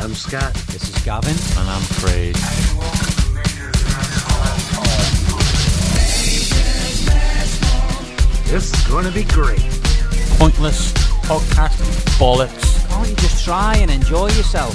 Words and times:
I'm 0.00 0.14
Scott. 0.14 0.54
This 0.68 0.88
is 0.88 1.04
Gavin. 1.04 1.36
And 1.58 1.68
I'm 1.68 1.82
Craig. 2.00 2.34
This 8.46 8.72
is 8.72 8.88
going 8.88 9.04
to 9.04 9.12
be 9.12 9.24
great. 9.24 9.60
Pointless 10.38 10.94
podcast 11.28 11.76
bollocks. 12.18 12.88
Can't 12.88 13.10
you 13.10 13.16
just 13.16 13.44
try 13.44 13.76
and 13.76 13.90
enjoy 13.90 14.28
yourself? 14.28 14.74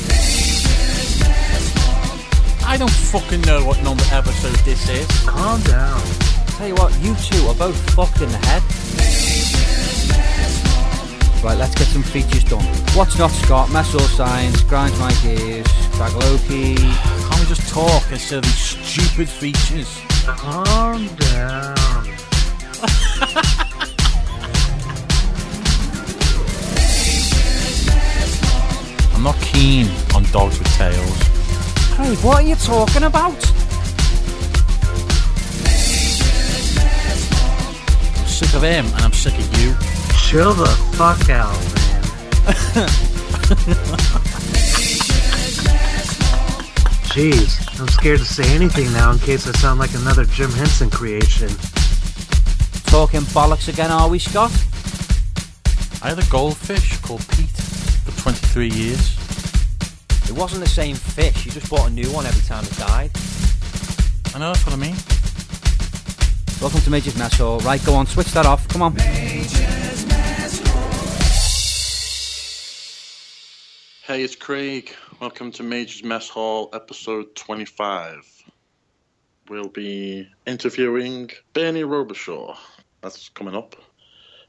I 2.63 2.77
don't 2.77 2.91
fucking 2.91 3.41
know 3.41 3.65
what 3.65 3.81
number 3.81 4.03
episode 4.11 4.63
this 4.63 4.87
is. 4.89 5.07
Calm 5.27 5.59
down. 5.63 6.03
Tell 6.49 6.67
you 6.67 6.75
what, 6.75 6.93
you 7.01 7.15
two 7.15 7.47
are 7.47 7.55
both 7.55 7.75
fucked 7.95 8.21
in 8.21 8.29
the 8.29 8.37
head. 8.37 8.84
Right, 11.45 11.59
let's 11.59 11.75
get 11.75 11.85
some 11.85 12.01
features 12.01 12.43
done. 12.43 12.65
What's 12.95 13.19
not 13.19 13.29
Scott? 13.29 13.69
Mess 13.71 13.93
all 13.93 13.99
science, 13.99 14.63
grinds 14.63 14.97
my 14.99 15.13
gears, 15.21 15.67
Bagloki. 15.99 16.75
Can't 16.75 17.39
we 17.39 17.45
just 17.45 17.69
talk 17.71 18.01
instead 18.11 18.39
of 18.39 18.45
these 18.45 18.57
stupid 18.57 19.29
features? 19.29 20.01
Calm 20.25 21.05
down. 21.05 21.75
I'm 29.13 29.21
not 29.21 29.39
keen 29.41 29.87
on 30.15 30.23
dogs 30.31 30.57
with 30.57 30.67
tails. 30.73 31.21
Hey, 31.95 32.15
what 32.25 32.37
are 32.37 32.47
you 32.47 32.55
talking 32.55 33.03
about? 33.03 33.37
I'm 38.17 38.25
sick 38.25 38.51
of 38.55 38.63
him 38.63 38.87
and 38.87 39.01
I'm 39.03 39.13
sick 39.13 39.37
of 39.37 39.61
you. 39.61 39.94
Chill 40.25 40.53
the 40.53 40.65
fuck 40.97 41.29
out, 41.29 41.53
man. 41.75 42.01
Jeez, 47.13 47.79
I'm 47.79 47.87
scared 47.87 48.19
to 48.19 48.25
say 48.25 48.43
anything 48.55 48.91
now 48.91 49.11
in 49.11 49.19
case 49.19 49.47
I 49.47 49.51
sound 49.51 49.79
like 49.79 49.93
another 49.93 50.25
Jim 50.25 50.49
Henson 50.51 50.89
creation. 50.89 51.49
Talking 52.87 53.21
bollocks 53.21 53.67
again, 53.67 53.91
are 53.91 54.09
we, 54.09 54.17
Scott? 54.17 54.51
I 56.01 56.09
had 56.09 56.17
a 56.17 56.25
goldfish 56.29 56.97
called 56.97 57.25
Pete 57.29 57.49
for 57.49 58.19
23 58.21 58.69
years. 58.69 59.15
It 60.27 60.31
wasn't 60.31 60.63
the 60.63 60.69
same 60.69 60.95
fish. 60.95 61.45
You 61.45 61.51
just 61.51 61.69
bought 61.69 61.87
a 61.87 61.93
new 61.93 62.09
one 62.11 62.25
every 62.25 62.41
time 62.41 62.63
it 62.63 62.75
died. 62.77 63.11
I 64.33 64.39
know 64.39 64.51
that's 64.51 64.65
what 64.65 64.73
I 64.73 64.77
mean. 64.77 64.95
Welcome 66.59 66.81
to 66.81 66.89
Major's 66.89 67.15
Mess 67.15 67.37
Hall. 67.37 67.59
Right, 67.59 67.83
go 67.85 67.93
on, 67.93 68.07
switch 68.07 68.31
that 68.31 68.47
off. 68.47 68.67
Come 68.67 68.81
on. 68.81 68.95
Hey, 74.07 74.21
it's 74.21 74.35
Craig. 74.35 74.93
Welcome 75.19 75.51
to 75.53 75.63
Major's 75.63 76.03
Mess 76.03 76.29
Hall, 76.29 76.69
episode 76.73 77.35
25. 77.35 78.43
We'll 79.49 79.67
be 79.67 80.29
interviewing 80.45 81.31
Bernie 81.53 81.81
Robichaud. 81.81 82.55
That's 83.01 83.29
coming 83.29 83.55
up. 83.55 83.75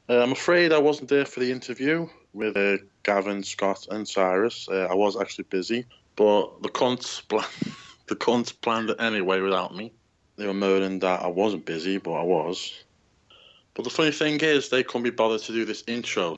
Uh, 0.07 0.21
I'm 0.21 0.31
afraid 0.31 0.71
I 0.71 0.77
wasn't 0.77 1.09
there 1.09 1.25
for 1.25 1.39
the 1.39 1.51
interview 1.51 2.07
with 2.33 2.55
uh, 2.55 2.77
Gavin, 3.01 3.41
Scott, 3.41 3.87
and 3.89 4.07
Cyrus. 4.07 4.69
Uh, 4.69 4.89
I 4.91 4.93
was 4.93 5.19
actually 5.19 5.45
busy, 5.45 5.87
but 6.15 6.61
the 6.61 6.69
cunts, 6.69 7.23
the 8.05 8.15
cunts 8.15 8.53
planned 8.61 8.91
it 8.91 9.01
anyway 9.01 9.41
without 9.41 9.75
me. 9.75 9.91
They 10.35 10.45
were 10.45 10.53
moaning 10.53 10.99
that 10.99 11.23
I 11.23 11.27
wasn't 11.29 11.65
busy, 11.65 11.97
but 11.97 12.13
I 12.13 12.21
was. 12.21 12.83
But 13.73 13.85
the 13.85 13.89
funny 13.89 14.11
thing 14.11 14.39
is, 14.39 14.69
they 14.69 14.83
couldn't 14.83 15.01
be 15.01 15.09
bothered 15.09 15.41
to 15.41 15.51
do 15.51 15.65
this 15.65 15.83
intro. 15.87 16.37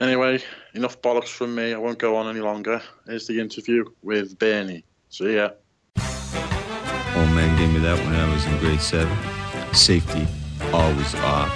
Anyway, 0.00 0.40
enough 0.74 1.02
bollocks 1.02 1.28
from 1.28 1.56
me. 1.56 1.74
I 1.74 1.76
won't 1.78 1.98
go 1.98 2.14
on 2.14 2.28
any 2.28 2.40
longer. 2.40 2.80
Here's 3.06 3.26
the 3.26 3.40
interview 3.40 3.84
with 4.02 4.38
Bernie. 4.38 4.84
See 5.08 5.34
ya. 5.34 5.50
Old 7.16 7.30
man 7.34 7.58
gave 7.58 7.72
me 7.72 7.80
that 7.80 7.98
when 7.98 8.14
I 8.14 8.32
was 8.32 8.46
in 8.46 8.56
grade 8.58 8.80
seven. 8.80 9.16
Safety, 9.74 10.26
always 10.72 11.14
off. 11.16 11.52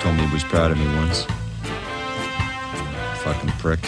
Told 0.00 0.16
me 0.16 0.26
he 0.26 0.32
was 0.34 0.42
proud 0.42 0.72
of 0.72 0.78
me 0.78 0.86
once. 0.96 1.24
Fucking 3.22 3.50
prick. 3.60 3.78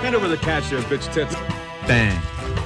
Hand 0.00 0.14
over 0.14 0.26
the 0.26 0.38
cash 0.38 0.70
there, 0.70 0.80
bitch 0.82 1.12
tits. 1.12 1.34
Bang. 1.86 2.18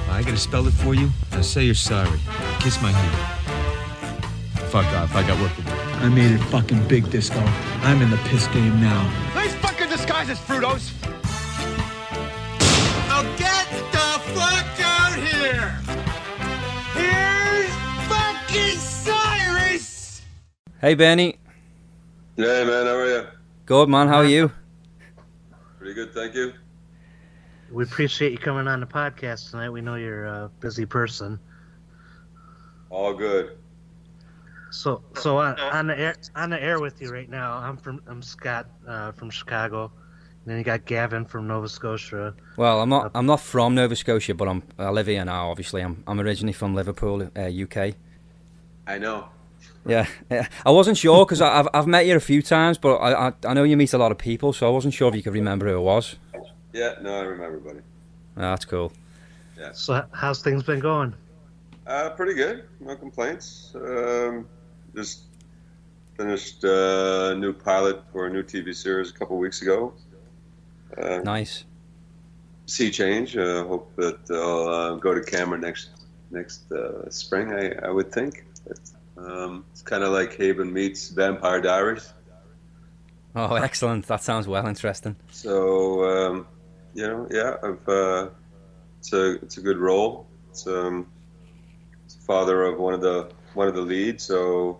I 0.09 0.23
gotta 0.23 0.37
spell 0.37 0.65
it 0.65 0.71
for 0.71 0.93
you. 0.93 1.09
Now 1.33 1.41
say 1.41 1.65
you're 1.65 1.75
sorry. 1.75 2.19
Kiss 2.61 2.81
my 2.81 2.91
hand. 2.91 4.69
Fuck 4.69 4.85
off. 4.93 5.13
I 5.13 5.27
got 5.27 5.41
work 5.41 5.53
to 5.55 5.61
do. 5.61 5.94
I 6.05 6.09
made 6.09 6.29
it 6.29 6.37
fucking 6.37 6.87
big, 6.87 7.09
Disco. 7.09 7.39
I'm 7.81 7.99
in 7.99 8.11
the 8.11 8.17
piss 8.25 8.45
game 8.49 8.79
now. 8.79 9.11
Nice 9.33 9.55
fucking 9.55 9.89
disguises, 9.89 10.37
Fruitos. 10.37 10.93
Now 13.07 13.23
get 13.37 13.67
the 13.91 14.21
fuck 14.35 14.67
out 14.81 15.15
here. 15.15 15.71
Here's 16.93 17.73
fucking 18.07 18.77
Cyrus. 18.77 20.21
Hey, 20.79 20.93
Benny. 20.93 21.39
Hey 22.37 22.63
man, 22.63 22.85
how 22.85 22.97
are 22.97 23.07
you? 23.07 23.27
Good, 23.65 23.89
man. 23.89 24.07
How 24.07 24.17
are 24.17 24.25
you? 24.25 24.51
Pretty 25.79 25.95
good, 25.95 26.13
thank 26.13 26.35
you. 26.35 26.53
We 27.71 27.83
appreciate 27.83 28.31
you 28.31 28.37
coming 28.37 28.67
on 28.67 28.79
the 28.79 28.85
podcast 28.85 29.49
tonight. 29.49 29.71
We 29.71 29.81
know 29.81 29.95
you're 29.95 30.25
a 30.25 30.51
busy 30.59 30.85
person. 30.85 31.39
All 32.91 33.15
good. 33.15 33.57
So, 34.75 35.01
so 35.15 35.37
on, 35.37 35.59
on 35.59 35.87
the 35.87 35.97
air, 35.97 36.15
on 36.35 36.49
the 36.49 36.61
air 36.61 36.79
with 36.79 37.01
you 37.01 37.11
right 37.11 37.29
now. 37.29 37.53
I'm 37.53 37.77
from, 37.77 38.01
I'm 38.07 38.21
Scott 38.21 38.67
uh, 38.87 39.13
from 39.13 39.29
Chicago. 39.29 39.91
And 40.43 40.51
then 40.51 40.57
you 40.57 40.63
got 40.63 40.85
Gavin 40.85 41.25
from 41.25 41.47
Nova 41.47 41.67
Scotia. 41.67 42.35
Well, 42.57 42.81
I'm 42.81 42.89
not. 42.89 43.11
I'm 43.15 43.25
not 43.25 43.39
from 43.39 43.73
Nova 43.73 43.95
Scotia, 43.95 44.35
but 44.35 44.47
I'm. 44.47 44.61
I 44.77 44.89
live 44.89 45.07
here 45.07 45.25
now. 45.25 45.49
Obviously, 45.49 45.81
I'm. 45.81 46.03
I'm 46.05 46.19
originally 46.19 46.53
from 46.53 46.75
Liverpool, 46.75 47.27
uh, 47.35 47.41
UK. 47.41 47.95
I 48.85 48.99
know. 48.99 49.29
Yeah, 49.87 50.05
yeah. 50.29 50.47
I 50.63 50.69
wasn't 50.69 50.97
sure 50.97 51.25
because 51.25 51.41
I've 51.41 51.67
I've 51.73 51.87
met 51.87 52.05
you 52.05 52.15
a 52.15 52.19
few 52.19 52.43
times, 52.43 52.77
but 52.77 52.97
I, 52.97 53.29
I 53.29 53.33
I 53.47 53.53
know 53.55 53.63
you 53.63 53.75
meet 53.75 53.93
a 53.93 53.97
lot 53.97 54.11
of 54.11 54.19
people, 54.19 54.53
so 54.53 54.67
I 54.67 54.69
wasn't 54.69 54.93
sure 54.93 55.09
if 55.09 55.15
you 55.15 55.23
could 55.23 55.33
remember 55.33 55.67
who 55.67 55.77
it 55.77 55.81
was. 55.81 56.15
Yeah, 56.73 56.93
no, 57.01 57.15
I 57.15 57.21
remember, 57.21 57.57
buddy. 57.57 57.79
Ah, 58.37 58.51
that's 58.51 58.65
cool. 58.65 58.91
Yeah. 59.57 59.71
So, 59.71 60.05
how's 60.11 60.43
things 60.43 60.61
been 60.61 60.79
going? 60.79 61.15
Uh, 61.87 62.09
pretty 62.11 62.33
good. 62.33 62.65
No 62.79 62.95
complaints. 62.95 63.71
Um, 63.75 64.47
just 64.95 65.23
finished 66.17 66.63
uh, 66.63 67.31
a 67.33 67.35
new 67.35 67.53
pilot 67.53 68.01
for 68.11 68.27
a 68.27 68.29
new 68.29 68.43
TV 68.43 68.73
series 68.73 69.09
a 69.11 69.13
couple 69.13 69.37
weeks 69.37 69.61
ago. 69.61 69.93
Uh, 70.97 71.19
Nice. 71.23 71.65
Sea 72.67 72.89
change. 72.89 73.37
Uh, 73.37 73.63
hope 73.65 73.95
that 73.97 74.19
I'll 74.31 74.67
uh, 74.67 74.95
go 74.95 75.13
to 75.13 75.21
camera 75.21 75.59
next 75.59 75.89
next 76.31 76.71
uh, 76.71 77.09
spring. 77.09 77.53
I, 77.53 77.73
I 77.87 77.91
would 77.91 78.11
think. 78.11 78.45
Um, 79.17 79.65
it's 79.71 79.81
kind 79.81 80.03
of 80.03 80.11
like 80.11 80.35
Haven 80.35 80.73
meets 80.73 81.09
Vampire 81.09 81.61
Diaries. 81.61 82.13
Oh, 83.35 83.55
excellent. 83.55 84.07
That 84.07 84.23
sounds 84.23 84.47
well 84.47 84.65
interesting. 84.67 85.15
So 85.31 86.03
um, 86.05 86.47
you 86.93 87.07
know, 87.07 87.27
yeah, 87.29 87.55
I've, 87.61 87.87
uh, 87.87 88.29
it's 88.99 89.13
a 89.13 89.33
it's 89.43 89.57
a 89.57 89.61
good 89.61 89.77
role. 89.77 90.27
It's 90.49 90.65
um, 90.65 91.07
it's 92.05 92.15
father 92.15 92.63
of 92.63 92.79
one 92.79 92.93
of 92.93 93.01
the 93.01 93.29
one 93.53 93.67
of 93.67 93.75
the 93.75 93.81
leads, 93.81 94.23
so 94.23 94.79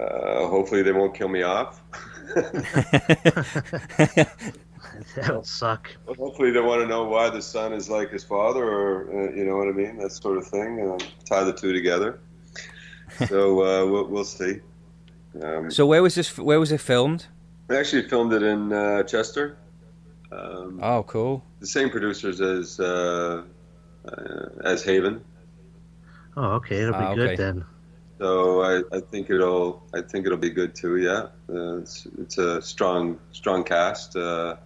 uh, 0.00 0.46
hopefully 0.48 0.82
they 0.82 0.92
won't 0.92 1.14
kill 1.14 1.28
me 1.28 1.42
off. 1.42 1.82
That 5.14 5.34
would 5.34 5.46
suck. 5.46 5.90
Well, 6.06 6.14
hopefully 6.16 6.50
they 6.52 6.60
want 6.60 6.80
to 6.80 6.86
know 6.86 7.04
why 7.04 7.28
the 7.28 7.42
son 7.42 7.72
is 7.74 7.90
like 7.90 8.10
his 8.10 8.24
father, 8.24 8.64
or 8.64 9.08
uh, 9.10 9.34
you 9.34 9.44
know 9.44 9.56
what 9.56 9.68
I 9.68 9.72
mean, 9.72 9.98
that 9.98 10.10
sort 10.12 10.38
of 10.38 10.46
thing. 10.46 10.80
Uh, 10.80 10.98
tie 11.28 11.44
the 11.44 11.52
two 11.52 11.72
together. 11.72 12.20
So 13.28 13.62
uh, 13.62 13.86
we'll, 13.90 14.06
we'll 14.08 14.24
see. 14.24 14.60
Um, 15.42 15.70
So 15.70 15.86
where 15.86 16.02
was 16.02 16.14
this? 16.16 16.36
Where 16.36 16.58
was 16.58 16.72
it 16.72 16.80
filmed? 16.80 17.26
we 17.68 17.76
actually 17.76 18.02
filmed 18.08 18.32
it 18.32 18.42
in 18.42 18.72
uh, 18.72 19.04
Chester. 19.04 19.56
Um, 20.32 20.80
Oh, 20.82 21.02
cool. 21.04 21.42
the 21.60 21.66
same 21.66 21.88
producers 21.88 22.40
as 22.40 22.80
uh, 22.80 23.42
uh, 24.06 24.46
as 24.64 24.82
Haven. 24.82 25.24
Oh, 26.36 26.52
okay. 26.58 26.78
It'll 26.82 26.92
be 26.98 26.98
Ah, 27.04 27.14
good 27.14 27.26
okay. 27.28 27.36
then. 27.36 27.64
So 28.18 28.62
I, 28.62 28.96
I 28.96 29.00
think 29.00 29.30
it'll 29.30 29.82
I 29.94 30.00
think 30.00 30.26
it'll 30.26 30.38
be 30.38 30.50
good 30.50 30.74
too. 30.74 30.96
Yeah, 30.96 31.28
uh, 31.50 31.78
it's, 31.78 32.06
it's 32.18 32.38
a 32.38 32.62
strong 32.62 33.18
strong 33.32 33.62
cast, 33.62 34.16
uh, 34.16 34.56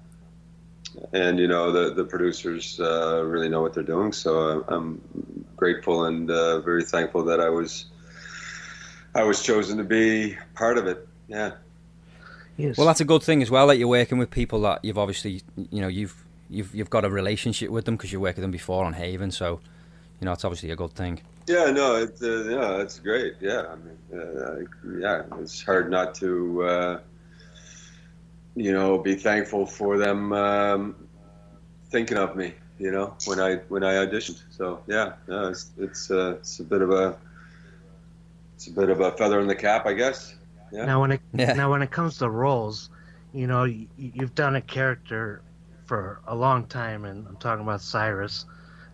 and 1.13 1.39
you 1.39 1.49
know 1.49 1.73
the 1.73 1.95
the 1.95 2.05
producers 2.05 2.79
uh, 2.79 3.23
really 3.25 3.49
know 3.49 3.61
what 3.61 3.75
they're 3.75 3.83
doing. 3.83 4.13
So 4.13 4.39
I'm, 4.39 4.65
I'm 4.69 5.45
grateful 5.57 6.05
and 6.05 6.31
uh, 6.31 6.61
very 6.61 6.85
thankful 6.85 7.25
that 7.25 7.41
I 7.41 7.49
was 7.49 7.87
I 9.15 9.25
was 9.25 9.43
chosen 9.43 9.79
to 9.79 9.85
be 9.85 10.37
part 10.55 10.79
of 10.79 10.87
it. 10.87 11.07
Yeah. 11.29 11.53
Yes. 12.57 12.77
Well, 12.77 12.87
that's 12.87 13.01
a 13.01 13.05
good 13.05 13.23
thing 13.23 13.43
as 13.43 13.51
well 13.51 13.67
that 13.69 13.79
you're 13.79 13.89
working 13.89 14.19
with 14.19 14.31
people 14.31 14.61
that 14.63 14.85
you've 14.85 14.99
obviously, 14.99 15.43
you 15.71 15.81
know, 15.81 15.89
you've 15.89 16.15
you've 16.49 16.75
you've 16.75 16.91
got 16.91 17.05
a 17.05 17.11
relationship 17.11 17.71
with 17.71 17.85
them 17.85 17.97
because 17.97 18.13
you 18.13 18.21
worked 18.21 18.37
with 18.37 18.43
them 18.43 18.51
before 18.51 18.85
on 18.85 18.93
Haven. 18.93 19.31
So, 19.31 19.61
you 20.21 20.27
know, 20.27 20.33
it's 20.33 20.45
obviously 20.45 20.71
a 20.71 20.77
good 20.77 20.93
thing. 20.93 21.21
Yeah, 21.47 21.71
no, 21.71 21.97
it's 21.97 22.23
uh, 22.23 22.45
yeah, 22.49 22.81
it's 22.81 22.99
great. 23.01 23.35
Yeah, 23.41 23.65
I 23.67 23.77
mean, 23.77 23.99
uh, 24.21 24.57
yeah, 24.99 25.23
it's 25.41 25.63
hard 25.65 25.91
not 25.91 26.15
to 26.17 26.63
uh, 26.63 27.01
you 28.55 28.73
know, 28.73 28.99
be 28.99 29.15
thankful 29.15 29.67
for 29.67 29.99
them 29.99 30.33
um, 30.33 30.95
thinking 31.91 32.19
of 32.19 32.37
me. 32.37 32.55
You 32.79 32.91
know, 32.91 33.15
when 33.27 33.41
I 33.41 33.57
when 33.69 33.85
I 33.85 33.95
auditioned. 33.95 34.41
So 34.51 34.81
yeah, 34.87 35.13
no, 35.29 35.49
it's 35.49 35.71
it's, 35.79 36.11
uh, 36.11 36.37
it's 36.39 36.61
a 36.61 36.65
bit 36.65 36.83
of 36.83 36.91
a 36.91 37.17
it's 38.57 38.69
a 38.69 38.73
bit 38.73 38.89
of 38.89 39.01
a 39.01 39.13
feather 39.13 39.41
in 39.41 39.47
the 39.47 39.55
cap, 39.55 39.87
I 39.87 39.93
guess. 39.93 40.35
Yeah. 40.73 40.87
Now 40.87 41.01
when 41.01 41.13
it 41.13 41.21
Yeah. 41.33 41.53
now 41.55 41.71
when 41.71 41.83
it 41.83 41.91
comes 41.91 42.19
to 42.19 42.31
roles, 42.31 42.91
you 43.33 43.47
know, 43.47 43.65
you, 43.65 43.89
you've 43.97 44.35
done 44.35 44.57
a 44.57 44.63
character 44.63 45.43
for 45.85 46.21
a 46.27 46.35
long 46.35 46.67
time, 46.67 47.05
and 47.05 47.27
I'm 47.27 47.37
talking 47.37 47.65
about 47.65 47.83
Cyrus. 47.83 48.47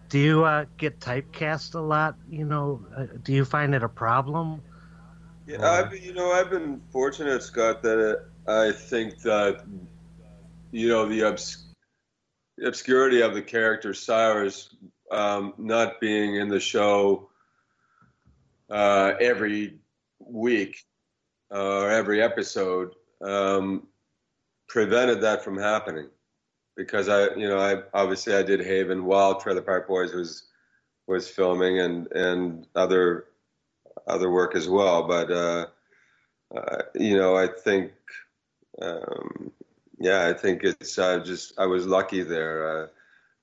Do 0.08 0.18
you 0.18 0.44
uh, 0.44 0.66
get 0.76 1.00
typecast 1.00 1.74
a 1.74 1.80
lot? 1.80 2.16
You 2.28 2.44
know, 2.44 2.86
uh, 2.96 3.06
do 3.22 3.32
you 3.32 3.44
find 3.44 3.74
it 3.74 3.82
a 3.82 3.88
problem? 3.88 4.62
Yeah, 5.46 5.68
I've, 5.68 5.96
you 5.96 6.12
know, 6.12 6.32
I've 6.32 6.50
been 6.50 6.80
fortunate, 6.90 7.42
Scott, 7.42 7.82
that 7.82 8.20
uh, 8.46 8.68
I 8.68 8.72
think 8.72 9.20
that, 9.22 9.64
you 10.72 10.88
know, 10.88 11.06
the 11.06 11.22
obs- 11.24 11.66
obscurity 12.62 13.20
of 13.20 13.34
the 13.34 13.42
character 13.42 13.94
Cyrus 13.94 14.74
um, 15.10 15.54
not 15.56 16.00
being 16.00 16.36
in 16.36 16.48
the 16.48 16.60
show 16.60 17.28
uh, 18.70 19.12
every 19.20 19.78
week 20.18 20.84
uh, 21.54 21.82
or 21.82 21.90
every 21.90 22.20
episode 22.22 22.94
um, 23.22 23.86
prevented 24.68 25.20
that 25.20 25.44
from 25.44 25.56
happening. 25.56 26.08
Because 26.76 27.08
I, 27.08 27.34
you 27.34 27.48
know, 27.48 27.58
I 27.58 27.82
obviously 27.94 28.34
I 28.34 28.42
did 28.42 28.60
Haven 28.60 29.04
while 29.04 29.40
Trailer 29.40 29.62
Park 29.62 29.88
Boys 29.88 30.12
was 30.12 30.44
was 31.06 31.28
filming 31.28 31.80
and 31.80 32.10
and 32.12 32.66
other 32.74 33.26
other 34.06 34.30
work 34.30 34.54
as 34.54 34.68
well. 34.68 35.06
But 35.06 35.30
uh, 35.30 35.66
uh, 36.54 36.82
you 36.94 37.16
know, 37.16 37.36
I 37.36 37.48
think, 37.48 37.92
um, 38.80 39.50
yeah, 39.98 40.26
I 40.26 40.32
think 40.32 40.62
it's 40.64 40.98
uh, 40.98 41.18
just 41.20 41.58
I 41.58 41.66
was 41.66 41.86
lucky 41.86 42.22
there. 42.22 42.84
I 42.84 42.86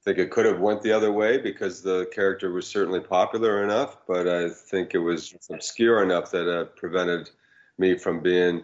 think 0.03 0.17
it 0.17 0.31
could 0.31 0.45
have 0.45 0.59
went 0.59 0.81
the 0.81 0.91
other 0.91 1.11
way 1.11 1.37
because 1.37 1.81
the 1.81 2.09
character 2.13 2.51
was 2.51 2.67
certainly 2.67 2.99
popular 2.99 3.63
enough, 3.63 3.97
but 4.07 4.27
I 4.27 4.49
think 4.49 4.93
it 4.93 4.99
was 4.99 5.33
obscure 5.49 6.03
enough 6.03 6.31
that 6.31 6.49
uh, 6.49 6.65
prevented 6.75 7.29
me 7.77 7.97
from 7.97 8.21
being 8.21 8.63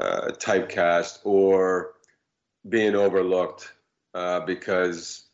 uh, 0.00 0.28
typecast 0.38 1.20
or 1.24 1.94
being 2.68 2.94
overlooked 2.94 3.72
uh, 4.14 4.40
because 4.40 5.24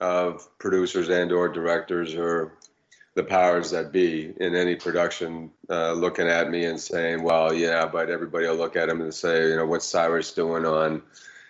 of 0.00 0.48
producers 0.58 1.08
and 1.08 1.30
or 1.32 1.48
directors 1.48 2.14
or 2.14 2.58
the 3.14 3.24
powers 3.24 3.70
that 3.72 3.92
be 3.92 4.32
in 4.40 4.54
any 4.54 4.76
production 4.76 5.50
uh, 5.68 5.92
looking 5.92 6.28
at 6.28 6.50
me 6.50 6.64
and 6.64 6.80
saying, 6.80 7.22
"Well, 7.22 7.52
yeah, 7.52 7.86
but 7.86 8.08
everybody 8.08 8.46
will 8.46 8.54
look 8.54 8.76
at 8.76 8.88
him 8.88 9.00
and 9.00 9.12
say, 9.12 9.48
you 9.48 9.56
know, 9.56 9.66
what's 9.66 9.84
Cyrus 9.84 10.32
doing 10.32 10.64
on 10.64 11.02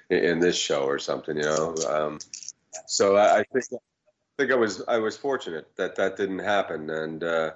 in, 0.08 0.40
this 0.40 0.56
show 0.56 0.84
or 0.84 0.98
something?" 0.98 1.36
You 1.36 1.42
know. 1.42 1.74
Um, 1.88 2.18
so 2.86 3.16
I, 3.16 3.40
I 3.40 3.44
think 3.52 3.64
I 3.72 4.42
think 4.42 4.52
I 4.52 4.56
was 4.56 4.82
I 4.88 4.98
was 4.98 5.16
fortunate 5.16 5.68
that 5.76 5.96
that 5.96 6.16
didn't 6.16 6.38
happen, 6.40 6.88
and 6.88 7.22
uh, 7.22 7.50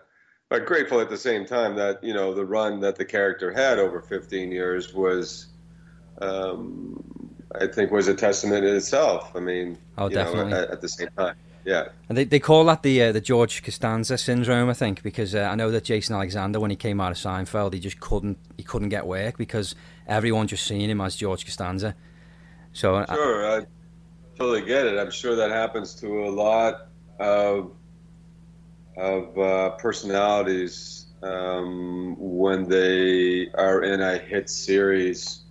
but 0.50 0.66
grateful 0.66 1.00
at 1.00 1.08
the 1.08 1.16
same 1.16 1.46
time 1.46 1.74
that 1.76 2.04
you 2.04 2.12
know 2.12 2.34
the 2.34 2.44
run 2.44 2.80
that 2.80 2.96
the 2.96 3.04
character 3.04 3.52
had 3.52 3.78
over 3.78 4.00
15 4.00 4.52
years 4.52 4.92
was. 4.92 5.46
Um, 6.20 7.33
I 7.60 7.66
think 7.66 7.90
was 7.90 8.08
a 8.08 8.14
testament 8.14 8.64
in 8.64 8.74
itself. 8.74 9.32
I 9.34 9.40
mean, 9.40 9.78
Oh, 9.96 10.08
you 10.08 10.16
know, 10.16 10.24
definitely. 10.24 10.52
at, 10.52 10.70
at 10.70 10.80
the 10.80 10.88
same 10.88 11.08
time, 11.16 11.36
yeah. 11.64 11.88
And 12.08 12.18
they, 12.18 12.24
they 12.24 12.40
call 12.40 12.64
that 12.64 12.82
the 12.82 13.02
uh, 13.02 13.12
the 13.12 13.20
George 13.20 13.62
Costanza 13.62 14.18
syndrome, 14.18 14.68
I 14.68 14.74
think, 14.74 15.02
because 15.02 15.34
uh, 15.34 15.48
I 15.50 15.54
know 15.54 15.70
that 15.70 15.84
Jason 15.84 16.14
Alexander, 16.14 16.60
when 16.60 16.70
he 16.70 16.76
came 16.76 17.00
out 17.00 17.12
of 17.12 17.18
Seinfeld, 17.18 17.72
he 17.72 17.80
just 17.80 18.00
couldn't 18.00 18.38
he 18.56 18.62
couldn't 18.62 18.90
get 18.90 19.06
work 19.06 19.38
because 19.38 19.74
everyone 20.06 20.46
just 20.46 20.66
seen 20.66 20.90
him 20.90 21.00
as 21.00 21.16
George 21.16 21.44
Costanza. 21.44 21.94
So 22.72 22.96
uh, 22.96 23.14
Sure, 23.14 23.60
I 23.60 23.66
totally 24.36 24.62
get 24.62 24.86
it. 24.86 24.98
I'm 24.98 25.10
sure 25.10 25.36
that 25.36 25.50
happens 25.50 25.94
to 25.96 26.24
a 26.24 26.30
lot 26.30 26.88
of 27.18 27.72
of 28.96 29.38
uh, 29.38 29.70
personalities 29.70 31.06
um, 31.22 32.16
when 32.18 32.68
they 32.68 33.48
are 33.54 33.82
in 33.82 34.00
a 34.02 34.18
hit 34.18 34.50
series 34.50 35.43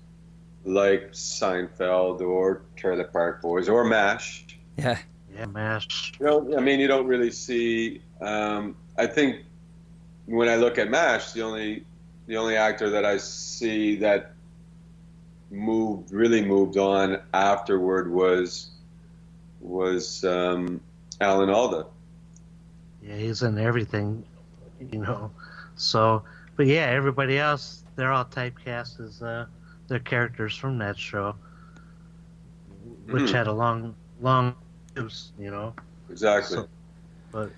like 0.65 1.11
Seinfeld 1.11 2.21
or 2.21 2.61
Trailer 2.75 3.03
Park 3.05 3.41
Boys 3.41 3.67
or 3.69 3.83
MASH. 3.83 4.45
yeah, 4.77 4.97
Yeah, 5.35 5.45
mash. 5.45 6.13
You 6.19 6.25
know, 6.25 6.57
I 6.57 6.61
mean, 6.61 6.79
you 6.79 6.87
don't 6.87 7.07
really 7.07 7.31
see. 7.31 8.01
Um, 8.21 8.75
I 8.97 9.07
think 9.07 9.43
when 10.25 10.47
I 10.47 10.55
look 10.55 10.77
at 10.77 10.89
MASH, 10.89 11.33
the 11.33 11.41
only 11.41 11.85
the 12.27 12.37
only 12.37 12.55
actor 12.55 12.89
that 12.89 13.05
I 13.05 13.17
see 13.17 13.97
that 13.97 14.33
moved 15.51 16.11
really 16.11 16.43
moved 16.43 16.77
on 16.77 17.19
afterward 17.33 18.11
was 18.11 18.71
was 19.59 20.23
um, 20.23 20.81
Alan 21.21 21.49
Alda. 21.49 21.87
Yeah, 23.01 23.15
he's 23.15 23.43
in 23.43 23.57
everything, 23.57 24.23
you 24.91 24.99
know. 24.99 25.31
So, 25.75 26.23
but 26.55 26.67
yeah, 26.67 26.85
everybody 26.85 27.37
else, 27.37 27.83
they're 27.95 28.11
all 28.11 28.25
typecast 28.25 29.03
as 29.05 29.21
uh, 29.21 29.45
their 29.93 30.01
characters 30.01 30.57
from 30.57 30.79
that 30.79 30.99
show, 30.99 31.35
which 33.09 33.31
Mhm. 33.31 33.33
had 33.33 33.47
a 33.47 33.53
long, 33.53 33.95
long, 34.21 34.55
lives, 34.95 35.33
you 35.39 35.51
know. 35.51 35.73
Exactly. 36.09 36.57
So- 36.57 36.69
But 37.31 37.51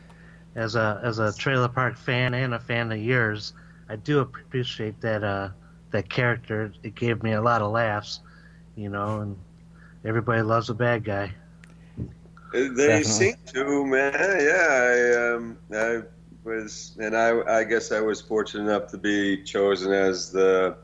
as 0.55 0.75
a 0.75 0.99
as 1.03 1.19
a 1.19 1.33
trailer 1.33 1.69
park 1.69 1.97
fan 1.97 2.33
and 2.33 2.53
a 2.53 2.59
fan 2.59 2.91
of 2.91 2.99
yours, 2.99 3.53
I 3.89 3.95
do 3.97 4.19
appreciate 4.19 5.01
that 5.01 5.23
uh, 5.23 5.49
that 5.91 6.09
character. 6.09 6.71
It 6.83 6.95
gave 6.95 7.23
me 7.23 7.33
a 7.33 7.41
lot 7.41 7.61
of 7.61 7.71
laughs, 7.71 8.21
you 8.75 8.89
know, 8.89 9.21
and 9.21 9.37
everybody 10.05 10.41
loves 10.41 10.69
a 10.69 10.73
bad 10.75 11.03
guy. 11.05 11.33
They 12.53 13.03
Definitely. 13.03 13.03
seem 13.03 13.35
to, 13.53 13.85
man. 13.85 14.13
Yeah, 14.39 14.67
I, 14.71 15.33
um, 15.35 15.57
I 15.73 16.03
was, 16.43 16.97
and 16.99 17.15
I, 17.15 17.41
I 17.59 17.63
guess 17.63 17.91
I 17.91 18.01
was 18.01 18.21
fortunate 18.21 18.63
enough 18.63 18.87
to 18.91 18.97
be 18.97 19.43
chosen 19.43 19.91
as 19.91 20.31
the, 20.31 20.77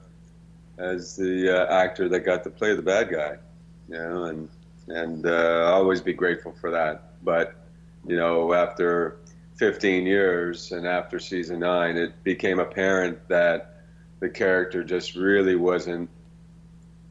as 0.82 1.16
the 1.16 1.50
uh, 1.50 1.74
actor 1.74 2.10
that 2.10 2.22
got 2.22 2.44
to 2.44 2.50
play 2.50 2.76
the 2.76 2.82
bad 2.82 3.12
guy. 3.12 3.38
You 3.88 3.98
know, 3.98 4.24
and 4.26 4.50
and 4.88 5.26
uh, 5.26 5.72
always 5.74 6.02
be 6.02 6.14
grateful 6.14 6.54
for 6.60 6.72
that. 6.72 7.24
But 7.24 7.56
you 8.08 8.16
know, 8.16 8.54
after 8.54 9.18
15 9.58 10.06
years 10.06 10.72
and 10.72 10.88
after 10.88 11.20
season 11.20 11.60
nine, 11.60 11.98
it 11.98 12.24
became 12.24 12.60
apparent 12.60 13.28
that 13.28 13.84
the 14.20 14.30
character 14.30 14.84
just 14.84 15.16
really 15.16 15.56
wasn't, 15.56 16.10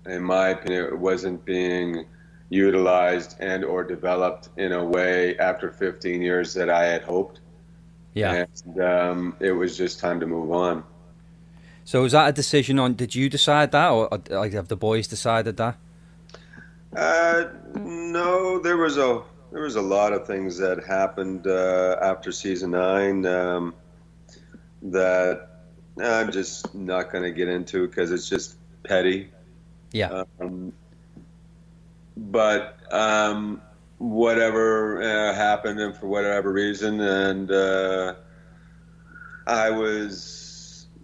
in 0.06 0.22
my 0.22 0.48
opinion, 0.48 0.86
it 0.86 0.98
wasn't 0.98 1.44
being 1.44 2.06
utilized 2.48 3.36
and 3.40 3.64
or 3.64 3.84
developed 3.84 4.48
in 4.56 4.72
a 4.72 4.84
way 4.84 5.38
after 5.38 5.70
15 5.70 6.20
years 6.20 6.54
that 6.54 6.68
I 6.68 6.86
had 6.86 7.02
hoped. 7.02 7.40
yeah. 8.14 8.46
And 8.64 8.80
um, 8.80 9.36
it 9.38 9.52
was 9.52 9.76
just 9.76 10.00
time 10.00 10.18
to 10.20 10.26
move 10.26 10.50
on. 10.50 10.82
So 11.90 12.02
was 12.02 12.12
that 12.12 12.28
a 12.28 12.32
decision 12.32 12.78
on? 12.78 12.94
Did 12.94 13.16
you 13.16 13.28
decide 13.28 13.72
that, 13.72 13.88
or, 13.88 14.06
or 14.14 14.20
like 14.28 14.52
have 14.52 14.68
the 14.68 14.76
boys 14.76 15.08
decided 15.08 15.56
that? 15.56 15.76
Uh, 16.94 17.46
no, 17.74 18.60
there 18.60 18.76
was 18.76 18.96
a 18.96 19.24
there 19.50 19.62
was 19.62 19.74
a 19.74 19.82
lot 19.82 20.12
of 20.12 20.24
things 20.24 20.56
that 20.58 20.84
happened 20.84 21.48
uh, 21.48 21.96
after 22.00 22.30
season 22.30 22.70
nine 22.70 23.26
um, 23.26 23.74
that 24.82 25.48
I'm 26.00 26.30
just 26.30 26.72
not 26.76 27.10
going 27.10 27.24
to 27.24 27.32
get 27.32 27.48
into 27.48 27.88
because 27.88 28.12
it's 28.12 28.28
just 28.28 28.54
petty. 28.84 29.32
Yeah. 29.90 30.22
Um, 30.40 30.72
but 32.16 32.76
um, 32.92 33.60
whatever 33.98 35.02
uh, 35.02 35.34
happened, 35.34 35.80
and 35.80 35.96
for 35.96 36.06
whatever 36.06 36.52
reason, 36.52 37.00
and 37.00 37.50
uh, 37.50 38.14
I 39.44 39.70
was, 39.70 40.49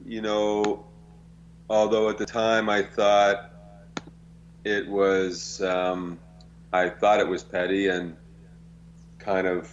you 0.06 0.22
know, 0.22 0.86
although 1.68 2.08
at 2.08 2.18
the 2.18 2.26
time 2.26 2.68
I 2.68 2.82
thought 2.82 3.50
it 4.64 4.88
was, 4.88 5.60
um, 5.60 6.18
I 6.72 6.88
thought 6.88 7.20
it 7.20 7.26
was 7.26 7.42
petty 7.42 7.88
and 7.88 8.16
kind 9.18 9.46
of 9.46 9.72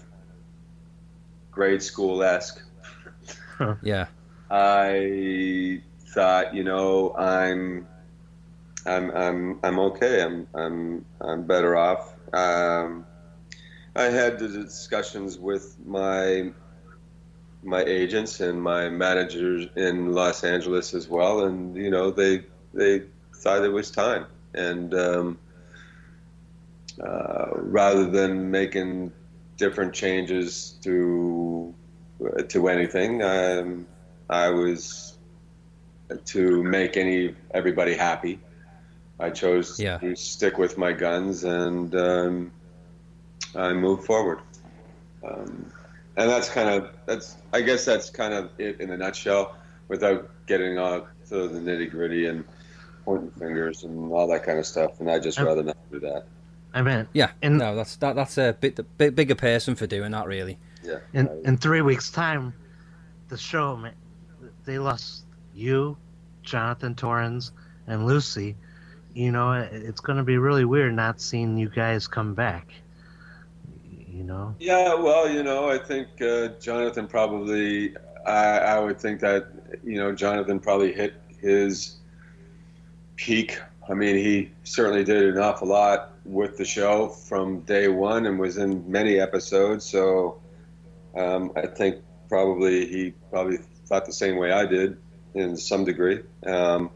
grade 1.51 1.83
school 1.83 2.23
esque. 2.23 2.61
Yeah. 3.81 4.07
I 4.49 5.81
thought, 6.07 6.55
you 6.55 6.63
know, 6.63 7.15
I'm, 7.15 7.87
I'm, 8.85 9.11
I'm, 9.11 9.59
I'm 9.63 9.79
okay. 9.79 10.21
I'm, 10.21 10.47
I'm, 10.53 11.05
I'm 11.21 11.45
better 11.45 11.75
off. 11.75 12.13
Um, 12.33 13.05
I 13.95 14.03
had 14.03 14.39
the 14.39 14.47
discussions 14.47 15.37
with 15.37 15.75
my, 15.85 16.51
my 17.63 17.83
agents 17.83 18.39
and 18.41 18.61
my 18.61 18.89
managers 18.89 19.67
in 19.75 20.13
Los 20.13 20.43
Angeles 20.43 20.93
as 20.93 21.07
well, 21.07 21.45
and 21.45 21.75
you 21.75 21.89
know, 21.89 22.11
they, 22.11 22.43
they 22.73 23.03
thought 23.43 23.63
it 23.63 23.69
was 23.71 23.91
time, 23.91 24.25
and 24.53 24.93
um, 24.93 25.39
uh, 27.03 27.47
rather 27.55 28.05
than 28.05 28.51
making 28.51 29.11
different 29.57 29.93
changes 29.93 30.77
to 30.83 31.73
to 32.49 32.67
anything. 32.67 33.21
Um, 33.21 33.87
I 34.29 34.49
was 34.49 35.17
to 36.25 36.63
make 36.63 36.97
any 36.97 37.35
everybody 37.53 37.95
happy, 37.95 38.39
I 39.19 39.29
chose 39.29 39.79
Yeah. 39.79 39.99
to 39.99 40.15
stick 40.15 40.57
with 40.57 40.77
my 40.77 40.91
guns 40.93 41.43
and 41.43 41.93
um, 41.95 42.51
I 43.55 43.73
moved 43.73 44.05
forward. 44.05 44.39
Um, 45.23 45.71
and 46.17 46.29
that's 46.29 46.49
kind 46.49 46.69
of 46.69 46.91
that's 47.05 47.37
I 47.53 47.61
guess 47.61 47.85
that's 47.85 48.09
kind 48.09 48.33
of 48.33 48.49
it 48.57 48.79
in 48.81 48.89
a 48.91 48.97
nutshell, 48.97 49.55
without 49.87 50.29
getting 50.47 50.77
on 50.77 51.05
to 51.29 51.47
the 51.47 51.59
nitty 51.59 51.89
gritty 51.91 52.27
and 52.27 52.43
pointing 53.05 53.31
fingers 53.31 53.83
and 53.83 54.11
all 54.11 54.27
that 54.27 54.43
kind 54.43 54.59
of 54.59 54.65
stuff. 54.65 54.99
And 54.99 55.09
I 55.09 55.19
just 55.19 55.39
Um, 55.39 55.45
rather 55.47 55.63
not 55.63 55.77
do 55.91 55.99
that. 56.01 56.25
I 56.73 56.81
mean, 56.81 57.07
Yeah, 57.13 57.31
And- 57.41 57.57
no, 57.59 57.75
that's 57.75 57.95
that, 57.97 58.15
that's 58.15 58.37
a 58.37 58.55
bit 58.59 58.75
the 58.75 58.83
big, 58.83 59.15
bigger 59.15 59.35
person 59.35 59.75
for 59.75 59.85
doing 59.87 60.11
that, 60.11 60.25
really. 60.27 60.57
Yeah. 60.83 60.99
in 61.13 61.29
I- 61.29 61.47
in 61.49 61.57
three 61.57 61.81
weeks' 61.81 62.09
time, 62.11 62.53
the 63.29 63.37
show 63.37 63.75
ma- 63.77 63.89
they 64.65 64.79
lost 64.79 65.23
you, 65.53 65.97
Jonathan 66.41 66.95
Torrens, 66.95 67.51
and 67.87 68.05
Lucy. 68.05 68.55
You 69.13 69.31
know, 69.31 69.51
it's 69.53 70.01
going 70.01 70.17
to 70.17 70.23
be 70.23 70.37
really 70.39 70.65
weird 70.65 70.93
not 70.95 71.21
seeing 71.21 71.57
you 71.57 71.69
guys 71.69 72.07
come 72.07 72.33
back. 72.33 72.73
You 74.13 74.23
know, 74.23 74.55
Yeah, 74.59 74.93
well, 74.93 75.27
you 75.27 75.41
know, 75.41 75.71
I 75.71 75.79
think 75.79 76.21
uh, 76.21 76.49
Jonathan 76.59 77.07
probably, 77.07 77.95
I, 78.27 78.59
I 78.59 78.79
would 78.79 78.99
think 79.01 79.21
that, 79.21 79.47
you 79.83 79.97
know, 79.97 80.13
Jonathan 80.13 80.59
probably 80.59 80.93
hit 80.93 81.15
his 81.39 81.95
peak. 83.15 83.59
I 83.89 83.95
mean, 83.95 84.15
he 84.17 84.51
certainly 84.63 85.03
did 85.03 85.23
an 85.35 85.39
awful 85.39 85.67
lot 85.67 86.11
with 86.25 86.57
the 86.57 86.63
show 86.63 87.09
from 87.09 87.61
day 87.61 87.87
one 87.87 88.27
and 88.27 88.39
was 88.39 88.57
in 88.57 88.89
many 88.89 89.19
episodes. 89.19 89.83
So 89.83 90.39
um, 91.15 91.51
I 91.55 91.65
think 91.65 91.97
probably 92.29 92.85
he 92.85 93.13
probably 93.31 93.57
thought 93.87 94.05
the 94.05 94.13
same 94.13 94.37
way 94.37 94.51
I 94.51 94.67
did 94.67 94.97
in 95.33 95.57
some 95.57 95.85
degree. 95.85 96.21
Um, 96.45 96.91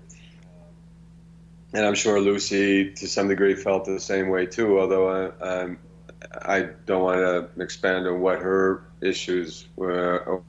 and 1.73 1.83
I'm 1.83 1.95
sure 1.95 2.21
Lucy, 2.21 2.93
to 2.93 3.07
some 3.07 3.27
degree, 3.27 3.55
felt 3.55 3.85
the 3.85 3.99
same 3.99 4.29
way 4.29 4.45
too. 4.45 4.79
Although 4.79 5.09
I, 5.09 5.63
I'm 5.63 5.79
I 6.43 6.61
don't 6.85 7.03
want 7.03 7.19
to 7.19 7.61
expand 7.61 8.07
on 8.07 8.21
what 8.21 8.39
her 8.39 8.83
issues 9.01 9.67
were 9.75 10.19
or 10.25 10.43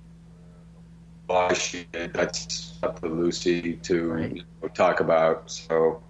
why 1.27 1.53
she 1.55 1.87
did. 1.93 2.13
That's 2.15 2.79
up 2.83 3.01
to 3.01 3.09
Lucy 3.09 3.75
to 3.75 4.13
Right. 4.13 4.37
you 4.37 4.43
know, 4.63 4.69
talk 4.69 5.01
about. 5.01 5.51
So, 5.51 6.03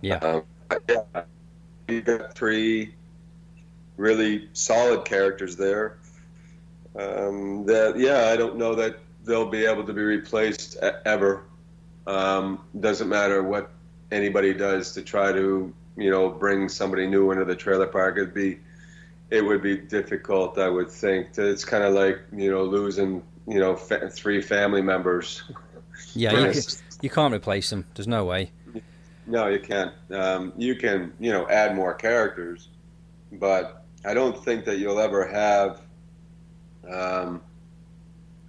Yeah. 0.00 0.16
um, 0.18 0.44
yeah, 0.88 1.22
you 1.88 2.02
got 2.02 2.34
three 2.34 2.94
really 3.96 4.48
solid 4.52 5.04
characters 5.04 5.56
there. 5.56 5.98
Um, 6.98 7.64
that 7.66 7.98
yeah, 7.98 8.28
I 8.28 8.36
don't 8.36 8.56
know 8.56 8.74
that 8.74 8.98
they'll 9.24 9.48
be 9.48 9.64
able 9.64 9.84
to 9.84 9.92
be 9.92 10.02
replaced 10.02 10.76
ever. 11.04 11.44
Um, 12.06 12.60
doesn't 12.80 13.08
matter 13.08 13.42
what 13.42 13.70
anybody 14.10 14.54
does 14.54 14.92
to 14.92 15.02
try 15.02 15.32
to 15.32 15.72
you 15.96 16.10
know 16.10 16.28
bring 16.28 16.68
somebody 16.68 17.06
new 17.06 17.30
into 17.30 17.44
the 17.44 17.56
trailer 17.56 17.86
park. 17.86 18.16
It'd 18.16 18.34
be 18.34 18.58
it 19.30 19.44
would 19.44 19.62
be 19.62 19.76
difficult, 19.76 20.58
I 20.58 20.68
would 20.68 20.90
think. 20.90 21.28
It's 21.36 21.64
kind 21.64 21.84
of 21.84 21.94
like 21.94 22.20
you 22.34 22.50
know 22.50 22.64
losing 22.64 23.22
you 23.46 23.58
know 23.60 23.76
fa- 23.76 24.10
three 24.10 24.40
family 24.42 24.82
members. 24.82 25.42
Yeah, 26.14 26.32
you, 26.32 26.36
Right. 26.46 26.54
ca- 26.54 26.82
you 27.02 27.10
can't 27.10 27.34
replace 27.34 27.70
them. 27.70 27.84
There's 27.94 28.08
no 28.08 28.24
way. 28.24 28.50
No, 29.26 29.46
you 29.48 29.60
can't. 29.60 29.92
Um, 30.10 30.52
you 30.56 30.74
can 30.76 31.12
you 31.20 31.30
know 31.32 31.46
add 31.48 31.74
more 31.76 31.92
characters, 31.94 32.68
but 33.32 33.84
I 34.04 34.14
don't 34.14 34.42
think 34.44 34.64
that 34.64 34.78
you'll 34.78 35.00
ever 35.00 35.26
have. 35.26 35.80
Um, 36.90 37.42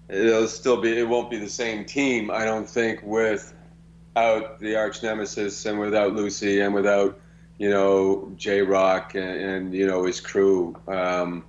it'll 0.07 0.47
still 0.47 0.79
be. 0.79 0.97
It 0.97 1.07
won't 1.07 1.29
be 1.29 1.37
the 1.37 1.49
same 1.49 1.83
team. 1.83 2.31
I 2.31 2.45
don't 2.45 2.69
think 2.69 3.01
without 3.03 4.59
the 4.59 4.75
arch 4.77 5.03
nemesis 5.03 5.65
and 5.65 5.79
without 5.79 6.15
Lucy 6.15 6.61
and 6.61 6.73
without 6.73 7.19
you 7.59 7.69
know 7.69 8.31
J-Roc 8.37 9.13
and, 9.13 9.41
and 9.41 9.73
you 9.73 9.85
know 9.85 10.05
his 10.05 10.19
crew. 10.19 10.75
Um, 10.87 11.45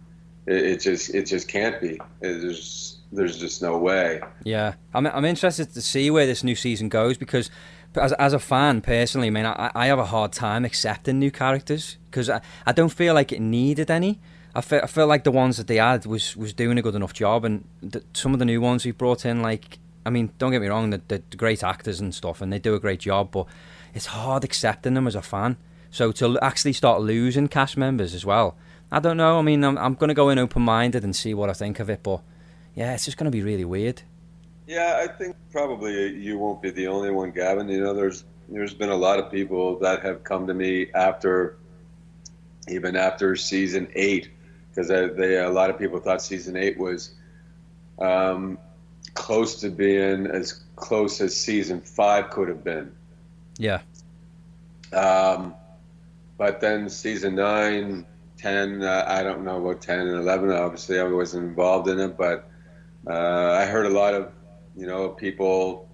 it, 0.47 0.65
it 0.65 0.81
just 0.81 1.15
it 1.15 1.25
just 1.25 1.49
can't 1.49 1.81
be. 1.81 1.99
There's 2.21 2.99
there's 3.13 3.39
just 3.39 3.63
no 3.63 3.79
way. 3.79 4.21
Yeah, 4.45 4.75
I'm 4.93 5.07
I'm 5.07 5.25
interested 5.25 5.73
to 5.73 5.81
see 5.81 6.11
where 6.11 6.27
this 6.27 6.45
new 6.45 6.57
season 6.57 6.91
goes 6.91 7.17
because 7.17 7.49
as 7.95 8.13
as 8.15 8.33
a 8.33 8.39
fan 8.39 8.83
personally, 8.83 9.29
I 9.29 9.31
mean, 9.31 9.47
I, 9.47 9.71
I 9.75 9.87
have 9.87 9.99
a 9.99 10.05
hard 10.05 10.33
time 10.33 10.65
accepting 10.65 11.19
new 11.19 11.31
characters 11.31 11.97
because 12.11 12.29
I, 12.29 12.43
I 12.67 12.73
don't 12.73 12.91
feel 12.91 13.15
like 13.15 13.33
it 13.33 13.41
needed 13.41 13.91
any. 13.91 14.21
I 14.53 14.63
feel, 14.63 14.81
I 14.83 14.89
feel 14.89 15.07
like 15.07 15.23
the 15.23 15.31
ones 15.31 15.59
that 15.59 15.69
they 15.69 15.77
had 15.77 16.07
was 16.07 16.37
was 16.37 16.53
doing 16.53 16.77
a 16.77 16.83
good 16.83 16.97
enough 16.97 17.15
job, 17.15 17.45
and 17.45 17.65
the, 17.81 18.03
some 18.15 18.33
of 18.33 18.41
the 18.41 18.45
new 18.45 18.61
ones 18.61 18.85
we 18.85 18.91
brought 18.91 19.25
in, 19.25 19.43
like 19.43 19.79
I 20.05 20.11
mean, 20.11 20.33
don't 20.39 20.51
get 20.51 20.61
me 20.61 20.67
wrong, 20.67 20.91
they're, 20.91 21.03
they're 21.07 21.23
great 21.37 21.63
actors 21.63 22.01
and 22.01 22.13
stuff, 22.13 22.41
and 22.41 22.53
they 22.53 22.59
do 22.59 22.75
a 22.75 22.81
great 22.81 22.99
job, 23.01 23.31
but 23.31 23.47
it's 23.95 24.07
hard 24.07 24.43
accepting 24.43 24.95
them 24.95 25.07
as 25.07 25.15
a 25.15 25.23
fan. 25.23 25.57
So 25.91 26.13
to 26.13 26.39
actually 26.41 26.73
start 26.73 27.01
losing 27.01 27.49
cast 27.49 27.77
members 27.77 28.15
as 28.15 28.25
well, 28.25 28.57
I 28.93 29.01
don't 29.01 29.17
know. 29.17 29.39
I 29.39 29.43
mean, 29.43 29.65
I'm 29.65 29.77
I'm 29.79 29.95
gonna 29.95 30.15
go 30.15 30.29
in 30.29 30.39
open 30.39 30.63
minded 30.63 31.05
and 31.05 31.15
see 31.15 31.35
what 31.35 31.51
I 31.51 31.53
think 31.53 31.81
of 31.81 31.91
it, 31.91 32.03
but 32.03 32.21
yeah, 32.75 32.95
it's 32.95 33.05
just 33.05 33.17
gonna 33.17 33.31
be 33.31 33.43
really 33.43 33.65
weird. 33.65 34.03
Yeah, 34.67 35.01
I 35.03 35.09
think 35.09 35.37
probably 35.51 36.17
you 36.17 36.39
won't 36.39 36.63
be 36.63 36.71
the 36.71 36.87
only 36.87 37.11
one, 37.11 37.33
Gavin. 37.33 37.69
You 37.69 37.81
know, 37.81 37.95
there's 37.95 38.25
there's 38.49 38.75
been 38.75 38.91
a 38.91 38.97
lot 38.97 39.19
of 39.19 39.31
people 39.31 39.79
that 39.81 40.03
have 40.03 40.25
come 40.25 40.47
to 40.47 40.55
me 40.55 40.91
after, 40.95 41.57
even 42.69 42.97
after 42.97 43.37
season 43.37 43.89
eight, 43.95 44.31
because 44.71 44.89
they, 44.89 45.09
they 45.09 45.39
a 45.39 45.51
lot 45.51 45.71
of 45.71 45.79
people 45.79 45.99
thought 45.99 46.23
season 46.23 46.57
eight 46.57 46.79
was 46.79 47.15
um, 47.99 48.59
close 49.15 49.61
to 49.61 49.71
being 49.71 50.27
as 50.27 50.65
close 50.77 51.21
as 51.21 51.37
season 51.37 51.81
five 51.81 52.31
could 52.31 52.49
have 52.49 52.65
been. 52.65 52.93
Yeah. 53.59 53.81
Um, 54.93 55.55
but 56.41 56.59
then 56.59 56.89
season 56.89 57.35
nine, 57.35 58.07
10, 58.39 58.83
uh, 58.83 59.05
I 59.07 59.23
don't 59.23 59.45
know 59.45 59.63
about 59.63 59.83
10 59.83 59.99
and 59.99 60.17
11. 60.17 60.51
Obviously, 60.51 60.99
I 60.99 61.03
wasn't 61.03 61.45
involved 61.45 61.87
in 61.87 62.01
it, 62.01 62.17
but 62.17 62.49
uh, 63.07 63.51
I 63.51 63.67
heard 63.67 63.85
a 63.85 63.91
lot 63.91 64.15
of, 64.15 64.33
you 64.75 64.87
know, 64.87 65.11
people 65.11 65.87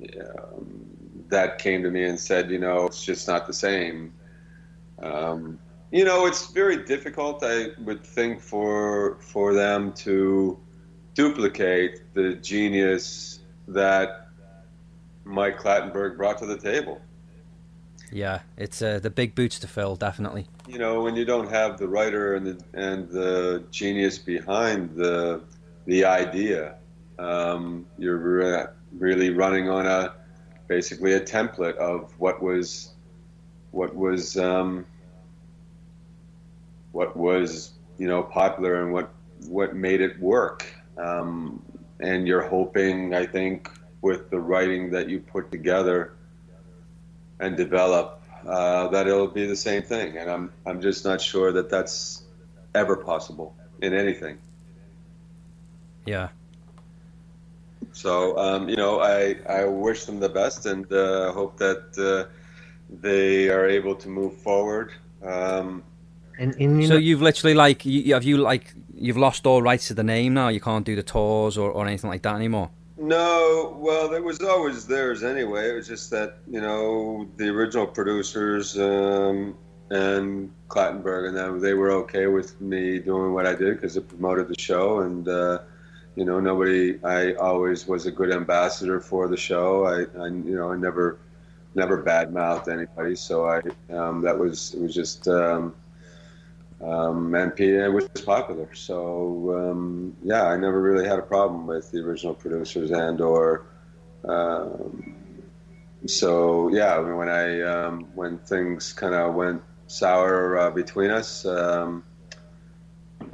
um, 0.00 0.86
that 1.28 1.58
came 1.58 1.82
to 1.82 1.90
me 1.90 2.04
and 2.04 2.20
said, 2.20 2.52
you 2.52 2.60
know, 2.60 2.86
it's 2.86 3.04
just 3.04 3.26
not 3.26 3.48
the 3.48 3.52
same. 3.52 4.14
Um, 5.02 5.58
you 5.90 6.04
know, 6.04 6.26
it's 6.26 6.46
very 6.52 6.84
difficult, 6.84 7.42
I 7.42 7.70
would 7.80 8.04
think, 8.04 8.40
for 8.40 9.16
for 9.20 9.54
them 9.54 9.92
to 10.04 10.56
duplicate 11.14 12.14
the 12.14 12.34
genius 12.34 13.40
that 13.66 14.28
Mike 15.24 15.58
Clattenburg 15.58 16.16
brought 16.16 16.38
to 16.38 16.46
the 16.46 16.58
table. 16.58 17.00
Yeah, 18.12 18.40
it's 18.56 18.82
uh, 18.82 18.98
the 18.98 19.10
big 19.10 19.34
boots 19.34 19.58
to 19.60 19.68
fill, 19.68 19.96
definitely. 19.96 20.46
you 20.68 20.78
know 20.78 21.02
when 21.02 21.16
you 21.16 21.24
don't 21.24 21.50
have 21.50 21.78
the 21.78 21.88
writer 21.88 22.34
and 22.34 22.46
the 22.46 22.64
and 22.74 23.08
the 23.08 23.64
genius 23.70 24.18
behind 24.18 24.94
the 24.94 25.42
the 25.86 26.04
idea 26.04 26.76
um, 27.18 27.86
you're 27.98 28.16
re- 28.16 28.66
really 28.98 29.30
running 29.30 29.68
on 29.68 29.86
a 29.86 30.14
basically 30.68 31.14
a 31.14 31.20
template 31.20 31.76
of 31.76 32.12
what 32.18 32.42
was 32.42 32.94
what 33.72 33.94
was 33.94 34.36
um, 34.36 34.86
what 36.92 37.16
was 37.16 37.72
you 37.98 38.06
know 38.06 38.22
popular 38.22 38.82
and 38.82 38.92
what 38.92 39.10
what 39.48 39.74
made 39.74 40.00
it 40.00 40.18
work 40.20 40.66
um, 40.98 41.62
and 42.00 42.26
you're 42.28 42.46
hoping 42.46 43.14
I 43.14 43.26
think 43.26 43.70
with 44.02 44.30
the 44.30 44.38
writing 44.38 44.90
that 44.90 45.08
you 45.08 45.20
put 45.20 45.50
together 45.50 46.14
and 47.40 47.56
develop 47.56 48.20
uh, 48.46 48.88
that 48.88 49.06
it'll 49.06 49.26
be 49.26 49.46
the 49.46 49.56
same 49.56 49.82
thing. 49.82 50.16
And 50.16 50.30
I'm 50.30 50.52
I'm 50.66 50.80
just 50.80 51.04
not 51.04 51.20
sure 51.20 51.52
that 51.52 51.68
that's 51.68 52.22
ever 52.74 52.96
possible 52.96 53.56
in 53.82 53.94
anything. 53.94 54.38
Yeah. 56.06 56.28
So 57.92 58.38
um, 58.38 58.68
you 58.68 58.76
know, 58.76 59.00
I 59.00 59.36
I 59.48 59.64
wish 59.64 60.04
them 60.04 60.20
the 60.20 60.28
best 60.28 60.66
and 60.66 60.90
uh, 60.92 61.32
hope 61.32 61.58
that 61.58 61.98
uh, 61.98 62.30
they 62.88 63.48
are 63.48 63.66
able 63.66 63.94
to 63.96 64.08
move 64.08 64.36
forward. 64.38 64.92
Um, 65.22 65.82
and, 66.38 66.54
and 66.56 66.80
you 66.80 66.88
So 66.88 66.94
know, 66.94 66.98
you've 66.98 67.22
literally 67.22 67.54
like 67.54 67.84
you, 67.84 68.14
have 68.14 68.24
you 68.24 68.38
like 68.38 68.74
you've 68.94 69.18
lost 69.18 69.46
all 69.46 69.62
rights 69.62 69.88
to 69.88 69.94
the 69.94 70.02
name 70.04 70.34
now. 70.34 70.48
You 70.48 70.60
can't 70.60 70.84
do 70.86 70.96
the 70.96 71.02
tours 71.02 71.58
or, 71.58 71.70
or 71.70 71.86
anything 71.86 72.10
like 72.10 72.22
that 72.22 72.36
anymore. 72.36 72.70
No, 73.00 73.78
well, 73.80 74.12
it 74.12 74.22
was 74.22 74.42
always 74.42 74.86
theirs 74.86 75.22
anyway. 75.22 75.70
It 75.70 75.74
was 75.74 75.88
just 75.88 76.10
that 76.10 76.36
you 76.46 76.60
know 76.60 77.26
the 77.38 77.48
original 77.48 77.86
producers 77.86 78.78
um, 78.78 79.56
and 79.88 80.52
Clattenburg 80.68 81.28
and 81.28 81.36
them 81.36 81.60
they 81.60 81.72
were 81.72 81.92
okay 81.92 82.26
with 82.26 82.60
me 82.60 82.98
doing 82.98 83.32
what 83.32 83.46
I 83.46 83.54
did 83.54 83.76
because 83.76 83.96
it 83.96 84.06
promoted 84.06 84.48
the 84.48 84.60
show, 84.60 85.00
and 85.00 85.26
uh, 85.26 85.60
you 86.14 86.26
know 86.26 86.40
nobody. 86.40 87.02
I 87.02 87.32
always 87.32 87.88
was 87.88 88.04
a 88.04 88.10
good 88.10 88.30
ambassador 88.30 89.00
for 89.00 89.28
the 89.28 89.36
show. 89.36 89.86
I, 89.86 90.00
I 90.22 90.26
you 90.26 90.54
know 90.54 90.70
I 90.70 90.76
never 90.76 91.20
never 91.74 92.02
badmouthed 92.02 92.68
anybody, 92.70 93.16
so 93.16 93.48
I 93.48 93.62
um, 93.94 94.20
that 94.20 94.38
was 94.38 94.74
it 94.74 94.82
was 94.82 94.94
just. 94.94 95.26
Um, 95.26 95.74
um, 96.82 97.34
and 97.34 97.54
P- 97.54 97.76
was 97.88 98.08
popular. 98.24 98.74
So 98.74 99.70
um, 99.70 100.16
yeah, 100.22 100.44
I 100.46 100.56
never 100.56 100.80
really 100.80 101.06
had 101.06 101.18
a 101.18 101.22
problem 101.22 101.66
with 101.66 101.90
the 101.90 101.98
original 101.98 102.34
producers 102.34 102.90
and 102.90 103.20
or 103.20 103.66
um, 104.24 105.14
so 106.06 106.68
yeah, 106.72 106.96
I 106.96 107.02
mean, 107.02 107.16
when 107.16 107.28
I 107.28 107.60
um, 107.62 108.08
when 108.14 108.38
things 108.38 108.92
kind 108.92 109.14
of 109.14 109.34
went 109.34 109.62
sour 109.86 110.58
uh, 110.58 110.70
between 110.70 111.10
us, 111.10 111.44
um, 111.44 112.04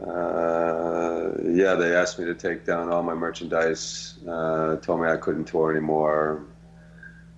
uh, 0.00 1.30
yeah, 1.44 1.74
they 1.74 1.94
asked 1.94 2.18
me 2.18 2.24
to 2.24 2.34
take 2.34 2.64
down 2.64 2.88
all 2.90 3.02
my 3.02 3.14
merchandise. 3.14 4.18
Uh, 4.28 4.76
told 4.76 5.00
me 5.00 5.08
I 5.08 5.16
couldn't 5.16 5.44
tour 5.44 5.70
anymore, 5.70 6.44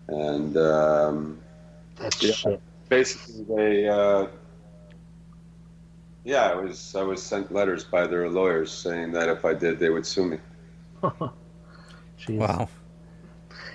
and 0.08 0.56
um, 0.56 1.38
That's 1.96 2.22
Yeah. 2.46 2.56
basically 2.88 3.44
they. 3.54 3.88
Yeah, 6.24 6.50
I 6.50 6.54
was 6.54 6.94
I 6.94 7.02
was 7.02 7.22
sent 7.22 7.52
letters 7.52 7.84
by 7.84 8.06
their 8.06 8.28
lawyers 8.28 8.72
saying 8.72 9.12
that 9.12 9.28
if 9.28 9.44
I 9.44 9.54
did, 9.54 9.78
they 9.78 9.90
would 9.90 10.06
sue 10.06 10.26
me. 10.26 10.38
Jeez. 12.18 12.38
Wow. 12.38 12.68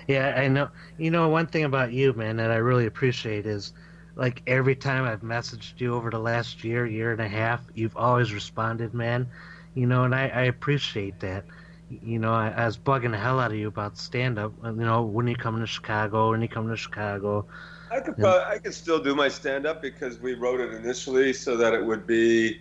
Yeah, 0.06 0.34
I 0.36 0.48
know. 0.48 0.68
You 0.98 1.10
know, 1.10 1.28
one 1.28 1.46
thing 1.46 1.64
about 1.64 1.92
you, 1.92 2.12
man, 2.12 2.36
that 2.36 2.50
I 2.50 2.56
really 2.56 2.86
appreciate 2.86 3.46
is, 3.46 3.72
like, 4.16 4.42
every 4.46 4.76
time 4.76 5.04
I've 5.04 5.22
messaged 5.22 5.80
you 5.80 5.94
over 5.94 6.10
the 6.10 6.18
last 6.18 6.62
year, 6.64 6.86
year 6.86 7.12
and 7.12 7.20
a 7.20 7.28
half, 7.28 7.62
you've 7.74 7.96
always 7.96 8.32
responded, 8.32 8.94
man. 8.94 9.28
You 9.74 9.86
know, 9.86 10.04
and 10.04 10.14
I, 10.14 10.28
I 10.28 10.42
appreciate 10.42 11.20
that. 11.20 11.44
You 11.90 12.18
know, 12.18 12.32
I, 12.32 12.48
I 12.48 12.66
was 12.66 12.78
bugging 12.78 13.10
the 13.12 13.18
hell 13.18 13.40
out 13.40 13.50
of 13.50 13.56
you 13.56 13.68
about 13.68 13.98
stand 13.98 14.38
up. 14.38 14.52
You 14.64 14.72
know, 14.72 15.02
when 15.02 15.26
you 15.26 15.36
come 15.36 15.60
to 15.60 15.66
Chicago, 15.66 16.30
when 16.30 16.40
you 16.40 16.48
come 16.48 16.68
to 16.68 16.76
Chicago. 16.76 17.46
I 17.90 18.00
could 18.00 18.16
probably, 18.16 18.42
I 18.42 18.58
could 18.58 18.74
still 18.74 19.00
do 19.02 19.14
my 19.14 19.28
stand 19.28 19.66
up 19.66 19.80
because 19.80 20.18
we 20.18 20.34
wrote 20.34 20.60
it 20.60 20.72
initially 20.72 21.32
so 21.32 21.56
that 21.56 21.74
it 21.74 21.84
would 21.84 22.06
be 22.06 22.60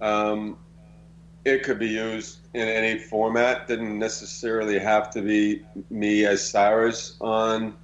um, 0.00 0.56
it 1.44 1.64
could 1.64 1.78
be 1.78 1.88
used 1.88 2.38
in 2.54 2.68
any 2.68 2.98
format. 2.98 3.66
Didn't 3.66 3.98
necessarily 3.98 4.78
have 4.78 5.10
to 5.10 5.22
be 5.22 5.64
me 5.90 6.26
as 6.26 6.48
Cyrus 6.48 7.16
on 7.20 7.74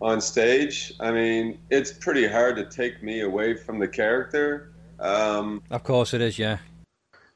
on 0.00 0.20
stage. 0.20 0.92
I 0.98 1.12
mean, 1.12 1.58
it's 1.70 1.92
pretty 1.92 2.26
hard 2.26 2.56
to 2.56 2.64
take 2.64 3.02
me 3.02 3.20
away 3.20 3.54
from 3.54 3.78
the 3.78 3.86
character. 3.86 4.72
Um, 4.98 5.62
Of 5.70 5.84
course 5.84 6.12
it 6.12 6.20
is, 6.20 6.38
yeah. 6.38 6.58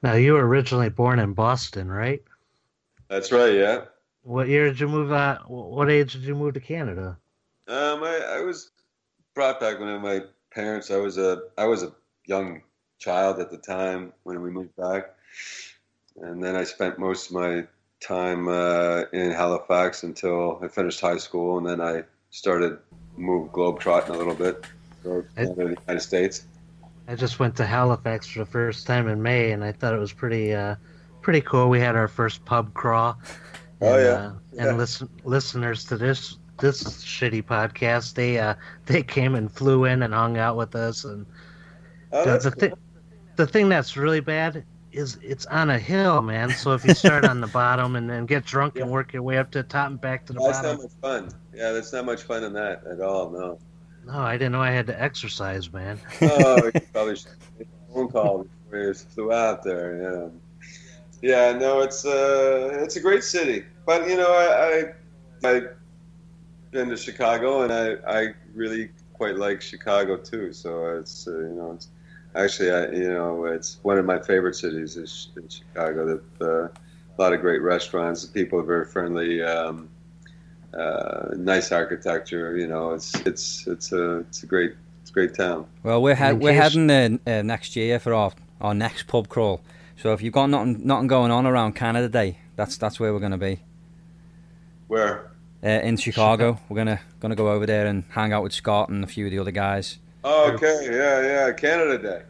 Now, 0.02 0.14
you 0.14 0.32
were 0.32 0.46
originally 0.46 0.88
born 0.88 1.20
in 1.20 1.32
Boston, 1.32 1.90
right? 1.90 2.22
That's 3.08 3.32
right, 3.32 3.54
yeah. 3.54 3.84
What 4.22 4.48
year 4.48 4.66
did 4.66 4.80
you 4.80 4.88
move? 4.88 5.10
What 5.46 5.90
age 5.90 6.12
did 6.12 6.22
you 6.22 6.34
move 6.34 6.54
to 6.54 6.60
Canada? 6.60 7.16
Um, 7.68 8.02
I, 8.02 8.38
I 8.38 8.40
was 8.40 8.70
brought 9.34 9.60
back 9.60 9.78
when 9.78 10.00
my 10.00 10.22
parents. 10.50 10.90
I 10.90 10.96
was 10.96 11.18
a 11.18 11.42
I 11.56 11.66
was 11.66 11.82
a 11.82 11.92
young 12.24 12.62
child 12.98 13.38
at 13.38 13.50
the 13.50 13.58
time 13.58 14.12
when 14.24 14.42
we 14.42 14.50
moved 14.50 14.74
back, 14.76 15.14
and 16.20 16.42
then 16.42 16.56
I 16.56 16.64
spent 16.64 16.98
most 16.98 17.30
of 17.30 17.36
my 17.36 17.66
time 18.00 18.48
uh, 18.48 19.02
in 19.12 19.30
Halifax 19.30 20.02
until 20.02 20.58
I 20.62 20.68
finished 20.68 21.00
high 21.00 21.18
school, 21.18 21.58
and 21.58 21.66
then 21.66 21.80
I 21.80 22.04
started 22.30 22.78
move 23.16 23.50
globetrotting 23.52 24.10
a 24.10 24.12
little 24.12 24.34
bit 24.34 24.64
to 25.02 25.24
the 25.34 25.76
United 25.80 26.00
States. 26.00 26.44
I 27.08 27.14
just 27.14 27.38
went 27.38 27.56
to 27.56 27.66
Halifax 27.66 28.26
for 28.26 28.40
the 28.40 28.46
first 28.46 28.86
time 28.86 29.08
in 29.08 29.22
May, 29.22 29.52
and 29.52 29.64
I 29.64 29.72
thought 29.72 29.94
it 29.94 30.00
was 30.00 30.12
pretty, 30.12 30.52
uh, 30.54 30.74
pretty 31.26 31.40
cool. 31.40 31.68
We 31.68 31.80
had 31.80 31.96
our 31.96 32.06
first 32.06 32.44
pub 32.44 32.72
crawl. 32.72 33.18
Oh, 33.82 33.94
and, 33.94 34.02
yeah. 34.04 34.10
uh, 34.12 34.32
Yeah. 34.52 34.68
and 34.68 34.78
listen, 34.78 35.08
listeners 35.24 35.84
to 35.86 35.96
this 35.96 36.38
this 36.58 36.84
shitty 37.04 37.42
podcast, 37.42 38.14
they 38.14 38.38
uh, 38.38 38.54
they 38.86 39.02
came 39.02 39.34
and 39.34 39.50
flew 39.50 39.86
in 39.86 40.04
and 40.04 40.14
hung 40.14 40.38
out 40.38 40.56
with 40.56 40.76
us. 40.76 41.02
And 41.04 41.26
Oh, 42.12 42.24
the, 42.24 42.30
that's 42.30 42.44
the 42.44 42.68
cool. 42.70 42.78
the 43.34 43.46
thing 43.48 43.68
that's 43.68 43.96
really 43.96 44.20
bad 44.20 44.64
is 44.92 45.18
it's 45.20 45.46
on 45.46 45.68
a 45.70 45.78
hill, 45.80 46.22
man. 46.22 46.50
So 46.50 46.74
if 46.74 46.84
you 46.84 46.94
start 46.94 47.24
on 47.24 47.40
the 47.40 47.48
bottom 47.48 47.96
and 47.96 48.08
then 48.08 48.24
get 48.24 48.44
drunk 48.46 48.76
and 48.78 48.88
work 48.88 49.12
your 49.12 49.22
way 49.24 49.36
up 49.38 49.50
to 49.50 49.58
the 49.62 49.68
top 49.68 49.90
and 49.90 50.00
back 50.00 50.26
to 50.26 50.32
the 50.32 50.38
That's 50.38 50.58
bottom. 50.62 50.76
not 50.76 50.82
much 50.84 50.92
fun. 51.02 51.30
Yeah, 51.52 51.72
that's 51.72 51.92
not 51.92 52.04
much 52.06 52.22
fun 52.22 52.44
in 52.44 52.52
that 52.52 52.86
at 52.86 53.00
all. 53.00 53.30
No. 53.30 53.58
No, 54.06 54.20
I 54.20 54.34
didn't 54.38 54.52
know 54.52 54.62
I 54.62 54.70
had 54.70 54.86
to 54.86 55.02
exercise, 55.02 55.72
man. 55.72 55.98
Oh, 56.22 56.70
you 56.72 56.80
probably 56.92 57.16
should 57.16 57.32
make 57.58 57.66
a 57.90 57.92
phone 57.92 58.08
call 58.12 58.46
before 58.70 58.78
you 58.78 58.94
flew 58.94 59.32
out 59.32 59.64
there. 59.64 60.00
Yeah. 60.00 60.28
Yeah, 61.22 61.52
no, 61.52 61.80
it's 61.80 62.04
uh, 62.04 62.78
it's 62.82 62.96
a 62.96 63.00
great 63.00 63.24
city, 63.24 63.64
but 63.86 64.08
you 64.08 64.16
know, 64.16 64.30
I, 64.30 65.48
I 65.48 65.48
I've 65.50 65.68
been 66.70 66.88
to 66.90 66.96
Chicago, 66.96 67.62
and 67.62 67.72
I, 67.72 67.96
I 68.20 68.34
really 68.54 68.90
quite 69.14 69.36
like 69.36 69.60
Chicago 69.62 70.16
too. 70.18 70.52
So 70.52 70.98
it's 70.98 71.26
uh, 71.26 71.38
you 71.38 71.54
know, 71.54 71.72
it's 71.72 71.88
actually 72.34 72.70
I, 72.70 72.90
you 72.90 73.08
know, 73.12 73.46
it's 73.46 73.78
one 73.82 73.98
of 73.98 74.04
my 74.04 74.18
favorite 74.20 74.54
cities 74.56 74.96
is 74.96 75.28
in 75.36 75.48
Chicago. 75.48 76.06
That 76.38 76.46
uh, 76.46 76.68
a 77.18 77.22
lot 77.22 77.32
of 77.32 77.40
great 77.40 77.62
restaurants, 77.62 78.24
the 78.26 78.32
people 78.32 78.58
are 78.60 78.62
very 78.64 78.84
friendly. 78.84 79.42
Um, 79.42 79.88
uh, 80.76 81.28
nice 81.36 81.72
architecture, 81.72 82.56
you 82.58 82.66
know. 82.66 82.92
It's 82.92 83.14
it's 83.20 83.66
it's 83.66 83.92
a 83.92 84.18
it's 84.18 84.42
a 84.42 84.46
great 84.46 84.74
it's 85.00 85.10
a 85.10 85.14
great 85.14 85.34
town. 85.34 85.66
Well, 85.82 86.02
we're 86.02 86.12
In 86.12 86.38
we're 86.40 86.52
case- 86.52 86.74
heading 86.74 86.90
uh, 86.90 87.18
uh, 87.26 87.42
next 87.42 87.74
year 87.76 87.98
for 87.98 88.12
our, 88.12 88.32
our 88.60 88.74
next 88.74 89.06
pub 89.06 89.28
crawl. 89.28 89.62
So 89.96 90.12
if 90.12 90.22
you've 90.22 90.32
got 90.34 90.46
nothing 90.50 90.86
nothing 90.86 91.06
going 91.06 91.30
on 91.30 91.46
around 91.46 91.74
Canada 91.74 92.08
Day, 92.08 92.38
that's 92.56 92.76
that's 92.76 93.00
where 93.00 93.12
we're 93.12 93.20
gonna 93.20 93.38
be. 93.38 93.60
Where? 94.88 95.30
Uh, 95.64 95.68
in 95.68 95.96
Chicago, 95.96 96.60
we're 96.68 96.76
gonna 96.76 97.00
gonna 97.20 97.34
go 97.34 97.50
over 97.50 97.66
there 97.66 97.86
and 97.86 98.04
hang 98.10 98.32
out 98.32 98.42
with 98.42 98.52
Scott 98.52 98.88
and 98.88 99.02
a 99.02 99.06
few 99.06 99.24
of 99.26 99.30
the 99.32 99.38
other 99.38 99.50
guys. 99.50 99.98
Oh, 100.22 100.52
okay, 100.52 100.80
yeah, 100.84 101.22
yeah, 101.46 101.52
Canada 101.52 101.98
Day. 101.98 102.22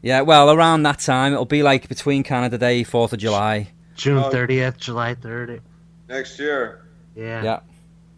Yeah, 0.00 0.22
well, 0.22 0.50
around 0.50 0.82
that 0.84 0.98
time, 0.98 1.32
it'll 1.32 1.44
be 1.44 1.62
like 1.62 1.88
between 1.88 2.22
Canada 2.22 2.58
Day, 2.58 2.82
Fourth 2.82 3.12
of 3.12 3.18
July. 3.18 3.68
June 3.94 4.18
Oh. 4.18 4.30
thirtieth, 4.30 4.78
July 4.78 5.14
thirtieth. 5.14 5.62
Next 6.08 6.38
year. 6.38 6.82
Yeah. 7.14 7.42
Yeah. 7.42 7.60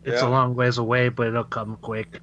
It's 0.04 0.22
Yeah. 0.22 0.28
a 0.28 0.30
long 0.30 0.54
ways 0.54 0.78
away, 0.78 1.08
but 1.08 1.26
it'll 1.28 1.44
come 1.44 1.76
quick. 1.80 2.20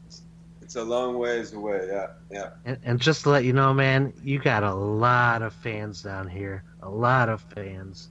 It's 0.71 0.77
a 0.77 0.83
long 0.85 1.17
ways 1.17 1.51
away. 1.51 1.85
Yeah, 1.91 2.07
yeah. 2.31 2.51
And, 2.63 2.77
and 2.85 2.97
just 2.97 3.23
to 3.23 3.29
let 3.29 3.43
you 3.43 3.51
know, 3.51 3.73
man, 3.73 4.13
you 4.23 4.39
got 4.39 4.63
a 4.63 4.73
lot 4.73 5.41
of 5.41 5.53
fans 5.53 6.01
down 6.01 6.29
here. 6.29 6.63
A 6.81 6.89
lot 6.89 7.27
of 7.27 7.41
fans. 7.41 8.07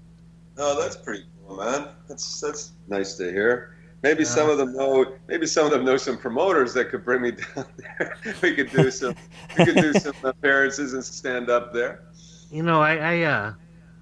Oh, 0.58 0.78
that's 0.78 0.94
pretty 0.94 1.24
cool, 1.46 1.56
man. 1.56 1.88
That's 2.06 2.38
that's 2.38 2.72
nice 2.86 3.14
to 3.14 3.32
hear. 3.32 3.78
Maybe 4.02 4.26
some 4.26 4.50
of 4.50 4.58
them 4.58 4.74
know. 4.74 5.14
Maybe 5.26 5.46
some 5.46 5.64
of 5.64 5.70
them 5.70 5.86
know 5.86 5.96
some 5.96 6.18
promoters 6.18 6.74
that 6.74 6.90
could 6.90 7.02
bring 7.02 7.22
me 7.22 7.30
down 7.56 7.64
there. 7.78 8.18
we 8.42 8.54
could 8.54 8.70
do 8.70 8.90
some. 8.90 9.14
we 9.56 9.64
could 9.64 9.76
do 9.76 9.92
some 9.98 10.16
appearances 10.22 10.92
and 10.92 11.02
stand 11.02 11.48
up 11.48 11.72
there. 11.72 12.02
You 12.50 12.62
know, 12.62 12.82
I, 12.82 12.96
I 12.96 13.22
uh 13.22 13.54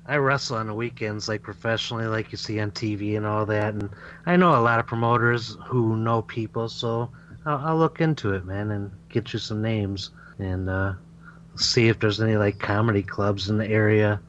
I 0.04 0.16
wrestle 0.16 0.56
on 0.56 0.66
the 0.66 0.74
weekends 0.74 1.28
like 1.28 1.42
professionally 1.42 2.08
like 2.08 2.32
you 2.32 2.38
see 2.38 2.58
on 2.58 2.72
TV 2.72 3.16
and 3.16 3.24
all 3.24 3.46
that 3.46 3.74
and 3.74 3.88
I 4.26 4.34
know 4.34 4.58
a 4.58 4.62
lot 4.62 4.80
of 4.80 4.86
promoters 4.88 5.56
who 5.64 5.96
know 5.96 6.22
people, 6.22 6.68
so 6.68 7.12
I'll, 7.44 7.58
I'll 7.58 7.78
look 7.78 8.00
into 8.00 8.32
it, 8.34 8.44
man, 8.44 8.70
and 8.70 8.90
get 9.08 9.32
you 9.32 9.38
some 9.38 9.62
names 9.62 10.10
and 10.38 10.68
uh 10.68 10.94
see 11.56 11.88
if 11.88 11.98
there's 11.98 12.20
any 12.20 12.36
like 12.36 12.58
comedy 12.58 13.02
clubs 13.02 13.50
in 13.50 13.58
the 13.58 13.68
area. 13.68 14.20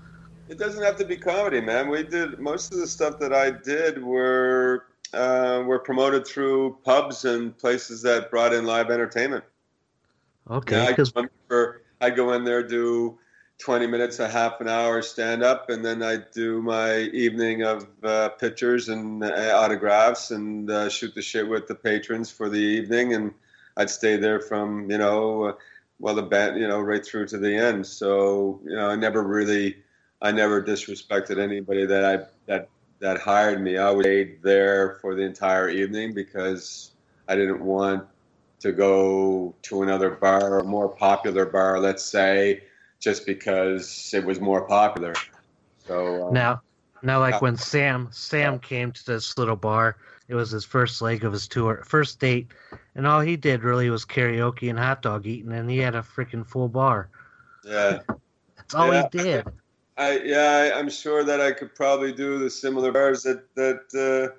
It 0.47 0.57
doesn't 0.57 0.83
have 0.83 0.97
to 0.97 1.05
be 1.05 1.15
comedy, 1.15 1.61
man. 1.61 1.89
We 1.89 2.03
did 2.03 2.39
most 2.39 2.73
of 2.73 2.79
the 2.79 2.87
stuff 2.87 3.19
that 3.19 3.33
I 3.33 3.51
did 3.51 4.03
were 4.03 4.85
uh, 5.13 5.63
were 5.65 5.79
promoted 5.79 6.25
through 6.25 6.77
pubs 6.83 7.25
and 7.25 7.57
places 7.57 8.01
that 8.03 8.29
brought 8.29 8.53
in 8.53 8.65
live 8.65 8.89
entertainment. 8.89 9.43
Okay, 10.49 10.77
Yeah, 10.77 10.89
because 10.89 11.11
go, 11.11 11.73
I'd 12.01 12.15
go 12.15 12.33
in 12.33 12.43
there, 12.43 12.63
do 12.63 13.19
20 13.59 13.87
minutes, 13.87 14.19
a 14.19 14.27
half 14.27 14.61
an 14.61 14.69
hour 14.69 15.01
stand 15.01 15.43
up, 15.43 15.69
and 15.69 15.83
then 15.83 16.01
I'd 16.01 16.31
do 16.31 16.61
my 16.61 16.99
evening 16.99 17.63
of 17.63 17.87
uh, 18.03 18.29
pictures 18.29 18.87
and 18.87 19.21
uh, 19.21 19.53
autographs 19.53 20.31
and 20.31 20.71
uh, 20.71 20.89
shoot 20.89 21.13
the 21.13 21.21
shit 21.21 21.47
with 21.47 21.67
the 21.67 21.75
patrons 21.75 22.31
for 22.31 22.49
the 22.49 22.57
evening. 22.57 23.13
And 23.13 23.33
I'd 23.75 23.89
stay 23.89 24.15
there 24.15 24.39
from, 24.39 24.89
you 24.89 24.97
know, 24.97 25.43
uh, 25.43 25.53
well, 25.99 26.15
the 26.15 26.23
band, 26.23 26.57
you 26.57 26.69
know, 26.69 26.79
right 26.79 27.05
through 27.05 27.27
to 27.27 27.37
the 27.37 27.53
end. 27.53 27.85
So, 27.85 28.61
you 28.63 28.75
know, 28.75 28.89
I 28.89 28.95
never 28.95 29.23
really, 29.23 29.75
I 30.21 30.31
never 30.31 30.63
disrespected 30.63 31.37
anybody 31.37 31.85
that 31.85 32.05
I, 32.05 32.25
that, 32.45 32.69
that 32.99 33.19
hired 33.19 33.61
me. 33.61 33.77
I 33.77 33.99
stayed 33.99 34.41
there 34.41 34.95
for 35.01 35.15
the 35.15 35.23
entire 35.23 35.69
evening 35.69 36.13
because 36.13 36.91
I 37.27 37.35
didn't 37.35 37.61
want 37.61 38.05
to 38.61 38.71
go 38.71 39.53
to 39.63 39.83
another 39.83 40.11
bar, 40.11 40.59
a 40.59 40.63
more 40.63 40.87
popular 40.87 41.45
bar, 41.45 41.79
let's 41.79 42.03
say, 42.03 42.63
just 42.99 43.25
because 43.25 44.11
it 44.13 44.23
was 44.25 44.39
more 44.39 44.67
popular. 44.67 45.13
So 45.77 46.27
um, 46.27 46.33
now 46.33 46.61
now 47.01 47.19
like 47.19 47.33
Yeah. 47.35 47.39
when 47.41 47.57
Sam 47.57 48.09
Sam 48.11 48.59
came 48.59 48.91
to 48.91 49.05
this 49.05 49.37
little 49.37 49.55
bar, 49.55 49.97
it 50.27 50.35
was 50.35 50.51
his 50.51 50.65
first 50.65 51.01
leg 51.01 51.23
of 51.23 51.33
his 51.33 51.47
tour, 51.47 51.83
first 51.85 52.19
date, 52.19 52.47
and 52.95 53.07
all 53.07 53.21
he 53.21 53.35
did 53.35 53.63
really 53.63 53.89
was 53.89 54.05
karaoke 54.05 54.69
and 54.69 54.77
hot 54.79 55.01
dog 55.01 55.25
eating, 55.25 55.51
and 55.53 55.69
he 55.69 55.77
had 55.79 55.95
a 55.95 56.01
freaking 56.01 56.45
full 56.45 56.67
bar. 56.69 57.09
yeah, 57.63 57.99
That's 58.57 58.73
all 58.75 58.91
Yeah. 58.91 59.03
he 59.13 59.17
did. 59.17 59.47
I 59.97 60.19
yeah, 60.19 60.71
I, 60.73 60.79
I'm 60.79 60.89
sure 60.89 61.23
that 61.23 61.41
I 61.41 61.51
could 61.51 61.75
probably 61.75 62.13
do 62.13 62.39
the 62.39 62.49
similar 62.49 62.91
bars 62.91 63.23
that 63.23 63.53
that 63.55 63.81
uh, 63.93 64.35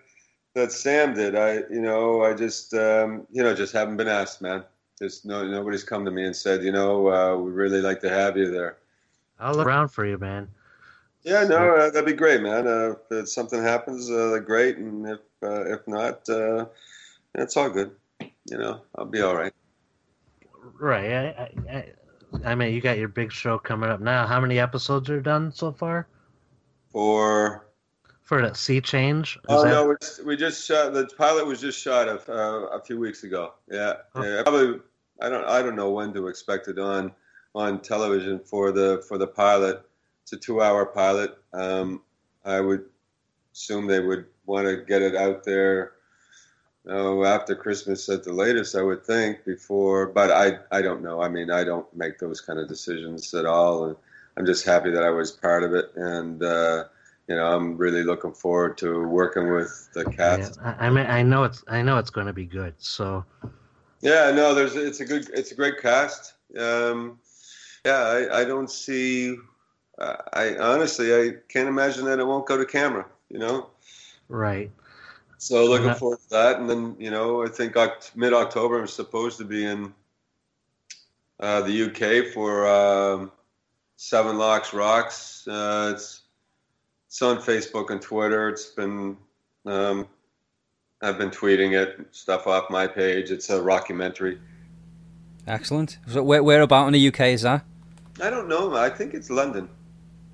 that 0.54 0.72
Sam 0.72 1.14
did. 1.14 1.34
I 1.34 1.64
you 1.70 1.80
know 1.80 2.22
I 2.22 2.34
just 2.34 2.72
um, 2.74 3.26
you 3.30 3.42
know 3.42 3.54
just 3.54 3.72
haven't 3.72 3.96
been 3.96 4.08
asked, 4.08 4.40
man. 4.40 4.64
Just 5.00 5.24
no 5.24 5.46
nobody's 5.46 5.84
come 5.84 6.04
to 6.04 6.10
me 6.10 6.24
and 6.24 6.36
said 6.36 6.62
you 6.62 6.72
know 6.72 7.08
uh, 7.08 7.36
we 7.36 7.50
really 7.50 7.80
like 7.80 8.00
to 8.02 8.10
have 8.10 8.36
you 8.36 8.50
there. 8.50 8.76
I'll 9.38 9.54
look 9.54 9.66
around 9.66 9.88
for 9.88 10.04
you, 10.04 10.18
man. 10.18 10.48
Yeah, 11.22 11.44
no, 11.44 11.76
uh, 11.76 11.90
that'd 11.90 12.06
be 12.06 12.12
great, 12.14 12.42
man. 12.42 12.66
Uh, 12.66 12.94
if 13.10 13.28
something 13.28 13.62
happens, 13.62 14.10
uh, 14.10 14.38
great, 14.44 14.76
and 14.78 15.06
if 15.06 15.20
uh, 15.42 15.72
if 15.72 15.86
not, 15.86 16.28
uh, 16.28 16.66
it's 17.34 17.56
all 17.56 17.70
good. 17.70 17.92
you 18.20 18.58
know, 18.58 18.80
I'll 18.96 19.06
be 19.06 19.20
all 19.20 19.36
right. 19.36 19.52
Right. 20.78 21.12
I, 21.12 21.50
I, 21.70 21.92
I, 22.44 22.54
mean, 22.54 22.74
you 22.74 22.80
got 22.80 22.98
your 22.98 23.08
big 23.08 23.32
show 23.32 23.58
coming 23.58 23.90
up 23.90 24.00
now. 24.00 24.26
How 24.26 24.40
many 24.40 24.58
episodes 24.58 25.10
are 25.10 25.20
done 25.20 25.52
so 25.52 25.72
far 25.72 26.06
For 26.92 27.66
for 28.22 28.40
that 28.42 28.56
Sea 28.56 28.80
Change? 28.80 29.36
Is 29.36 29.42
oh 29.48 29.64
that- 29.64 29.70
no, 29.70 29.90
it's, 29.90 30.22
we 30.22 30.36
just 30.36 30.66
shot 30.66 30.92
the 30.94 31.06
pilot 31.18 31.46
was 31.46 31.60
just 31.60 31.80
shot 31.80 32.08
a, 32.08 32.20
uh, 32.32 32.66
a 32.76 32.80
few 32.80 32.98
weeks 32.98 33.24
ago. 33.24 33.54
Yeah, 33.70 33.94
Oh. 34.14 34.22
yeah. 34.22 34.42
Probably 34.42 34.80
I 35.20 35.28
don't 35.28 35.44
I 35.46 35.62
don't 35.62 35.76
know 35.76 35.90
when 35.90 36.12
to 36.14 36.28
expect 36.28 36.68
it 36.68 36.78
on 36.78 37.12
on 37.54 37.80
television 37.80 38.40
for 38.40 38.72
the 38.72 39.04
for 39.08 39.18
the 39.18 39.26
pilot. 39.26 39.82
It's 40.22 40.32
a 40.32 40.36
two 40.36 40.62
hour 40.62 40.86
pilot. 40.86 41.36
Um, 41.52 42.02
I 42.44 42.60
would 42.60 42.84
assume 43.52 43.86
they 43.86 44.00
would 44.00 44.26
want 44.46 44.66
to 44.66 44.76
get 44.76 45.02
it 45.02 45.16
out 45.16 45.44
there. 45.44 45.92
Oh, 46.86 47.24
after 47.24 47.54
Christmas 47.54 48.08
at 48.08 48.24
the 48.24 48.32
latest, 48.32 48.74
I 48.74 48.82
would 48.82 49.04
think 49.04 49.44
before, 49.44 50.06
but 50.06 50.30
I, 50.30 50.58
I 50.72 50.80
don't 50.80 51.02
know. 51.02 51.20
I 51.20 51.28
mean, 51.28 51.50
I 51.50 51.62
don't 51.62 51.86
make 51.94 52.18
those 52.18 52.40
kind 52.40 52.58
of 52.58 52.68
decisions 52.68 53.34
at 53.34 53.44
all. 53.44 53.84
And 53.84 53.96
I'm 54.36 54.46
just 54.46 54.64
happy 54.64 54.90
that 54.90 55.02
I 55.02 55.10
was 55.10 55.30
part 55.30 55.62
of 55.62 55.74
it. 55.74 55.92
And, 55.94 56.42
uh, 56.42 56.84
you 57.28 57.36
know, 57.36 57.54
I'm 57.54 57.76
really 57.76 58.02
looking 58.02 58.32
forward 58.32 58.78
to 58.78 59.06
working 59.06 59.52
with 59.52 59.90
the 59.92 60.06
Yeah, 60.26 60.38
cast. 60.38 60.58
I, 60.62 60.86
I 60.86 60.90
mean, 60.90 61.06
I 61.06 61.22
know 61.22 61.44
it's 61.44 61.62
I 61.68 61.82
know 61.82 61.98
it's 61.98 62.10
going 62.10 62.26
to 62.26 62.32
be 62.32 62.46
good. 62.46 62.74
So 62.78 63.24
Yeah, 64.00 64.30
no, 64.30 64.54
there's 64.54 64.76
it's 64.76 65.00
a 65.00 65.04
good 65.04 65.28
it's 65.34 65.52
a 65.52 65.54
great 65.54 65.80
cast. 65.80 66.34
Um, 66.58 67.18
yeah, 67.84 67.98
I, 67.98 68.40
I 68.40 68.44
don't 68.44 68.70
see. 68.70 69.36
I, 69.98 70.16
I 70.32 70.58
honestly 70.58 71.14
I 71.14 71.34
can't 71.48 71.68
imagine 71.68 72.04
that 72.06 72.18
it 72.18 72.26
won't 72.26 72.46
go 72.46 72.56
to 72.56 72.64
camera. 72.64 73.06
You 73.28 73.38
know, 73.38 73.70
right. 74.28 74.70
so 75.38 75.64
looking 75.64 75.94
forward 75.94 76.18
to 76.20 76.30
that. 76.30 76.58
And 76.58 76.68
then 76.68 76.96
you 76.98 77.10
know, 77.10 77.44
I 77.44 77.48
think 77.48 77.74
Oct- 77.74 78.16
mid 78.16 78.32
October 78.32 78.80
I'm 78.80 78.86
supposed 78.86 79.38
to 79.38 79.44
be 79.44 79.64
in 79.64 79.92
uh, 81.38 81.60
the 81.62 81.84
UK 81.84 82.32
for 82.32 82.66
um, 82.66 83.30
Seven 83.96 84.38
Locks 84.38 84.72
Rocks. 84.72 85.46
Uh, 85.46 85.92
it's 85.94 86.22
it's 87.06 87.20
on 87.20 87.38
Facebook 87.38 87.90
and 87.90 88.00
Twitter. 88.00 88.48
It's 88.48 88.66
been 88.66 89.16
um, 89.66 90.08
I've 91.02 91.16
been 91.16 91.30
tweeting 91.30 91.72
it 91.72 92.06
stuff 92.10 92.46
off 92.46 92.68
my 92.68 92.86
page. 92.86 93.30
It's 93.30 93.48
a 93.48 93.58
rockumentary. 93.58 94.38
Excellent. 95.46 95.98
So 96.06 96.22
where, 96.22 96.42
where 96.42 96.60
about 96.60 96.86
in 96.88 96.92
the 96.92 97.08
UK 97.08 97.20
is 97.28 97.42
that? 97.42 97.64
I 98.22 98.28
don't 98.28 98.48
know. 98.48 98.76
I 98.76 98.90
think 98.90 99.14
it's 99.14 99.30
London. 99.30 99.68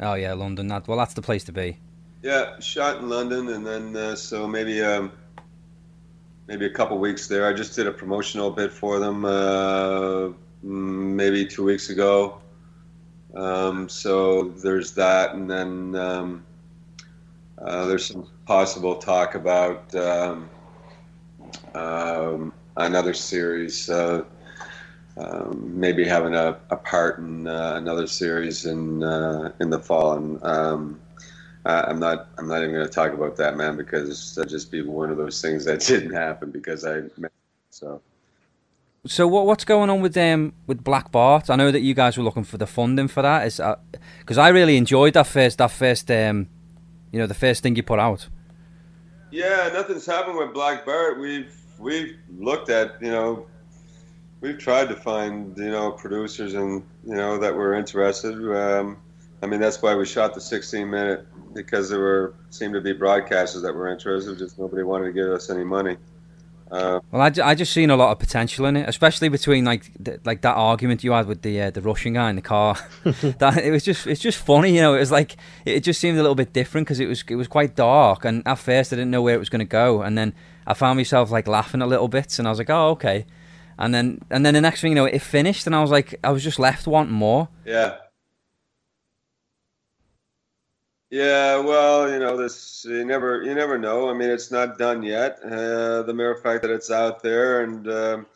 Oh 0.01 0.15
yeah, 0.15 0.35
London. 0.35 0.67
That 0.67 0.89
well, 0.89 0.99
that's 0.99 1.15
the 1.15 1.23
place 1.23 1.45
to 1.45 1.53
be. 1.53 1.79
Yeah, 2.23 2.59
shot 2.59 2.99
in 2.99 3.09
London, 3.09 3.49
and 3.49 3.65
then 3.65 3.97
uh, 3.97 4.17
so 4.17 4.49
maybe 4.49 4.83
um, 4.83 5.13
maybe 6.49 6.67
a 6.67 6.71
couple 6.71 6.99
weeks 6.99 7.29
there. 7.29 7.47
I 7.47 7.53
just 7.53 7.77
did 7.77 7.87
a 7.87 7.93
promotional 7.93 8.51
bit 8.51 8.73
for 8.73 8.99
them 8.99 9.25
uh, 9.25 10.29
mm, 10.29 10.35
maybe 10.65 11.47
two 11.47 11.65
weeks 11.65 11.91
ago. 11.91 12.41
Um, 13.35 13.89
so 13.89 14.49
there's 14.49 14.93
that, 14.95 15.35
and 15.35 15.49
then 15.49 15.95
um, 15.95 16.45
uh, 17.59 17.87
there's 17.87 18.07
some 18.07 18.29
possible 18.47 18.97
talk 18.97 19.35
about 19.35 19.95
um, 19.95 20.49
um, 21.75 22.53
another 22.77 23.15
series. 23.15 23.89
Uh, 23.89 24.25
um, 25.19 25.73
maybe 25.81 26.07
having 26.07 26.35
a, 26.35 26.59
a 26.71 26.77
part 26.77 27.19
in 27.19 27.47
uh, 27.47 27.75
another 27.77 28.07
series 28.07 28.67
in 28.67 29.03
uh, 29.03 29.53
in 29.61 29.71
the 29.71 29.79
fall, 29.79 30.13
and 30.13 30.43
um, 30.45 31.01
I'm 31.65 31.99
not. 31.99 32.29
I'm 32.39 32.47
not 32.49 32.59
even 32.59 32.73
going 32.73 32.87
to 32.87 32.93
talk 32.93 33.13
about 33.13 33.37
that, 33.37 33.57
man, 33.57 33.77
because 33.77 34.35
that'd 34.35 34.51
just 34.51 34.71
be 34.71 34.83
one 34.83 35.11
of 35.11 35.17
those 35.17 35.41
things 35.41 35.65
that 35.65 35.81
didn't 35.87 36.13
happen 36.13 36.51
because 36.51 36.85
I. 36.85 37.03
So 37.71 38.01
So 39.07 39.27
what 39.27 39.47
what's 39.47 39.65
going 39.65 39.91
on 39.91 40.01
with 40.01 40.17
um 40.17 40.53
with 40.67 40.85
Black 40.85 41.11
Bart? 41.11 41.51
I 41.51 41.57
know 41.57 41.71
that 41.71 41.81
you 41.81 41.95
guys 41.95 42.17
were 42.17 42.25
looking 42.25 42.45
for 42.45 42.59
the 42.59 42.67
funding 42.67 43.09
for 43.09 43.23
that. 43.23 43.47
Is 43.47 43.61
because 44.21 44.39
I 44.39 44.49
really 44.49 44.77
enjoyed 44.77 45.15
that 45.15 45.27
first 45.27 45.59
that 45.59 45.71
first 45.71 46.11
um 46.11 46.49
you 47.13 47.19
know 47.19 47.27
the 47.27 47.35
first 47.35 47.63
thing 47.63 47.77
you 47.77 47.83
put 47.83 47.99
out. 47.99 48.29
Yeah, 49.31 49.71
nothing's 49.73 50.07
happened 50.07 50.39
with 50.39 50.53
Black 50.53 50.85
Bart. 50.85 51.19
We've 51.19 51.55
we've 51.79 52.17
looked 52.39 52.71
at 52.71 53.01
you 53.01 53.11
know. 53.11 53.47
We've 54.43 54.59
tried 54.59 54.91
to 54.91 54.95
find, 54.95 55.57
you 55.57 55.71
know, 55.71 55.91
producers 55.91 56.55
and 56.55 56.85
you 57.07 57.15
know 57.15 57.39
that 57.39 57.55
were 57.55 57.75
interested. 57.75 58.35
Um, 58.55 58.99
I 59.43 59.47
mean, 59.47 59.61
that's 59.61 59.81
why 59.81 59.95
we 59.95 60.05
shot 60.05 60.35
the 60.35 60.41
16 60.41 60.89
minute 60.89 61.27
because 61.55 61.89
there 61.89 61.99
were 61.99 62.35
seemed 62.51 62.75
to 62.75 62.81
be 62.81 62.93
broadcasters 62.93 63.63
that 63.63 63.75
were 63.75 63.89
interested. 63.89 64.39
Just 64.39 64.59
nobody 64.59 64.83
wanted 64.83 65.07
to 65.07 65.13
give 65.13 65.29
us 65.29 65.51
any 65.51 65.65
money. 65.65 65.97
Uh, 66.71 67.01
Well, 67.13 67.23
I, 67.23 67.33
I 67.45 67.55
just 67.55 67.73
seen 67.73 67.91
a 67.91 67.97
lot 67.97 68.11
of 68.13 68.19
potential 68.19 68.67
in 68.67 68.77
it, 68.77 68.89
especially 68.89 69.29
between 69.29 69.65
like 69.65 69.91
like 70.25 70.41
that 70.43 70.55
argument 70.57 71.05
you 71.05 71.13
had 71.13 71.27
with 71.27 71.43
the 71.43 71.63
uh, 71.63 71.71
the 71.71 71.81
Russian 71.81 72.15
guy 72.15 72.31
in 72.31 72.37
the 72.37 72.43
car. 72.43 72.77
that 73.05 73.59
it 73.59 73.71
was 73.71 73.85
just 73.85 74.07
it's 74.07 74.21
just 74.21 74.39
funny, 74.39 74.75
you 74.75 74.81
know. 74.81 74.95
It 74.95 75.01
was 75.01 75.11
like 75.13 75.37
it 75.65 75.81
just 75.81 76.01
seemed 76.01 76.19
a 76.19 76.23
little 76.23 76.35
bit 76.35 76.53
different 76.53 76.87
because 76.87 77.01
it 77.01 77.07
was 77.07 77.25
it 77.29 77.37
was 77.37 77.49
quite 77.49 77.77
dark, 77.77 78.25
and 78.25 78.43
at 78.47 78.59
first 78.59 78.93
I 78.93 78.97
didn't 78.97 79.11
know 79.11 79.23
where 79.23 79.35
it 79.35 79.39
was 79.39 79.49
going 79.49 79.61
to 79.61 79.65
go, 79.65 80.03
and 80.03 80.17
then 80.19 80.35
I 80.67 80.75
found 80.75 80.97
myself 80.99 81.31
like 81.31 81.47
laughing 81.47 81.83
a 81.83 81.87
little 81.87 82.09
bit, 82.09 82.39
and 82.39 82.49
I 82.49 82.51
was 82.51 82.59
like, 82.59 82.71
oh 82.71 82.91
okay, 82.91 83.27
and 83.79 83.95
then 83.95 84.21
and 84.31 84.45
then 84.45 84.55
the 84.55 84.61
next 84.61 84.81
thing 84.81 84.91
you 84.91 84.97
know, 84.97 85.05
it 85.05 85.21
finished, 85.21 85.67
and 85.67 85.75
I 85.77 85.81
was 85.81 85.91
like, 85.91 86.19
I 86.25 86.31
was 86.31 86.43
just 86.43 86.59
left 86.59 86.87
wanting 86.87 87.15
more. 87.15 87.49
Yeah. 87.65 87.97
Yeah, 91.11 91.59
well, 91.59 92.11
you 92.11 92.19
know, 92.19 92.37
this 92.37 92.85
you 92.89 93.05
never 93.05 93.43
you 93.43 93.55
never 93.55 93.79
know. 93.79 94.11
I 94.11 94.13
mean, 94.15 94.29
it's 94.31 94.51
not 94.51 94.77
done 94.79 95.03
yet. 95.03 95.39
Uh, 95.43 96.03
the 96.03 96.13
mere 96.15 96.37
fact 96.37 96.63
that 96.63 96.71
it's 96.71 96.91
out 96.91 97.23
there, 97.23 97.63
and 97.63 97.89
um 97.89 98.27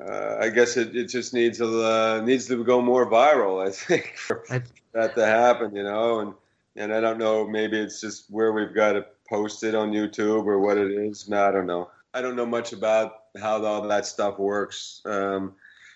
uh, 0.00 0.36
I 0.40 0.48
guess 0.50 0.76
it, 0.76 0.94
it 0.94 1.06
just 1.06 1.34
needs 1.34 1.60
a 1.60 1.66
uh, 1.66 2.22
needs 2.24 2.46
to 2.48 2.62
go 2.64 2.80
more 2.80 3.10
viral. 3.10 3.66
I 3.66 3.70
think 3.72 4.16
for 4.16 4.44
that 4.92 5.14
to 5.16 5.26
happen, 5.26 5.74
you 5.74 5.82
know, 5.82 6.20
and 6.20 6.34
and 6.76 6.94
I 6.94 7.00
don't 7.00 7.18
know. 7.18 7.46
Maybe 7.46 7.78
it's 7.78 8.00
just 8.00 8.30
where 8.30 8.52
we've 8.52 8.74
got 8.74 8.92
to 8.92 9.06
post 9.28 9.64
it 9.64 9.74
on 9.74 9.92
YouTube 9.92 10.46
or 10.46 10.60
what 10.60 10.78
it 10.78 10.90
is. 10.92 11.28
No, 11.28 11.44
I 11.44 11.50
don't 11.50 11.66
know. 11.66 11.90
I 12.14 12.22
don't 12.22 12.36
know 12.36 12.46
much 12.46 12.72
about 12.72 13.12
how 13.40 13.64
all 13.64 13.86
that 13.88 14.06
stuff 14.06 14.38
works. 14.38 15.02
Um, 15.04 15.54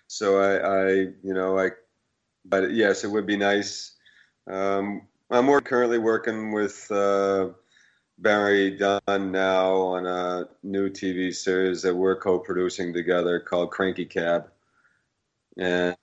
so 0.09 0.41
I, 0.41 0.89
I, 0.89 0.91
you 1.23 1.33
know, 1.35 1.59
I 1.59 1.71
but 2.45 2.73
yes, 2.73 3.05
it 3.05 3.11
would 3.11 3.27
be 3.27 3.37
nice. 3.37 3.93
Um, 4.49 5.03
I'm 5.33 5.47
more 5.47 5.63
currently 5.63 5.97
working 5.97 6.53
with 6.53 6.93
uh, 6.93 7.49
Barrie 8.19 8.77
Dunn 8.77 9.33
now 9.33 9.77
on 9.77 10.07
a 10.07 10.47
new 10.63 10.91
TV 10.91 11.35
series 11.35 11.81
that 11.83 11.97
we're 11.97 12.17
co-producing 12.17 12.93
together 12.93 13.41
called 13.41 13.71
Cranky 13.71 14.05
Cab, 14.05 14.51
and 15.57 15.97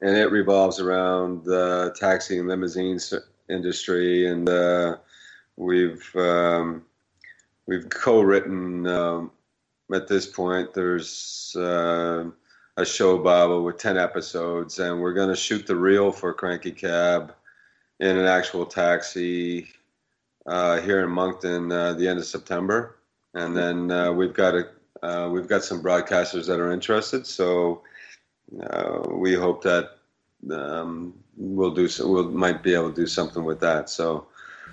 and 0.00 0.16
it 0.16 0.32
revolves 0.32 0.80
around 0.80 1.44
the 1.44 1.94
taxi 1.96 2.40
and 2.40 2.48
limousine 2.48 2.98
industry, 3.48 4.26
and 4.26 4.48
uh, 4.48 4.96
we've 5.56 6.10
um, 6.16 6.82
we've 7.66 7.88
co-written 7.88 8.84
um, 8.88 9.30
at 9.94 10.08
this 10.08 10.26
point. 10.26 10.74
There's 10.74 11.54
uh, 11.56 12.24
a 12.76 12.84
show 12.84 13.16
Bible 13.18 13.62
with 13.62 13.78
10 13.78 13.96
episodes, 13.96 14.80
and 14.80 15.00
we're 15.00 15.14
going 15.14 15.28
to 15.28 15.36
shoot 15.36 15.68
the 15.68 15.76
reel 15.76 16.10
for 16.10 16.34
Cranky 16.34 16.72
Cab 16.72 17.32
in 18.02 18.18
an 18.18 18.26
actual 18.26 18.66
taxi 18.66 19.68
uh, 20.44 20.80
here 20.80 21.04
in 21.04 21.10
Moncton 21.10 21.70
uh, 21.70 21.92
the 21.94 22.08
end 22.08 22.18
of 22.18 22.26
September. 22.26 22.96
And 23.32 23.56
then 23.56 23.90
uh, 23.90 24.12
we've 24.12 24.34
got 24.34 24.54
a 24.54 24.68
uh, 25.02 25.28
we've 25.28 25.48
got 25.48 25.64
some 25.64 25.82
broadcasters 25.82 26.46
that 26.46 26.60
are 26.60 26.70
interested, 26.70 27.26
so 27.26 27.82
uh, 28.62 29.00
we 29.10 29.34
hope 29.34 29.62
that 29.64 29.98
um, 30.50 31.14
we'll 31.36 31.74
do 31.74 31.88
so, 31.88 32.06
we'll 32.06 32.30
might 32.30 32.62
be 32.62 32.74
able 32.74 32.90
to 32.90 32.94
do 32.94 33.06
something 33.06 33.42
with 33.42 33.58
that. 33.60 33.90
So 33.90 34.26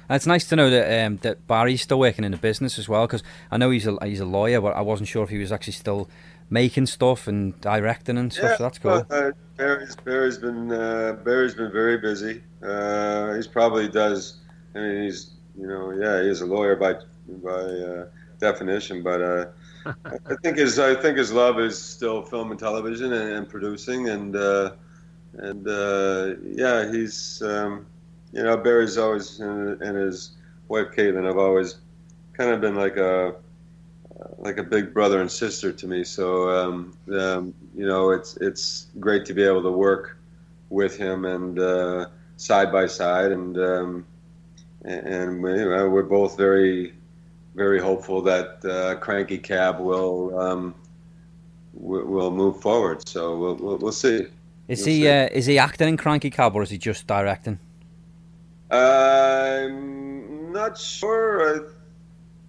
And 0.08 0.16
it's 0.16 0.28
nice 0.28 0.48
to 0.50 0.56
know 0.56 0.70
that 0.70 1.06
um, 1.06 1.18
that 1.18 1.48
Barrie's 1.48 1.82
still 1.82 2.00
working 2.00 2.26
in 2.26 2.32
the 2.32 2.38
business 2.38 2.78
as 2.78 2.90
well, 2.90 3.08
because 3.08 3.24
I 3.50 3.58
know 3.58 3.70
he's 3.70 3.88
a 3.88 3.98
he's 4.04 4.20
a 4.20 4.26
lawyer, 4.26 4.60
but 4.62 4.76
I 4.76 4.82
wasn't 4.82 5.08
sure 5.08 5.24
if 5.24 5.30
he 5.30 5.38
was 5.38 5.52
actually 5.52 5.74
still 5.74 6.10
making 6.50 6.86
stuff 6.86 7.28
and 7.28 7.60
directing 7.62 8.18
and 8.18 8.34
stuff. 8.34 8.58
so 8.58 8.64
that's 8.64 8.80
cool. 8.80 9.06
Uh, 9.10 9.32
Barrie's, 9.58 9.96
Barrie's 9.98 10.38
been 10.38 10.72
uh, 10.72 11.18
Barrie's 11.24 11.56
been 11.56 11.72
very 11.72 11.98
busy. 11.98 12.42
Uh, 12.64 13.34
he's 13.34 13.48
probably 13.48 13.88
does. 13.88 14.38
I 14.76 14.80
mean, 14.80 15.04
he's 15.04 15.32
you 15.58 15.68
know, 15.68 15.92
yeah, 15.92 16.24
he's 16.24 16.42
a 16.42 16.46
lawyer 16.46 16.76
by 16.76 16.94
by 17.44 17.50
uh, 17.50 18.08
definition, 18.40 19.04
but 19.04 19.22
uh, 19.22 19.46
I 20.06 20.36
think 20.42 20.58
his 20.58 20.80
I 20.80 20.96
think 20.96 21.18
his 21.18 21.32
love 21.32 21.60
is 21.60 21.80
still 21.80 22.22
film 22.22 22.52
and 22.52 22.60
television 22.60 23.14
and, 23.14 23.34
and 23.34 23.50
producing, 23.50 24.10
and 24.10 24.36
uh, 24.36 24.72
and 25.34 25.68
uh, 25.68 26.36
yeah, 26.44 26.92
he's 26.92 27.42
um, 27.42 27.86
you 28.32 28.44
know 28.44 28.58
Barrie's 28.58 28.98
always 28.98 29.40
and, 29.40 29.82
and 29.82 29.98
his 29.98 30.32
wife 30.68 30.88
Caitlin 30.96 31.26
have 31.26 31.38
always 31.38 31.80
kind 32.34 32.52
of 32.52 32.62
been 32.62 32.76
like 32.76 32.96
a 32.98 33.36
like 34.38 34.58
a 34.58 34.64
big 34.64 34.94
brother 34.94 35.22
and 35.22 35.32
sister 35.32 35.72
to 35.72 35.88
me. 35.88 36.04
So 36.04 36.50
um, 36.50 36.94
um, 37.12 37.54
you 37.76 37.88
know, 37.88 38.12
it's 38.12 38.38
it's 38.38 38.88
great 39.00 39.26
to 39.26 39.34
be 39.34 39.44
able 39.44 39.64
to 39.64 39.72
work 39.72 40.18
with 40.70 40.98
him 40.98 41.26
and 41.26 41.60
uh, 41.60 42.06
side 42.38 42.72
by 42.72 42.86
side, 42.88 43.32
and 43.32 43.58
um, 43.58 44.06
and 44.86 45.42
we, 45.44 45.52
we're 45.66 46.04
both 46.04 46.38
very 46.38 46.94
very 47.56 47.80
hopeful 47.80 48.22
that 48.22 48.64
uh, 48.66 48.96
Cranky 49.00 49.38
Cab 49.38 49.80
will 49.80 50.40
um, 50.40 50.76
we'll 51.74 52.32
move 52.32 52.62
forward. 52.62 53.08
So 53.08 53.38
we'll 53.38 53.56
we'll, 53.56 53.78
we'll 53.78 53.92
see. 53.92 54.28
Is 54.68 54.80
We'll 54.80 54.88
he 54.88 55.02
see. 55.02 55.08
uh, 55.10 55.30
is 55.32 55.46
he 55.48 55.58
acting 55.58 55.88
in 55.90 55.98
Cranky 55.98 56.30
Cab 56.30 56.56
or 56.56 56.62
is 56.64 56.70
he 56.70 56.78
just 56.78 57.08
directing? 57.08 57.58
I'm 58.72 60.52
not 60.52 60.78
sure. 60.78 61.56
I, 61.56 61.60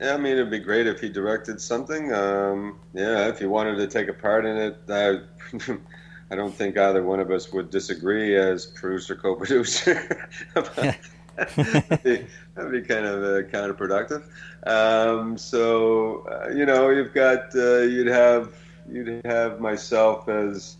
I 0.02 0.16
mean, 0.16 0.32
it'd 0.32 0.50
be 0.50 0.58
great 0.58 0.86
if 0.86 1.00
he 1.00 1.08
directed 1.08 1.60
something. 1.60 2.12
Um, 2.12 2.78
yeah, 2.94 3.28
if 3.28 3.38
he 3.38 3.46
wanted 3.46 3.76
to 3.76 3.86
take 3.86 4.08
a 4.08 4.14
part 4.14 4.46
in 4.46 4.56
it, 4.56 4.78
I, 4.88 5.20
I 6.30 6.36
don't 6.36 6.54
think 6.54 6.78
either 6.78 7.02
one 7.02 7.20
of 7.20 7.30
us 7.30 7.52
would 7.52 7.70
disagree 7.70 8.34
as 8.36 8.64
producer 8.64 9.14
co-producer. 9.14 10.30
that'd, 10.54 12.02
be, 12.02 12.26
that'd 12.54 12.72
be 12.72 12.82
kind 12.82 13.04
of 13.04 13.22
uh, 13.22 13.48
counterproductive. 13.48 14.24
Um, 14.66 15.36
so 15.36 16.26
uh, 16.30 16.48
you 16.48 16.64
know, 16.64 16.88
you've 16.88 17.12
got 17.12 17.54
uh, 17.54 17.80
you'd 17.80 18.06
have 18.06 18.54
you'd 18.90 19.24
have 19.26 19.60
myself 19.60 20.28
as 20.28 20.76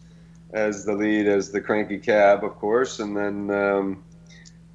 as 0.53 0.85
the 0.85 0.95
lead 0.95 1.27
as 1.27 1.51
the 1.51 1.61
cranky 1.61 1.99
cab, 1.99 2.43
of 2.43 2.57
course, 2.57 3.01
and 3.01 3.15
then. 3.15 3.51
Um, 3.51 4.05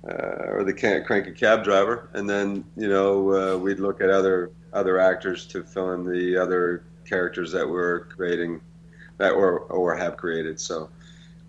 uh, 0.07 0.51
or 0.51 0.63
the 0.63 0.73
cranky 0.73 1.31
cab 1.31 1.63
driver, 1.63 2.09
and 2.13 2.29
then 2.29 2.63
you 2.77 2.87
know 2.87 3.31
uh, 3.33 3.57
we'd 3.57 3.79
look 3.79 4.01
at 4.01 4.09
other 4.09 4.51
other 4.73 4.99
actors 4.99 5.47
to 5.47 5.63
fill 5.63 5.93
in 5.93 6.05
the 6.05 6.37
other 6.37 6.83
characters 7.05 7.51
that 7.51 7.67
we're 7.67 8.01
creating, 8.05 8.61
that 9.17 9.31
or 9.31 9.59
or 9.61 9.95
have 9.95 10.15
created. 10.17 10.59
So, 10.59 10.89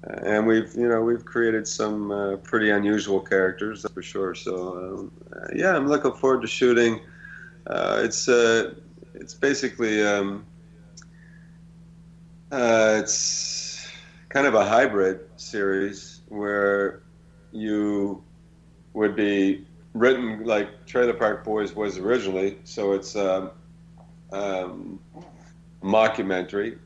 uh, 0.08 0.20
and 0.24 0.46
we've 0.46 0.74
you 0.74 0.88
know 0.88 1.02
we've 1.02 1.24
created 1.24 1.68
some 1.68 2.10
uh, 2.10 2.36
pretty 2.36 2.70
unusual 2.70 3.20
characters 3.20 3.84
for 3.92 4.02
sure. 4.02 4.34
So 4.34 4.78
um, 4.78 5.12
uh, 5.34 5.48
yeah, 5.54 5.76
I'm 5.76 5.86
looking 5.86 6.12
forward 6.12 6.40
to 6.42 6.48
shooting. 6.48 7.00
Uh, 7.66 8.00
it's 8.04 8.26
it's 8.28 9.34
basically 9.34 10.02
um, 10.02 10.46
it's 12.52 13.86
kind 14.30 14.46
of 14.46 14.54
a 14.54 14.64
hybrid 14.64 15.20
series 15.36 16.20
where 16.28 17.02
you 17.52 18.22
would 18.96 19.14
be 19.14 19.62
written 19.92 20.42
like 20.44 20.86
Trailer 20.86 21.12
Park 21.12 21.44
Boys 21.44 21.74
was 21.76 21.98
originally. 21.98 22.56
So 22.64 22.94
it's 22.94 23.14
um, 23.14 23.50
um, 24.32 24.98
mockumentary, 25.82 26.78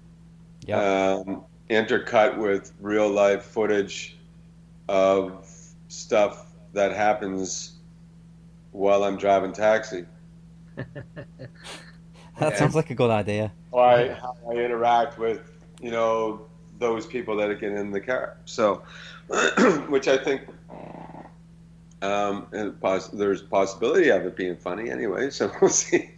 Yeah. 0.66 1.20
um, 1.22 1.44
intercut 1.70 2.36
with 2.36 2.72
real 2.80 3.08
life 3.08 3.44
footage 3.44 4.18
of 4.88 5.48
stuff 5.86 6.46
that 6.72 6.92
happens 6.92 7.74
while 8.72 9.04
I'm 9.04 9.16
driving 9.16 9.52
taxi. 9.52 10.04
that 12.40 12.58
sounds 12.58 12.74
like 12.74 12.90
a 12.90 12.94
good 12.96 13.10
idea. 13.10 13.52
How 13.70 13.78
I, 13.78 14.08
how 14.14 14.36
I 14.50 14.54
interact 14.54 15.16
with, 15.16 15.48
you 15.80 15.92
know, 15.92 16.46
those 16.80 17.06
people 17.06 17.36
that 17.36 17.60
get 17.60 17.70
in 17.70 17.92
the 17.92 18.00
car. 18.00 18.36
So, 18.46 18.82
which 19.88 20.08
I 20.08 20.16
think 20.16 20.42
um, 22.02 22.46
and 22.52 22.80
poss- 22.80 23.08
there's 23.08 23.42
possibility 23.42 24.08
of 24.10 24.24
it 24.24 24.36
being 24.36 24.56
funny 24.56 24.90
anyway. 24.90 25.30
So 25.30 25.52
we'll 25.60 25.70
see. 25.70 26.10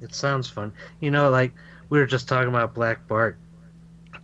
It 0.00 0.14
sounds 0.14 0.48
fun. 0.48 0.72
You 1.00 1.10
know, 1.10 1.30
like 1.30 1.52
we 1.88 1.98
were 1.98 2.06
just 2.06 2.28
talking 2.28 2.48
about 2.48 2.74
Black 2.74 3.06
Bart. 3.08 3.36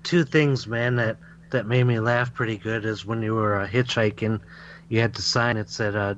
Two 0.03 0.25
things, 0.25 0.67
man, 0.67 0.97
that 0.97 1.17
that 1.51 1.67
made 1.67 1.85
me 1.85 2.01
laugh 2.01 2.33
pretty 2.35 2.57
good 2.57 2.85
is 2.85 3.07
when 3.07 3.23
you 3.23 3.35
were 3.35 3.61
uh, 3.61 3.67
hitchhiking, 3.67 4.41
you 4.89 5.01
had 5.01 5.15
to 5.15 5.23
sign 5.23 5.57
it 5.57 5.71
said 5.71 5.95
uh, 5.95 6.15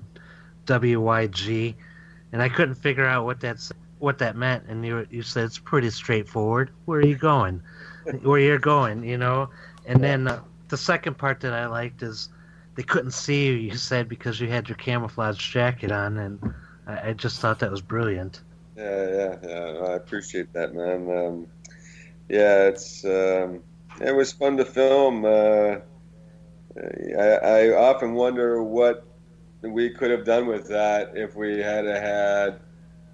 WYG, 0.66 1.75
and 2.33 2.42
I 2.42 2.49
couldn't 2.49 2.75
figure 2.77 3.07
out 3.07 3.25
what 3.25 3.40
that's 3.40 3.73
what 3.99 4.19
that 4.19 4.37
meant. 4.37 4.64
And 4.69 4.85
you 4.85 5.07
you 5.11 5.23
said 5.23 5.45
it's 5.45 5.59
pretty 5.59 5.90
straightforward. 5.90 6.71
Where 6.85 7.01
are 7.01 7.07
you 7.07 7.16
going? 7.16 7.62
Where 8.23 8.38
you're 8.38 8.59
going, 8.59 9.05
you 9.05 9.19
know? 9.19 9.51
And 9.87 10.03
then 10.03 10.29
uh, 10.29 10.40
the 10.69 10.77
second 10.77 11.19
part 11.19 11.40
that 11.40 11.53
I 11.53 11.66
liked 11.66 12.03
is 12.03 12.29
they 12.77 12.83
couldn't 12.83 13.12
see 13.12 13.47
you. 13.47 13.53
You 13.55 13.77
said 13.77 14.09
because 14.09 14.41
you 14.41 14.49
had 14.49 14.69
your 14.69 14.77
camouflage 14.77 15.39
jacket 15.39 15.91
on, 15.91 16.19
and 16.19 16.55
I, 16.87 17.09
I 17.09 17.12
just 17.15 17.41
thought 17.41 17.59
that 17.61 17.71
was 17.71 17.81
brilliant. 17.81 18.43
Yeah, 18.77 19.09
yeah, 19.09 19.37
yeah. 19.43 19.85
I 19.89 19.93
appreciate 19.95 20.53
that, 20.53 20.75
man. 20.75 21.11
Um, 21.11 21.47
yeah, 22.29 22.65
it's 22.69 23.05
um, 23.05 23.62
it 24.01 24.15
was 24.15 24.33
fun 24.33 24.57
to 24.59 24.65
film. 24.65 25.25
Uh, 25.25 25.77
I, 27.19 27.39
I 27.43 27.75
often 27.75 28.12
wonder 28.15 28.62
what 28.62 29.07
we 29.62 29.91
could 29.91 30.11
have 30.11 30.25
done 30.25 30.47
with 30.47 30.69
that 30.69 31.12
if 31.17 31.35
we 31.35 31.59
had 31.59 31.87
had 31.87 32.61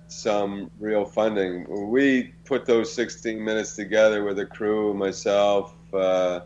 some 0.08 0.70
real 0.80 1.04
funding. 1.04 1.66
We 1.90 2.34
put 2.44 2.66
those 2.66 2.92
16 2.92 3.42
minutes 3.42 3.76
together 3.76 4.24
with 4.24 4.38
a 4.40 4.46
crew, 4.46 4.92
myself, 4.92 5.74
uh, 5.94 6.40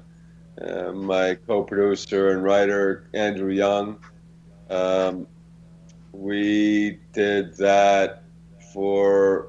uh, 0.61 0.93
my 0.93 1.35
co-producer 1.47 2.31
and 2.31 2.43
writer 2.43 3.09
Andrew 3.13 3.53
Young. 3.53 3.99
Um, 4.71 5.27
we 6.13 6.99
did 7.13 7.57
that 7.59 8.23
for 8.73 9.49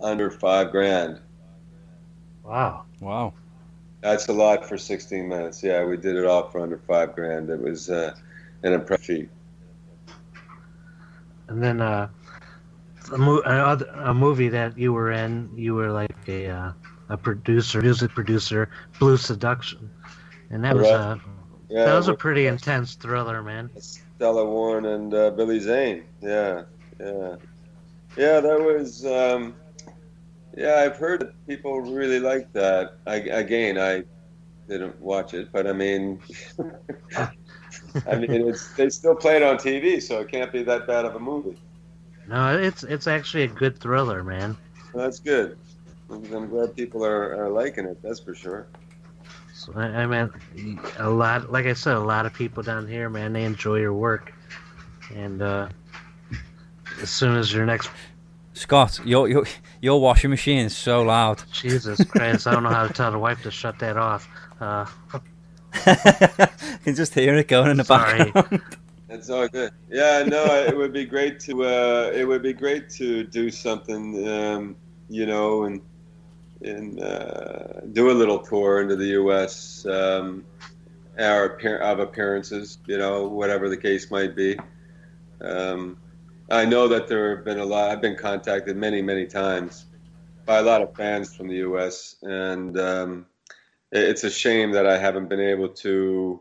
under 0.00 0.30
five 0.30 0.70
grand. 0.70 1.20
Wow. 2.42 2.84
Wow. 3.00 3.34
That's 4.00 4.28
a 4.28 4.32
lot 4.32 4.68
for 4.68 4.78
16 4.78 5.28
minutes. 5.28 5.62
Yeah, 5.62 5.84
we 5.84 5.96
did 5.96 6.16
it 6.16 6.26
all 6.26 6.48
for 6.48 6.60
under 6.60 6.78
five 6.78 7.14
grand. 7.14 7.50
It 7.50 7.60
was 7.60 7.90
uh, 7.90 8.14
an 8.62 8.72
impressive. 8.72 9.28
And 11.48 11.62
then 11.62 11.80
uh, 11.80 12.08
a, 13.12 13.18
mo- 13.18 13.42
another, 13.44 13.86
a 13.94 14.14
movie 14.14 14.48
that 14.48 14.76
you 14.76 14.92
were 14.92 15.12
in, 15.12 15.50
you 15.54 15.74
were 15.74 15.90
like 15.90 16.14
a 16.28 16.48
uh, 16.48 16.72
a 17.08 17.16
producer, 17.16 17.80
music 17.80 18.10
producer, 18.12 18.68
Blue 18.98 19.16
Seduction, 19.16 19.90
and 20.50 20.64
that 20.64 20.74
was 20.74 20.88
a 20.88 21.20
Yeah, 21.68 21.84
that 21.84 21.96
was 21.96 22.08
a 22.08 22.14
pretty 22.14 22.46
intense 22.46 22.94
thriller, 22.94 23.42
man. 23.42 23.70
Stella 23.78 24.44
Warren 24.44 24.86
and 24.86 25.14
uh, 25.14 25.30
Billy 25.30 25.60
Zane. 25.60 26.04
Yeah, 26.20 26.62
yeah, 27.00 27.36
yeah. 28.16 28.40
That 28.40 28.60
was. 28.60 29.04
Um, 29.04 29.54
yeah, 30.56 30.76
I've 30.76 30.96
heard 30.96 31.20
that 31.20 31.46
people 31.46 31.82
really 31.82 32.18
like 32.18 32.50
that. 32.54 32.96
I, 33.06 33.16
again, 33.16 33.78
I 33.78 34.04
didn't 34.68 34.98
watch 35.00 35.34
it, 35.34 35.52
but 35.52 35.66
I 35.66 35.72
mean, 35.72 36.18
I 37.16 38.16
mean, 38.16 38.48
it's, 38.48 38.72
they 38.74 38.88
still 38.88 39.14
play 39.14 39.36
it 39.36 39.42
on 39.42 39.58
TV, 39.58 40.02
so 40.02 40.20
it 40.20 40.28
can't 40.28 40.50
be 40.50 40.62
that 40.62 40.86
bad 40.86 41.04
of 41.04 41.14
a 41.14 41.20
movie. 41.20 41.58
No, 42.26 42.58
it's 42.58 42.82
it's 42.82 43.06
actually 43.06 43.44
a 43.44 43.48
good 43.48 43.78
thriller, 43.78 44.24
man. 44.24 44.56
That's 44.94 45.20
good. 45.20 45.58
I'm 46.10 46.48
glad 46.48 46.76
people 46.76 47.04
are, 47.04 47.44
are 47.44 47.50
liking 47.50 47.86
it. 47.86 48.00
That's 48.02 48.20
for 48.20 48.34
sure. 48.34 48.68
So 49.54 49.72
I, 49.74 49.86
I 49.86 50.06
mean, 50.06 50.80
a 50.98 51.10
lot. 51.10 51.50
Like 51.50 51.66
I 51.66 51.72
said, 51.72 51.94
a 51.96 52.00
lot 52.00 52.26
of 52.26 52.32
people 52.32 52.62
down 52.62 52.86
here, 52.86 53.08
man, 53.10 53.32
they 53.32 53.44
enjoy 53.44 53.76
your 53.76 53.94
work, 53.94 54.32
and 55.14 55.42
uh, 55.42 55.68
as 57.02 57.10
soon 57.10 57.36
as 57.36 57.52
your 57.52 57.66
next 57.66 57.90
Scott, 58.56 59.00
your 59.04 59.28
your 59.28 59.44
your 59.82 60.00
washing 60.00 60.30
machine 60.30 60.64
is 60.64 60.76
so 60.76 61.02
loud. 61.02 61.42
Jesus 61.52 62.02
Christ, 62.04 62.46
I 62.46 62.52
don't 62.52 62.62
know 62.62 62.70
how 62.70 62.86
to 62.86 62.92
tell 62.92 63.12
the 63.12 63.18
wife 63.18 63.42
to 63.42 63.50
shut 63.50 63.78
that 63.80 63.98
off. 63.98 64.28
Uh, 64.60 64.86
I 65.74 66.78
can 66.82 66.94
just 66.94 67.12
hear 67.14 67.34
it 67.36 67.48
going 67.48 67.70
in 67.70 67.76
the 67.76 67.84
Sorry. 67.84 68.30
background. 68.32 68.62
It's 69.08 69.30
all 69.30 69.46
good. 69.46 69.70
Yeah, 69.88 70.24
no, 70.26 70.44
it 70.46 70.76
would 70.76 70.92
be 70.92 71.04
great 71.04 71.38
to. 71.40 71.62
Uh, 71.62 72.10
it 72.12 72.26
would 72.26 72.42
be 72.42 72.52
great 72.52 72.90
to 72.90 73.22
do 73.22 73.52
something, 73.52 74.28
um, 74.28 74.76
you 75.08 75.26
know, 75.26 75.62
and 75.62 75.80
and 76.62 77.00
uh, 77.00 77.80
do 77.92 78.10
a 78.10 78.12
little 78.12 78.38
tour 78.38 78.80
into 78.80 78.96
the 78.96 79.06
U.S. 79.08 79.86
Um, 79.86 80.44
our 81.18 81.56
of 81.78 81.98
appearances, 81.98 82.78
you 82.86 82.98
know, 82.98 83.26
whatever 83.26 83.68
the 83.68 83.76
case 83.76 84.10
might 84.10 84.36
be. 84.36 84.58
Um, 85.40 85.96
I 86.50 86.64
know 86.64 86.88
that 86.88 87.08
there 87.08 87.34
have 87.36 87.44
been 87.44 87.58
a 87.58 87.64
lot. 87.64 87.90
I've 87.90 88.00
been 88.00 88.16
contacted 88.16 88.76
many, 88.76 89.02
many 89.02 89.26
times 89.26 89.86
by 90.44 90.58
a 90.58 90.62
lot 90.62 90.82
of 90.82 90.94
fans 90.94 91.34
from 91.34 91.48
the 91.48 91.56
U.S. 91.56 92.16
and 92.22 92.78
um, 92.78 93.26
it's 93.92 94.24
a 94.24 94.30
shame 94.30 94.72
that 94.72 94.86
I 94.86 94.98
haven't 94.98 95.28
been 95.28 95.40
able 95.40 95.68
to 95.68 96.40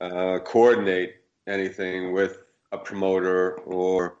uh, 0.00 0.38
coordinate 0.44 1.16
anything 1.46 2.12
with 2.12 2.44
a 2.72 2.78
promoter 2.78 3.54
or 3.60 4.16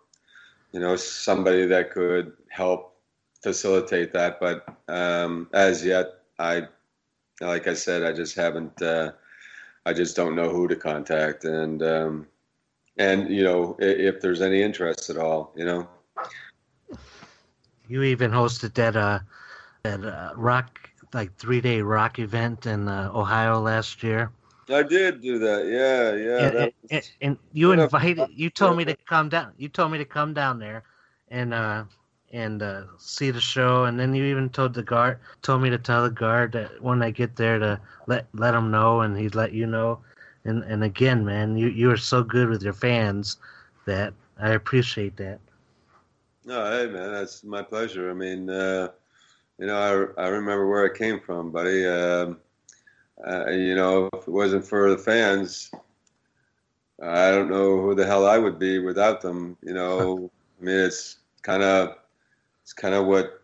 you 0.72 0.80
know 0.80 0.96
somebody 0.96 1.66
that 1.66 1.90
could 1.90 2.32
help 2.48 2.89
facilitate 3.42 4.12
that 4.12 4.38
but 4.40 4.66
um, 4.88 5.48
as 5.54 5.84
yet 5.84 6.06
i 6.38 6.62
like 7.40 7.66
i 7.66 7.74
said 7.74 8.02
i 8.02 8.12
just 8.12 8.36
haven't 8.36 8.80
uh, 8.82 9.12
i 9.86 9.92
just 9.92 10.14
don't 10.16 10.34
know 10.36 10.48
who 10.48 10.68
to 10.68 10.76
contact 10.76 11.44
and 11.44 11.82
um, 11.82 12.26
and 12.98 13.30
you 13.30 13.42
know 13.42 13.76
if, 13.78 14.14
if 14.14 14.20
there's 14.20 14.40
any 14.42 14.62
interest 14.62 15.10
at 15.10 15.16
all 15.16 15.52
you 15.56 15.64
know? 15.64 15.88
You 17.88 18.02
even 18.04 18.30
hosted 18.30 18.74
that 18.74 18.94
uh, 18.96 19.20
that 19.82 20.04
uh, 20.04 20.32
rock 20.36 20.90
like 21.12 21.34
three 21.36 21.60
day 21.60 21.80
rock 21.80 22.18
event 22.20 22.66
in 22.66 22.86
uh, 22.88 23.10
Ohio 23.12 23.58
last 23.60 24.02
year. 24.02 24.30
i 24.70 24.82
did 24.82 25.20
do 25.20 25.38
that. 25.38 25.66
Yeah 25.66 26.14
yeah 26.14 26.46
and, 26.46 26.56
that 26.56 26.72
was- 26.82 26.90
and, 26.92 27.10
and 27.22 27.38
you 27.52 27.72
invited 27.72 28.28
you 28.34 28.50
told 28.50 28.76
me 28.76 28.84
to 28.84 28.94
come 28.94 29.28
down 29.28 29.52
you 29.56 29.68
told 29.68 29.90
me 29.90 29.98
to 29.98 30.04
come 30.04 30.32
down 30.34 30.58
there 30.58 30.84
and 31.30 31.52
uh 31.52 31.84
and 32.32 32.62
uh, 32.62 32.82
see 32.98 33.30
the 33.30 33.40
show. 33.40 33.84
And 33.84 33.98
then 33.98 34.14
you 34.14 34.24
even 34.24 34.48
told 34.50 34.74
the 34.74 34.82
guard, 34.82 35.18
told 35.42 35.62
me 35.62 35.70
to 35.70 35.78
tell 35.78 36.02
the 36.04 36.10
guard 36.10 36.52
that 36.52 36.82
when 36.82 37.02
I 37.02 37.10
get 37.10 37.36
there 37.36 37.58
to 37.58 37.80
let 38.06 38.26
let 38.34 38.54
him 38.54 38.70
know, 38.70 39.00
and 39.00 39.16
he'd 39.16 39.34
let 39.34 39.52
you 39.52 39.66
know. 39.66 39.98
And 40.44 40.62
and 40.64 40.84
again, 40.84 41.24
man, 41.24 41.56
you 41.56 41.68
you 41.68 41.90
are 41.90 41.96
so 41.96 42.22
good 42.22 42.48
with 42.48 42.62
your 42.62 42.72
fans 42.72 43.38
that 43.86 44.14
I 44.38 44.50
appreciate 44.50 45.16
that. 45.16 45.40
No, 46.44 46.70
hey 46.70 46.86
man, 46.86 47.12
that's 47.12 47.44
my 47.44 47.62
pleasure. 47.62 48.10
I 48.10 48.14
mean, 48.14 48.48
uh, 48.48 48.88
you 49.58 49.66
know, 49.66 50.14
I, 50.16 50.24
I 50.24 50.28
remember 50.28 50.68
where 50.68 50.84
I 50.84 50.96
came 50.96 51.20
from, 51.20 51.50
buddy. 51.50 51.86
Um, 51.86 52.38
uh, 53.26 53.50
you 53.50 53.74
know, 53.74 54.08
if 54.14 54.26
it 54.26 54.30
wasn't 54.30 54.64
for 54.64 54.90
the 54.90 54.96
fans, 54.96 55.70
I 57.02 57.30
don't 57.30 57.50
know 57.50 57.80
who 57.80 57.94
the 57.94 58.06
hell 58.06 58.26
I 58.26 58.38
would 58.38 58.58
be 58.58 58.78
without 58.78 59.20
them. 59.20 59.56
You 59.62 59.74
know, 59.74 60.30
I 60.60 60.64
mean, 60.64 60.76
it's 60.76 61.18
kind 61.42 61.62
of 61.62 61.96
it's 62.70 62.74
kind 62.80 62.94
of 62.94 63.06
what 63.06 63.42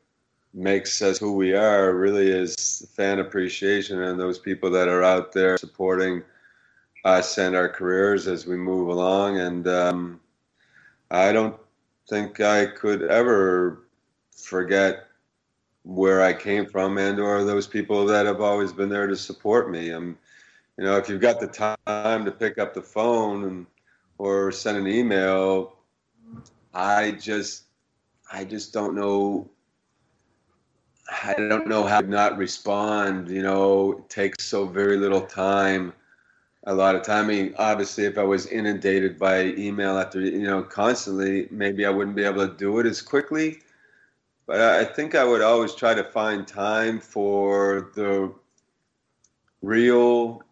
makes 0.54 1.02
us 1.02 1.18
who 1.18 1.32
we 1.32 1.52
are. 1.52 1.92
Really, 1.92 2.28
is 2.28 2.88
fan 2.94 3.18
appreciation 3.18 4.00
and 4.00 4.20
those 4.20 4.38
people 4.38 4.70
that 4.70 4.86
are 4.86 5.02
out 5.02 5.32
there 5.32 5.58
supporting 5.58 6.22
us 7.04 7.36
and 7.36 7.56
our 7.56 7.68
careers 7.68 8.28
as 8.28 8.46
we 8.46 8.56
move 8.56 8.88
along. 8.88 9.40
And 9.40 9.66
um, 9.66 10.20
I 11.10 11.32
don't 11.32 11.56
think 12.08 12.38
I 12.38 12.66
could 12.66 13.02
ever 13.02 13.88
forget 14.30 15.08
where 15.82 16.22
I 16.22 16.32
came 16.32 16.64
from 16.64 16.96
and 16.96 17.18
or 17.18 17.42
those 17.42 17.66
people 17.66 18.06
that 18.06 18.26
have 18.26 18.40
always 18.40 18.72
been 18.72 18.88
there 18.88 19.08
to 19.08 19.16
support 19.16 19.72
me. 19.72 19.90
I'm, 19.90 20.16
you 20.78 20.84
know, 20.84 20.98
if 20.98 21.08
you've 21.08 21.20
got 21.20 21.40
the 21.40 21.48
time 21.48 22.24
to 22.24 22.30
pick 22.30 22.58
up 22.58 22.74
the 22.74 22.80
phone 22.80 23.42
and 23.42 23.66
or 24.18 24.52
send 24.52 24.78
an 24.78 24.86
email, 24.86 25.78
I 26.72 27.10
just 27.10 27.65
I 28.32 28.44
just 28.44 28.72
don't 28.72 28.94
know 28.94 29.48
I 31.10 31.34
don't 31.34 31.68
know 31.68 31.84
how 31.84 32.00
to 32.00 32.06
not 32.06 32.36
respond, 32.36 33.28
you 33.28 33.42
know, 33.42 33.92
it 33.98 34.08
takes 34.08 34.44
so 34.44 34.66
very 34.66 34.96
little 34.96 35.20
time 35.20 35.92
a 36.66 36.74
lot 36.74 36.96
of 36.96 37.02
time. 37.02 37.26
I 37.26 37.28
mean, 37.28 37.54
obviously, 37.58 38.04
if 38.04 38.18
I 38.18 38.24
was 38.24 38.46
inundated 38.46 39.18
by 39.18 39.44
email 39.44 39.98
after 39.98 40.20
you 40.20 40.42
know 40.42 40.62
constantly, 40.62 41.48
maybe 41.50 41.86
I 41.86 41.90
wouldn't 41.90 42.16
be 42.16 42.24
able 42.24 42.46
to 42.46 42.54
do 42.54 42.78
it 42.80 42.86
as 42.86 43.00
quickly. 43.00 43.60
But 44.46 44.60
I 44.60 44.84
think 44.84 45.14
I 45.14 45.24
would 45.24 45.42
always 45.42 45.74
try 45.74 45.94
to 45.94 46.04
find 46.04 46.46
time 46.46 47.00
for 47.00 47.90
the 47.94 48.32
real 49.62 50.42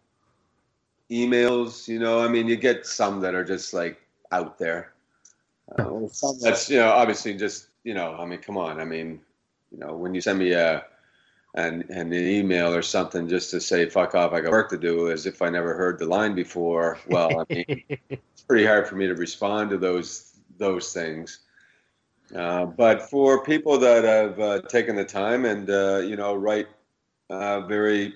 emails. 1.11 1.87
You 1.87 1.99
know, 1.99 2.23
I 2.23 2.27
mean, 2.27 2.47
you 2.47 2.55
get 2.55 2.85
some 2.85 3.19
that 3.21 3.35
are 3.35 3.45
just 3.45 3.73
like 3.73 4.01
out 4.31 4.57
there. 4.57 4.94
Uh, 5.77 6.01
that's 6.41 6.69
you 6.69 6.77
know 6.77 6.89
obviously 6.89 7.33
just 7.33 7.67
you 7.83 7.93
know 7.93 8.15
I 8.19 8.25
mean 8.25 8.39
come 8.39 8.57
on 8.57 8.79
I 8.79 8.85
mean 8.85 9.19
you 9.71 9.79
know 9.79 9.95
when 9.95 10.13
you 10.13 10.21
send 10.21 10.39
me 10.39 10.51
a 10.51 10.85
and 11.55 11.89
and 11.89 12.13
an 12.13 12.27
email 12.27 12.73
or 12.73 12.81
something 12.81 13.27
just 13.27 13.49
to 13.51 13.59
say 13.59 13.89
fuck 13.89 14.13
off 14.13 14.33
I 14.33 14.41
got 14.41 14.51
work 14.51 14.69
to 14.69 14.77
do 14.77 15.09
as 15.09 15.25
if 15.25 15.41
I 15.41 15.49
never 15.49 15.73
heard 15.73 15.97
the 15.97 16.05
line 16.05 16.35
before. 16.35 16.99
Well, 17.07 17.39
I 17.39 17.53
mean, 17.53 17.83
it's 18.09 18.43
pretty 18.47 18.65
hard 18.65 18.87
for 18.87 18.95
me 18.95 19.07
to 19.07 19.15
respond 19.15 19.69
to 19.71 19.77
those 19.77 20.33
those 20.57 20.93
things. 20.93 21.39
Uh, 22.35 22.65
but 22.65 23.09
for 23.09 23.43
people 23.43 23.77
that 23.77 24.03
have 24.03 24.39
uh, 24.39 24.61
taken 24.63 24.95
the 24.95 25.05
time 25.05 25.45
and 25.45 25.69
uh, 25.69 25.97
you 25.97 26.15
know 26.15 26.35
write 26.35 26.67
uh, 27.29 27.61
very 27.61 28.13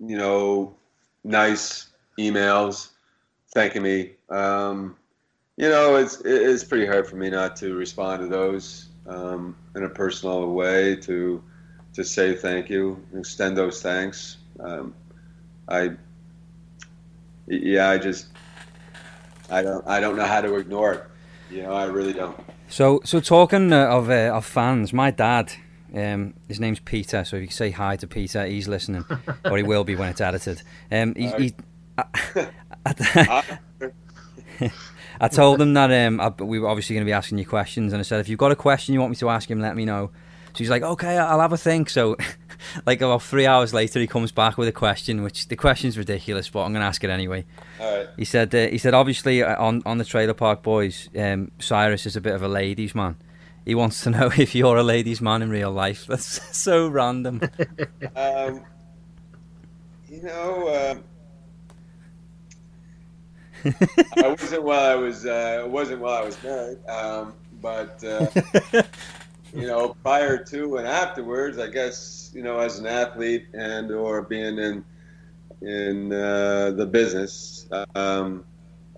you 0.00 0.16
know 0.16 0.74
nice 1.22 1.90
emails 2.18 2.90
thanking 3.54 3.82
me, 3.82 4.10
um, 4.30 4.96
you 5.56 5.68
know 5.68 5.96
it's 5.96 6.20
it's 6.24 6.64
pretty 6.64 6.86
hard 6.86 7.06
for 7.06 7.16
me 7.16 7.30
not 7.30 7.56
to 7.56 7.74
respond 7.74 8.22
to 8.22 8.28
those 8.28 8.88
um, 9.06 9.56
in 9.76 9.84
a 9.84 9.88
personal 9.88 10.52
way 10.52 10.96
to 10.96 11.42
to 11.94 12.04
say 12.04 12.34
thank 12.34 12.68
you, 12.68 13.00
extend 13.16 13.56
those 13.56 13.80
thanks. 13.80 14.38
Um, 14.60 14.94
I, 15.68 15.92
yeah, 17.46 17.88
I 17.88 17.98
just, 17.98 18.26
I 19.48 19.62
don't, 19.62 19.86
I 19.86 20.00
don't 20.00 20.16
know 20.16 20.24
how 20.24 20.40
to 20.40 20.56
ignore 20.56 20.92
it. 20.92 21.04
You 21.50 21.62
know, 21.62 21.72
I 21.72 21.84
really 21.84 22.12
don't. 22.12 22.36
So, 22.68 23.00
so 23.04 23.20
talking 23.20 23.72
uh, 23.72 23.86
of 23.86 24.10
uh, 24.10 24.32
of 24.34 24.44
fans, 24.44 24.92
my 24.92 25.10
dad, 25.10 25.52
um, 25.94 26.34
his 26.48 26.58
name's 26.58 26.80
Peter. 26.80 27.24
So 27.24 27.36
if 27.36 27.42
you 27.42 27.48
say 27.50 27.70
hi 27.70 27.96
to 27.96 28.06
Peter, 28.06 28.44
he's 28.44 28.66
listening, 28.66 29.04
or 29.44 29.56
he 29.56 29.62
will 29.62 29.84
be 29.84 29.94
when 29.94 30.08
it's 30.08 30.20
edited. 30.20 30.62
Um, 30.90 31.14
he, 31.14 31.28
he, 31.28 31.54
I, 31.96 32.04
I, 32.86 33.42
I 33.80 33.90
told 35.28 35.60
him 35.60 35.74
that 35.74 36.06
um, 36.06 36.20
I, 36.20 36.28
we 36.42 36.58
were 36.58 36.68
obviously 36.68 36.94
going 36.94 37.04
to 37.04 37.08
be 37.08 37.12
asking 37.12 37.38
you 37.38 37.46
questions, 37.46 37.92
and 37.92 38.00
I 38.00 38.02
said 38.02 38.20
if 38.20 38.28
you've 38.28 38.38
got 38.38 38.52
a 38.52 38.56
question 38.56 38.94
you 38.94 39.00
want 39.00 39.10
me 39.10 39.16
to 39.16 39.28
ask 39.30 39.50
him, 39.50 39.60
let 39.60 39.76
me 39.76 39.84
know. 39.84 40.10
So 40.54 40.58
he's 40.58 40.70
like, 40.70 40.82
okay, 40.82 41.18
I'll 41.18 41.40
have 41.40 41.52
a 41.52 41.56
think. 41.58 41.90
So, 41.90 42.16
like 42.86 43.00
about 43.00 43.22
three 43.22 43.44
hours 43.44 43.74
later, 43.74 43.98
he 43.98 44.06
comes 44.06 44.30
back 44.30 44.56
with 44.56 44.68
a 44.68 44.72
question, 44.72 45.22
which 45.24 45.48
the 45.48 45.56
question's 45.56 45.98
ridiculous, 45.98 46.48
but 46.48 46.62
I'm 46.62 46.72
going 46.72 46.82
to 46.82 46.86
ask 46.86 47.02
it 47.02 47.10
anyway. 47.10 47.44
All 47.80 47.98
right. 47.98 48.08
He 48.16 48.24
said, 48.24 48.54
uh, 48.54 48.68
he 48.68 48.78
said, 48.78 48.94
obviously 48.94 49.42
uh, 49.42 49.60
on 49.60 49.82
on 49.84 49.98
the 49.98 50.04
Trailer 50.04 50.34
Park 50.34 50.62
Boys, 50.62 51.08
um, 51.18 51.50
Cyrus 51.58 52.06
is 52.06 52.14
a 52.14 52.20
bit 52.20 52.34
of 52.34 52.42
a 52.42 52.48
ladies' 52.48 52.94
man. 52.94 53.16
He 53.64 53.74
wants 53.74 54.00
to 54.02 54.10
know 54.16 54.30
if 54.36 54.54
you're 54.54 54.76
a 54.76 54.82
ladies' 54.84 55.20
man 55.20 55.42
in 55.42 55.50
real 55.50 55.72
life. 55.72 56.06
That's 56.08 56.56
so 56.56 56.86
random. 56.86 57.40
um, 58.14 58.62
you 60.08 60.22
know. 60.22 60.92
Um, 60.92 61.04
I 63.64 64.28
wasn't 64.28 64.62
while 64.62 64.90
I 64.90 64.94
was 64.94 65.26
uh, 65.26 65.62
it 65.64 65.70
wasn't 65.70 66.00
while 66.00 66.22
I 66.22 66.24
was 66.24 66.42
married, 66.42 66.78
um, 66.88 67.34
but 67.60 68.02
uh, 68.04 68.26
you 69.54 69.66
know, 69.66 69.96
prior 70.02 70.42
to 70.44 70.76
and 70.76 70.86
afterwards, 70.86 71.58
I 71.58 71.68
guess, 71.68 72.30
you 72.34 72.42
know, 72.42 72.58
as 72.58 72.78
an 72.78 72.86
athlete 72.86 73.46
and 73.54 73.90
or 73.90 74.22
being 74.22 74.58
in 74.58 74.84
in 75.62 76.12
uh, 76.12 76.72
the 76.72 76.86
business, 76.86 77.66
um, 77.94 78.44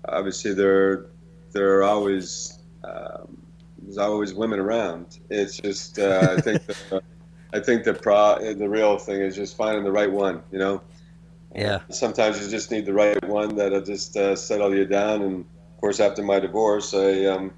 obviously 0.05 0.53
there 0.53 1.05
there 1.53 1.77
are 1.77 1.83
always 1.83 2.59
um, 2.83 3.41
there's 3.81 3.97
always 3.97 4.33
women 4.33 4.59
around. 4.59 5.19
It's 5.29 5.57
just 5.57 5.99
uh, 5.99 6.35
I 6.37 6.41
think 6.41 6.65
the, 6.89 7.01
I 7.53 7.59
think 7.59 7.83
the 7.83 7.93
pro 7.93 8.53
the 8.53 8.67
real 8.67 8.97
thing 8.97 9.21
is 9.21 9.35
just 9.35 9.55
finding 9.55 9.83
the 9.83 9.91
right 9.91 10.11
one. 10.11 10.43
You 10.51 10.59
know. 10.59 10.81
Yeah. 11.55 11.79
Sometimes 11.89 12.41
you 12.43 12.49
just 12.49 12.71
need 12.71 12.85
the 12.85 12.93
right 12.93 13.23
one 13.27 13.55
that'll 13.55 13.81
just 13.81 14.15
uh, 14.15 14.35
settle 14.35 14.73
you 14.75 14.85
down. 14.85 15.21
And 15.21 15.35
of 15.41 15.77
course, 15.81 15.99
after 15.99 16.21
my 16.23 16.39
divorce, 16.39 16.93
I 16.93 17.25
um, 17.25 17.51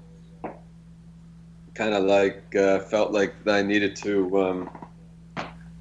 kind 1.74 1.94
of 1.94 2.04
like 2.04 2.54
uh, 2.56 2.80
felt 2.80 3.12
like 3.12 3.34
I 3.46 3.62
needed 3.62 3.96
to 3.96 4.40
um, 4.42 4.70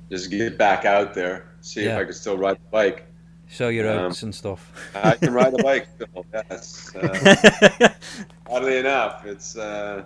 just 0.10 0.30
get 0.32 0.58
back 0.58 0.86
out 0.86 1.14
there, 1.14 1.48
see 1.62 1.84
Yeah. 1.86 1.96
if 1.96 2.00
I 2.02 2.06
could 2.06 2.16
still 2.16 2.38
ride 2.38 2.58
the 2.58 2.70
bike. 2.72 3.06
Show 3.48 3.70
your 3.70 3.90
Um, 3.90 4.06
oats 4.12 4.22
and 4.24 4.34
stuff. 4.36 4.72
I 4.94 5.16
can 5.16 5.34
ride 5.34 5.54
a 5.60 5.64
bike 5.64 5.88
still, 5.96 6.26
yes. 6.34 6.96
Uh, 6.96 7.90
oddly 8.48 8.78
enough, 8.78 9.26
it's 9.26 9.58
uh, 9.58 10.04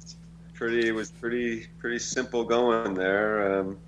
it's 0.00 0.16
pretty. 0.54 0.88
It 0.88 0.92
was 0.94 1.10
pretty 1.10 1.66
pretty 1.78 1.98
simple 1.98 2.42
going 2.44 2.94
there. 2.94 3.58
Um, 3.60 3.78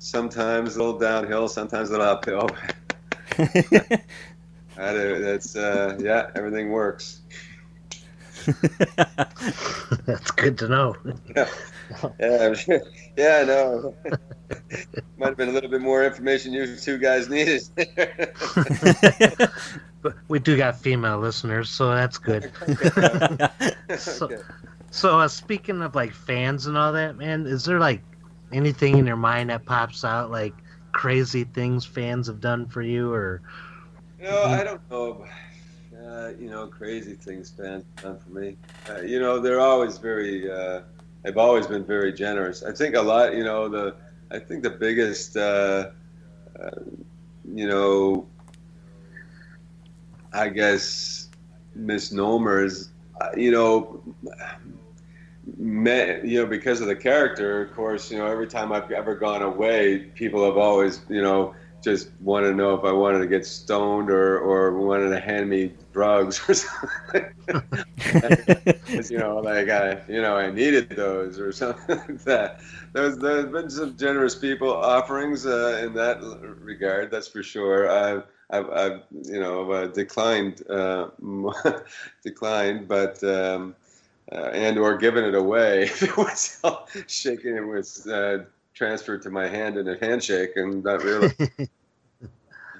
sometimes 0.00 0.74
a 0.76 0.78
little 0.82 0.98
downhill, 0.98 1.46
sometimes 1.46 1.90
a 1.90 1.92
little 1.92 2.06
uphill. 2.06 2.50
I 4.76 4.92
do- 4.92 5.20
That's 5.22 5.54
uh, 5.54 5.96
yeah, 6.00 6.30
everything 6.34 6.70
works. 6.70 7.20
That's 10.06 10.30
good 10.32 10.56
to 10.58 10.68
know. 10.68 10.96
Yeah, 11.36 11.48
I'm 12.40 12.54
sure. 12.54 12.80
Yeah, 13.16 13.44
no. 13.44 13.94
Might 15.18 15.26
have 15.28 15.36
been 15.36 15.50
a 15.50 15.52
little 15.52 15.68
bit 15.70 15.82
more 15.82 16.04
information 16.04 16.52
you 16.54 16.74
two 16.76 16.98
guys 16.98 17.28
needed. 17.28 17.62
But 20.02 20.14
we 20.28 20.38
do 20.38 20.56
got 20.56 20.80
female 20.80 21.18
listeners, 21.18 21.68
so 21.68 21.90
that's 21.94 22.16
good. 22.16 22.50
So- 23.98 24.24
Okay. 24.26 24.38
So, 24.92 25.20
uh, 25.20 25.28
speaking 25.28 25.82
of 25.82 25.94
like 25.94 26.12
fans 26.12 26.66
and 26.66 26.76
all 26.76 26.92
that, 26.94 27.16
man, 27.16 27.46
is 27.46 27.64
there 27.66 27.78
like 27.78 28.00
anything 28.52 28.98
in 28.98 29.06
your 29.06 29.16
mind 29.16 29.50
that 29.50 29.64
pops 29.64 30.04
out, 30.04 30.30
like 30.30 30.54
crazy 30.92 31.44
things 31.44 31.84
fans 31.84 32.26
have 32.26 32.40
done 32.40 32.66
for 32.66 32.82
you, 32.82 33.12
or 33.12 33.42
know, 34.22 34.44
I 34.44 34.64
don't 34.64 34.90
know. 34.90 35.26
Uh, 35.96 36.32
you 36.38 36.50
know, 36.50 36.66
crazy 36.66 37.14
things 37.14 37.50
fans 37.50 37.84
done 38.02 38.18
for 38.18 38.30
me. 38.30 38.56
Uh, 38.88 39.00
you 39.00 39.20
know, 39.20 39.38
they're 39.38 39.60
always 39.60 39.98
very. 39.98 40.50
Uh, 40.50 40.82
they've 41.22 41.38
always 41.38 41.66
been 41.66 41.84
very 41.84 42.12
generous. 42.12 42.62
I 42.62 42.72
think 42.72 42.94
a 42.94 43.02
lot. 43.02 43.34
You 43.34 43.44
know, 43.44 43.68
the. 43.68 43.96
I 44.30 44.38
think 44.38 44.62
the 44.62 44.70
biggest. 44.70 45.36
Uh, 45.36 45.90
uh, 46.58 46.70
you 47.52 47.68
know. 47.68 48.26
I 50.32 50.48
guess 50.48 51.28
misnomers. 51.74 52.90
Uh, 53.20 53.30
you 53.36 53.50
know. 53.50 54.02
Me, 55.56 56.18
you 56.24 56.40
know, 56.40 56.46
because 56.46 56.80
of 56.80 56.86
the 56.86 56.96
character, 56.96 57.62
of 57.62 57.72
course, 57.72 58.10
you 58.10 58.18
know, 58.18 58.26
every 58.26 58.46
time 58.46 58.72
I've 58.72 58.90
ever 58.90 59.14
gone 59.14 59.42
away, 59.42 59.98
people 59.98 60.44
have 60.44 60.56
always, 60.56 61.00
you 61.08 61.22
know, 61.22 61.54
just 61.82 62.10
wanted 62.20 62.48
to 62.48 62.54
know 62.54 62.74
if 62.74 62.84
I 62.84 62.92
wanted 62.92 63.20
to 63.20 63.26
get 63.26 63.46
stoned 63.46 64.10
or, 64.10 64.38
or 64.38 64.76
wanted 64.78 65.10
to 65.10 65.20
hand 65.20 65.48
me 65.48 65.72
drugs 65.92 66.40
or 66.46 66.54
something. 66.54 67.24
you 69.10 69.18
know, 69.18 69.38
like 69.38 69.70
I, 69.70 70.02
you 70.06 70.20
know, 70.20 70.36
I 70.36 70.50
needed 70.50 70.90
those 70.90 71.38
or 71.38 71.52
something 71.52 71.96
like 71.96 72.22
that. 72.24 72.60
There's, 72.92 73.16
there's 73.16 73.46
been 73.46 73.70
some 73.70 73.96
generous 73.96 74.34
people 74.34 74.72
offerings 74.72 75.46
uh, 75.46 75.80
in 75.82 75.94
that 75.94 76.20
regard, 76.60 77.10
that's 77.10 77.28
for 77.28 77.42
sure. 77.42 77.90
I've, 77.90 78.24
I've, 78.50 78.70
I've 78.70 79.00
you 79.24 79.40
know, 79.40 79.70
uh, 79.70 79.86
declined, 79.86 80.62
uh, 80.68 81.08
declined, 82.22 82.88
but, 82.88 83.22
um, 83.24 83.74
uh, 84.32 84.50
and 84.52 84.78
or 84.78 84.96
given 84.96 85.24
it 85.24 85.34
away. 85.34 85.90
it 86.00 86.16
was 86.16 86.60
shaking, 87.06 87.56
it 87.56 87.66
was 87.66 88.06
uh, 88.06 88.44
transferred 88.74 89.22
to 89.22 89.30
my 89.30 89.48
hand 89.48 89.76
in 89.76 89.88
a 89.88 89.98
handshake, 89.98 90.52
and 90.56 90.84
not 90.84 91.02
really. 91.02 91.32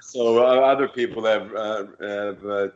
so 0.01 0.39
uh, 0.39 0.61
other 0.61 0.87
people 0.87 1.25
have 1.25 1.53
uh, 1.53 1.85
have, 1.99 2.45
uh, 2.45 2.67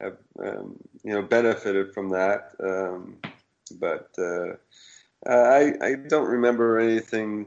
have 0.00 0.16
um, 0.42 0.76
you 1.02 1.12
know 1.12 1.22
benefited 1.22 1.92
from 1.92 2.08
that, 2.10 2.52
um, 2.62 3.16
but 3.78 4.10
uh, 4.18 4.54
I 5.26 5.74
I 5.80 5.94
don't 6.08 6.28
remember 6.28 6.78
anything. 6.78 7.46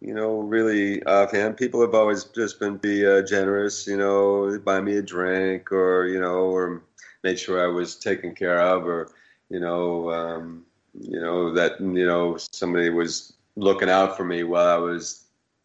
You 0.00 0.12
know, 0.12 0.40
really 0.40 1.02
offhand. 1.04 1.56
People 1.56 1.80
have 1.80 1.94
always 1.94 2.24
just 2.24 2.60
been 2.60 2.76
be 2.76 3.06
uh, 3.06 3.22
generous. 3.22 3.86
You 3.86 3.96
know, 3.96 4.58
buy 4.62 4.80
me 4.80 4.98
a 4.98 5.02
drink, 5.02 5.72
or 5.72 6.06
you 6.06 6.20
know, 6.20 6.44
or 6.44 6.82
made 7.22 7.38
sure 7.38 7.64
I 7.64 7.68
was 7.68 7.96
taken 7.96 8.34
care 8.34 8.60
of, 8.60 8.86
or 8.86 9.08
you 9.50 9.60
know, 9.60 10.10
um, 10.10 10.64
you 10.98 11.20
know 11.20 11.52
that 11.52 11.80
you 11.80 12.06
know 12.06 12.36
somebody 12.36 12.90
was 12.90 13.34
looking 13.56 13.88
out 13.90 14.16
for 14.16 14.24
me 14.24 14.42
while 14.44 14.68
I 14.68 14.76
was, 14.78 15.24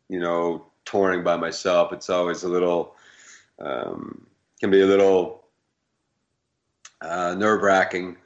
you 0.10 0.20
know, 0.20 0.66
touring 0.86 1.24
by 1.24 1.36
myself. 1.38 1.92
It's 1.94 2.10
always 2.10 2.44
a 2.44 2.50
little, 2.50 2.96
um, 3.60 4.26
can 4.60 4.72
be 4.72 4.82
a 4.82 4.86
little 4.86 5.44
uh, 7.02 7.36
nerve 7.38 7.62
wracking 7.62 8.18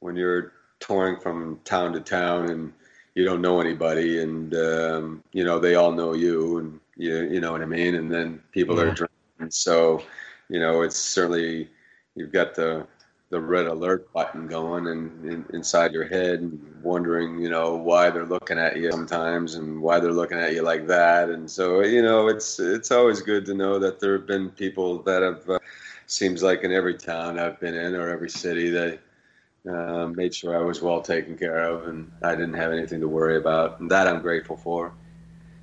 when 0.00 0.16
you're 0.16 0.52
touring 0.80 1.20
from 1.20 1.60
town 1.64 1.92
to 1.92 2.00
town 2.00 2.48
and 2.50 2.72
you 3.14 3.24
don't 3.24 3.42
know 3.42 3.60
anybody 3.60 4.22
and, 4.22 4.54
um, 4.54 5.22
you 5.32 5.44
know, 5.44 5.58
they 5.58 5.74
all 5.74 5.92
know 5.92 6.14
you 6.14 6.58
and 6.58 6.80
you, 6.96 7.22
you 7.24 7.40
know 7.40 7.52
what 7.52 7.62
I 7.62 7.66
mean? 7.66 7.96
And 7.96 8.10
then 8.10 8.40
people 8.52 8.78
Yeah. 8.78 8.84
are 8.84 8.90
drinking. 8.90 9.50
So, 9.50 10.02
you 10.48 10.60
know, 10.60 10.82
it's 10.82 10.96
certainly, 10.96 11.68
you've 12.14 12.32
got 12.32 12.54
the, 12.54 12.86
the 13.30 13.40
red 13.40 13.66
alert 13.66 14.12
button 14.12 14.48
going 14.48 14.88
and 14.88 15.24
in, 15.24 15.44
inside 15.54 15.92
your 15.92 16.04
head 16.04 16.40
and 16.40 16.60
wondering 16.82 17.38
you 17.38 17.48
know 17.48 17.76
why 17.76 18.10
they're 18.10 18.26
looking 18.26 18.58
at 18.58 18.76
you 18.76 18.90
sometimes 18.90 19.54
and 19.54 19.80
why 19.80 20.00
they're 20.00 20.12
looking 20.12 20.38
at 20.38 20.52
you 20.52 20.62
like 20.62 20.86
that. 20.88 21.30
And 21.30 21.50
so 21.50 21.80
you 21.82 22.02
know 22.02 22.28
it's 22.28 22.58
it's 22.58 22.90
always 22.90 23.22
good 23.22 23.46
to 23.46 23.54
know 23.54 23.78
that 23.78 24.00
there 24.00 24.18
have 24.18 24.26
been 24.26 24.50
people 24.50 25.02
that 25.04 25.22
have 25.22 25.48
uh, 25.48 25.58
seems 26.06 26.42
like 26.42 26.64
in 26.64 26.72
every 26.72 26.94
town 26.94 27.38
I've 27.38 27.60
been 27.60 27.74
in 27.74 27.94
or 27.94 28.10
every 28.10 28.30
city 28.30 28.68
that 28.70 28.98
uh, 29.68 30.06
made 30.08 30.34
sure 30.34 30.58
I 30.58 30.62
was 30.62 30.82
well 30.82 31.00
taken 31.00 31.38
care 31.38 31.62
of 31.62 31.86
and 31.86 32.10
I 32.22 32.34
didn't 32.34 32.54
have 32.54 32.72
anything 32.72 33.00
to 33.00 33.08
worry 33.08 33.36
about. 33.36 33.80
And 33.80 33.90
that 33.90 34.08
I'm 34.08 34.20
grateful 34.20 34.56
for. 34.56 34.92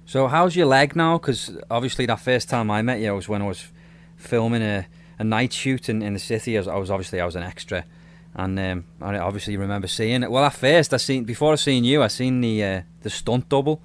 So 0.06 0.28
how's 0.28 0.56
your 0.56 0.68
leg 0.68 0.96
now? 0.96 1.18
Because 1.18 1.52
obviously 1.70 2.06
that 2.06 2.22
first 2.22 2.48
time 2.48 2.72
I 2.72 2.82
met 2.82 3.02
you 3.02 3.14
was 3.14 3.28
when 3.28 3.42
I 3.42 3.48
was 3.48 3.72
filming 4.16 4.62
a, 4.62 4.88
a 5.20 5.24
night 5.24 5.54
shoot 5.54 5.90
in, 5.90 6.02
in 6.02 6.14
the 6.14 6.20
city. 6.20 6.58
I 6.58 6.60
was, 6.60 6.68
I 6.68 6.76
was 6.76 6.92
obviously 6.92 7.20
I 7.22 7.26
was 7.26 7.36
an 7.36 7.44
extra, 7.44 7.86
and 8.36 8.58
um, 8.60 8.86
I 9.02 9.18
obviously 9.18 9.58
remember 9.58 9.88
seeing 9.88 10.24
it. 10.24 10.32
Well, 10.32 10.44
at 10.44 10.54
first 10.54 10.94
I 10.94 10.98
seen 10.98 11.24
before 11.24 11.54
I 11.54 11.56
seen 11.56 11.84
you, 11.84 12.04
I 12.04 12.08
seen 12.08 12.42
the 12.42 12.64
uh, 12.64 12.82
the 13.02 13.10
stunt 13.10 13.50
double, 13.50 13.82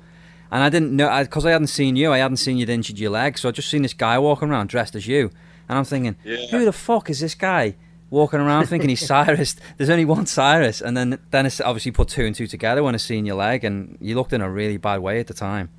and 0.50 0.62
I 0.62 0.68
didn't 0.68 0.94
know 0.94 1.08
because 1.22 1.46
I, 1.46 1.50
hadn't 1.52 1.68
seen 1.68 1.96
you. 1.96 2.12
I 2.12 2.18
hadn't 2.18 2.36
seen 2.38 2.56
you'd 2.58 2.68
injured 2.68 2.98
your 2.98 3.10
leg, 3.10 3.38
so 3.38 3.48
I 3.48 3.52
just 3.52 3.68
seen 3.70 3.82
this 3.82 3.94
guy 3.94 4.18
walking 4.18 4.50
around 4.50 4.68
dressed 4.68 4.94
as 4.94 5.06
you, 5.06 5.30
and 5.68 5.78
I'm 5.78 5.84
thinking, 5.84 6.16
Yeah. 6.24 6.46
who 6.50 6.64
the 6.64 6.72
fuck 6.72 7.08
is 7.10 7.20
this 7.20 7.34
guy? 7.34 7.76
Walking 8.10 8.40
around 8.40 8.66
thinking 8.66 8.90
he's 8.90 9.06
Cyrus. 9.06 9.56
There's 9.78 9.88
only 9.88 10.04
one 10.04 10.26
Cyrus, 10.26 10.82
and 10.82 10.94
then 10.94 11.18
then 11.30 11.46
it's 11.46 11.62
obviously 11.62 11.92
put 11.92 12.08
two 12.08 12.26
and 12.26 12.34
two 12.36 12.46
together 12.46 12.82
when 12.82 12.94
I 12.94 12.98
seen 12.98 13.24
your 13.24 13.36
leg, 13.36 13.64
and 13.64 13.96
you 14.02 14.14
looked 14.14 14.34
in 14.34 14.42
a 14.42 14.50
really 14.50 14.76
bad 14.76 15.00
way 15.00 15.18
at 15.18 15.28
the 15.28 15.34
time. 15.34 15.70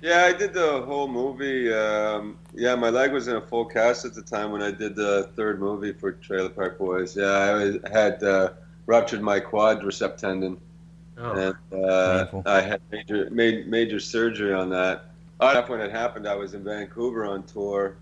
Yeah, 0.00 0.24
I 0.24 0.32
did 0.32 0.54
the 0.54 0.82
whole 0.82 1.08
movie. 1.08 1.72
Um, 1.72 2.38
yeah, 2.54 2.74
my 2.76 2.88
leg 2.88 3.12
was 3.12 3.26
in 3.26 3.36
a 3.36 3.40
full 3.40 3.64
cast 3.64 4.04
at 4.04 4.14
the 4.14 4.22
time 4.22 4.52
when 4.52 4.62
I 4.62 4.70
did 4.70 4.94
the 4.94 5.30
third 5.34 5.58
movie 5.60 5.92
for 5.92 6.12
Trailer 6.12 6.50
Park 6.50 6.78
Boys. 6.78 7.16
Yeah, 7.16 7.78
I 7.84 7.88
had 7.88 8.22
uh, 8.22 8.50
ruptured 8.86 9.22
my 9.22 9.40
quadricep 9.40 10.16
tendon, 10.16 10.58
Oh, 11.20 11.32
and 11.32 11.84
uh, 11.84 12.26
I 12.46 12.60
had 12.60 12.80
major 12.92 13.28
made 13.30 13.66
major 13.66 13.98
surgery 13.98 14.52
on 14.54 14.70
that. 14.70 15.06
Uh, 15.40 15.62
when 15.66 15.80
it 15.80 15.90
happened, 15.90 16.28
I 16.28 16.34
was 16.36 16.54
in 16.54 16.62
Vancouver 16.62 17.26
on 17.26 17.42
tour, 17.42 17.96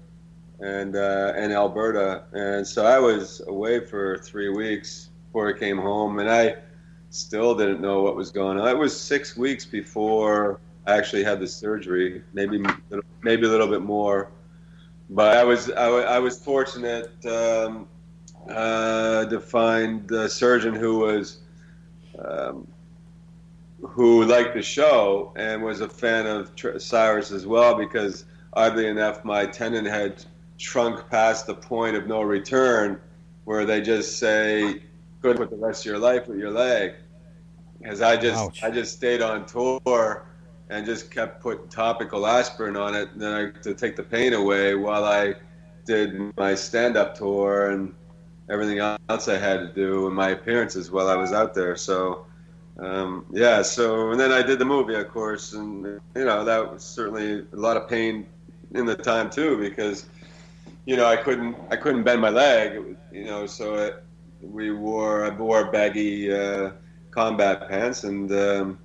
and 0.61 0.95
uh, 0.97 1.33
and 1.35 1.51
Alberta, 1.53 2.25
and 2.33 2.67
so 2.67 2.85
I 2.85 2.99
was 2.99 3.41
away 3.47 3.81
for 3.81 4.19
three 4.19 4.51
weeks 4.51 5.09
before 5.29 5.49
I 5.49 5.59
came 5.59 5.79
home, 5.79 6.19
and 6.19 6.31
I 6.31 6.57
still 7.09 7.55
didn't 7.55 7.81
know 7.81 8.03
what 8.03 8.17
was 8.17 8.31
going 8.31 8.61
on. 8.61 8.69
It 8.69 8.77
was 8.77 8.99
six 8.99 9.35
weeks 9.35 9.65
before 9.65 10.61
I 10.87 10.97
actually 10.97 11.25
had 11.25 11.41
the 11.41 11.49
surgery, 11.49 12.23
maybe 12.33 12.65
maybe 13.23 13.47
a 13.47 13.51
little 13.51 13.67
bit 13.67 13.83
more. 13.83 14.31
But 15.11 15.37
I 15.37 15.45
was 15.45 15.71
I, 15.71 15.89
I 15.89 16.19
was 16.19 16.39
fortunate 16.39 17.11
um, 17.27 17.89
uh, 18.49 19.27
to 19.27 19.41
find 19.41 20.11
a 20.11 20.29
surgeon 20.29 20.75
who 20.75 20.99
was 20.99 21.39
um, 22.19 22.67
who 23.83 24.25
liked 24.25 24.55
the 24.55 24.63
show 24.63 25.33
and 25.37 25.63
was 25.63 25.81
a 25.81 25.89
fan 25.89 26.27
of 26.27 26.55
Tr- 26.55 26.79
Cyrus 26.79 27.31
as 27.31 27.47
well 27.47 27.75
because 27.75 28.25
oddly 28.53 28.87
enough 28.87 29.25
my 29.25 29.45
tendon 29.47 29.85
had 29.85 30.25
shrunk 30.57 31.09
past 31.11 31.47
the 31.47 31.55
point 31.55 31.97
of 31.97 32.07
no 32.07 32.23
return 32.23 33.01
where 33.45 33.65
they 33.65 33.81
just 33.81 34.19
say 34.19 34.83
good 35.21 35.39
with 35.39 35.51
the 35.51 35.57
rest 35.57 35.85
of 35.85 35.91
your 35.91 35.99
life 35.99 36.27
with 36.27 36.39
your 36.39 36.51
leg 36.51 36.95
because 37.79 38.01
I 38.01 38.17
just 38.17 38.39
Ouch. 38.39 38.63
I 38.63 38.71
just 38.71 38.95
stayed 38.95 39.21
on 39.21 39.47
tour 39.47 40.27
and 40.69 40.85
just 40.85 41.11
kept 41.11 41.41
putting 41.41 41.69
topical 41.69 42.27
aspirin 42.27 42.77
on 42.77 42.95
it 42.95 43.11
and 43.13 43.21
then 43.21 43.33
I, 43.33 43.61
to 43.61 43.75
take 43.75 43.97
the 43.97 44.03
pain 44.03 44.33
away 44.33 44.75
while 44.75 45.05
I 45.05 45.35
did 45.85 46.37
my 46.37 46.55
stand-up 46.55 47.17
tour 47.17 47.71
and 47.71 47.95
everything 48.51 48.79
else 48.79 49.29
I 49.29 49.39
had 49.39 49.61
to 49.61 49.69
do 49.69 50.07
and 50.07 50.15
my 50.15 50.31
appearances 50.31 50.91
while 50.91 51.09
I 51.09 51.15
was 51.17 51.33
out 51.33 51.55
there. 51.55 51.77
So 51.77 52.27
um, 52.79 53.25
yeah, 53.33 53.63
so 53.63 54.11
and 54.11 54.21
then 54.21 54.33
I 54.33 54.43
did 54.43 54.59
the 54.59 54.65
movie, 54.65 54.95
of 54.95 55.09
course, 55.09 55.55
and 55.55 55.85
you 56.15 56.25
know 56.25 56.45
that 56.45 56.73
was 56.73 56.85
certainly 56.85 57.47
a 57.53 57.57
lot 57.57 57.77
of 57.77 57.89
pain 57.89 58.27
in 58.75 58.85
the 58.85 58.95
time 58.95 59.31
too 59.31 59.57
because 59.59 60.07
you 60.85 60.97
know 60.97 61.07
I 61.07 61.17
couldn't 61.17 61.57
I 61.71 61.77
couldn't 61.77 62.03
bend 62.03 62.21
my 62.21 62.29
leg, 62.29 62.97
you 63.13 63.25
know, 63.25 63.47
so 63.47 63.77
it, 63.77 64.05
we 64.43 64.73
wore 64.73 65.25
I 65.25 65.31
wore 65.31 65.71
baggy 65.71 66.33
uh, 66.33 66.73
combat 67.13 67.69
pants 67.69 68.05
and. 68.05 68.31
Um, 68.33 68.79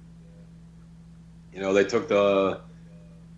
you 1.54 1.60
know, 1.62 1.74
they 1.74 1.84
took 1.84 2.08
the 2.08 2.62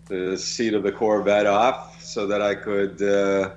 the 0.06 0.36
seat 0.36 0.74
of 0.74 0.82
the 0.82 0.92
Corvette 0.92 1.46
off 1.46 2.02
so 2.02 2.26
that 2.26 2.42
I 2.42 2.54
could 2.54 3.00
uh, 3.02 3.50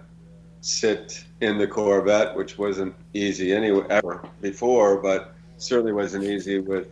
sit 0.62 1.26
in 1.42 1.58
the 1.58 1.68
Corvette, 1.68 2.36
which 2.36 2.58
wasn't 2.58 2.96
easy 3.14 3.54
anyway 3.54 3.86
ever 3.90 4.26
before, 4.42 4.98
but 4.98 5.34
certainly 5.58 5.92
wasn't 5.92 6.24
easy 6.24 6.60
with 6.60 6.88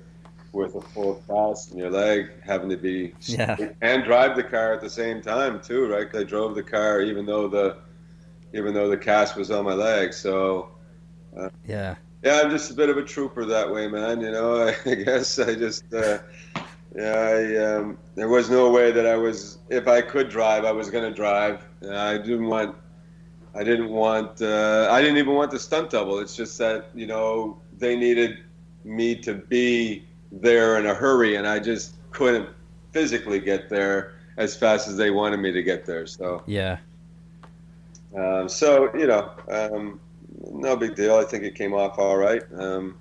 with 0.51 0.76
a 0.76 0.82
full 0.82 1.22
cast 1.28 1.72
in 1.74 1.78
your 1.80 1.89
leg, 1.89 2.30
having 2.41 2.70
to 2.70 2.78
be 2.78 3.13
Yeah. 3.22 3.57
and 3.82 4.03
drive 4.05 4.38
the 4.38 4.43
car 4.43 4.74
at 4.74 4.80
the 4.82 4.89
same 4.89 5.22
time 5.22 5.59
too, 5.61 5.88
right? 5.88 6.09
'Cause 6.09 6.22
I 6.22 6.24
drove 6.24 6.55
the 6.55 6.63
car 6.63 7.01
even 7.01 7.26
though 7.26 7.47
the 7.49 7.78
even 8.53 8.74
though 8.74 8.88
the 8.89 8.97
cast 8.97 9.36
was 9.36 9.51
on 9.51 9.66
my 9.66 9.74
leg, 9.74 10.13
so. 10.13 10.70
Yeah. 11.68 11.95
Yeah, 12.24 12.41
I'm 12.41 12.49
just 12.49 12.72
a 12.72 12.74
bit 12.74 12.89
of 12.89 12.97
a 12.97 13.03
trooper 13.03 13.43
that 13.45 13.70
way, 13.72 13.88
man. 13.89 14.22
You 14.22 14.32
know, 14.32 14.74
I, 14.86 14.95
guess 14.95 15.38
I 15.38 15.53
just, 15.55 15.93
uh, 15.93 16.20
yeah, 16.96 17.14
I, 17.14 17.76
um, 17.76 17.98
there 18.16 18.30
was 18.30 18.50
no 18.50 18.72
way 18.72 18.91
that 18.91 19.06
I 19.06 19.18
was, 19.18 19.60
if 19.70 19.88
I 19.88 20.02
could 20.02 20.30
drive, 20.30 20.66
I 20.66 20.72
was 20.72 20.89
going 20.89 21.04
to 21.04 21.14
drive. 21.14 21.62
I 21.89 22.18
didn't 22.18 22.48
want, 22.48 22.76
I 23.54 23.64
didn't 23.64 23.89
want, 23.89 24.41
uh, 24.41 24.88
I 24.91 25.02
didn't 25.02 25.18
even 25.18 25.34
want 25.34 25.52
the 25.52 25.60
stunt 25.60 25.91
double. 25.91 26.20
It's 26.20 26.36
just 26.36 26.58
that, 26.60 26.89
you 26.93 27.08
know, 27.08 27.58
they 27.78 27.96
needed 27.98 28.38
me 28.86 29.16
to 29.18 29.34
be 29.34 30.06
there 30.32 30.80
in 30.80 30.86
a 30.86 30.93
hurry, 30.93 31.36
and 31.36 31.48
I 31.48 31.60
just 31.60 31.96
couldn't 32.12 32.50
physically 32.91 33.39
get 33.39 33.70
there 33.70 34.14
as 34.38 34.56
fast 34.56 34.88
as 34.88 34.98
they 34.98 35.12
wanted 35.12 35.38
me 35.38 35.52
to 35.52 35.64
get 35.64 35.86
there. 35.86 36.06
So, 36.08 36.43
Yeah. 36.46 36.78
um, 38.16 38.48
so 38.50 38.93
you 38.96 39.08
know, 39.08 39.32
um, 39.50 40.00
no 40.52 40.76
big 40.76 40.96
deal. 40.96 41.16
I 41.16 41.24
think 41.26 41.43
it 41.43 41.56
came 41.56 41.74
off 41.74 42.00
all 42.00 42.18
right. 42.18 42.43
Um, 42.58 42.98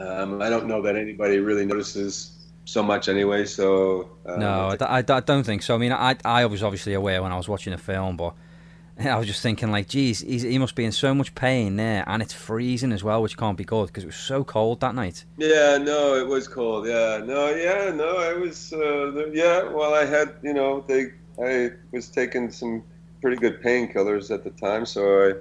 um, 0.00 0.42
I 0.42 0.48
don't 0.48 0.66
know 0.66 0.82
that 0.82 0.96
anybody 0.96 1.38
really 1.38 1.66
notices 1.66 2.32
so 2.64 2.82
much 2.82 3.08
anyway. 3.08 3.44
So 3.44 4.10
um, 4.26 4.40
No, 4.40 4.76
I 4.80 5.02
don't 5.02 5.44
think 5.44 5.62
so. 5.62 5.74
I 5.74 5.78
mean, 5.78 5.92
I 5.92 6.16
I 6.24 6.46
was 6.46 6.62
obviously 6.62 6.94
aware 6.94 7.22
when 7.22 7.32
I 7.32 7.36
was 7.36 7.48
watching 7.48 7.72
the 7.72 7.78
film, 7.78 8.16
but 8.16 8.34
I 9.00 9.16
was 9.16 9.26
just 9.26 9.42
thinking 9.42 9.70
like, 9.70 9.88
geez, 9.88 10.20
he's, 10.20 10.42
he 10.42 10.58
must 10.58 10.74
be 10.74 10.84
in 10.84 10.92
so 10.92 11.14
much 11.14 11.34
pain 11.34 11.76
there, 11.76 12.04
and 12.06 12.22
it's 12.22 12.34
freezing 12.34 12.92
as 12.92 13.02
well, 13.02 13.22
which 13.22 13.36
can't 13.36 13.56
be 13.56 13.64
good 13.64 13.86
because 13.86 14.04
it 14.04 14.06
was 14.08 14.16
so 14.16 14.44
cold 14.44 14.80
that 14.80 14.94
night. 14.94 15.24
Yeah, 15.38 15.78
no, 15.78 16.16
it 16.16 16.26
was 16.26 16.48
cold. 16.48 16.86
Yeah, 16.86 17.22
no, 17.24 17.48
yeah, 17.54 17.92
no, 17.94 18.18
I 18.18 18.34
was. 18.34 18.72
Uh, 18.72 19.26
yeah, 19.32 19.64
well, 19.64 19.94
I 19.94 20.04
had, 20.04 20.34
you 20.42 20.52
know, 20.52 20.84
they. 20.86 21.12
I 21.42 21.70
was 21.90 22.08
taking 22.08 22.50
some 22.50 22.82
pretty 23.22 23.36
good 23.36 23.62
painkillers 23.62 24.30
at 24.30 24.44
the 24.44 24.50
time, 24.50 24.84
so 24.84 25.02
I 25.28 25.32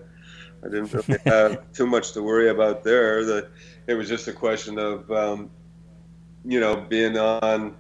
I 0.66 0.70
didn't 0.70 0.94
really 0.94 1.20
have 1.26 1.72
too 1.74 1.88
much 1.88 2.14
to 2.14 2.24
worry 2.24 2.50
about 2.50 2.84
there. 2.84 3.26
The, 3.26 3.50
it 3.90 3.96
was 3.96 4.08
just 4.08 4.28
a 4.28 4.34
question 4.34 4.78
of 4.78 5.10
um, 5.12 5.50
you 6.46 6.60
know 6.60 6.76
being 6.76 7.18
on 7.18 7.76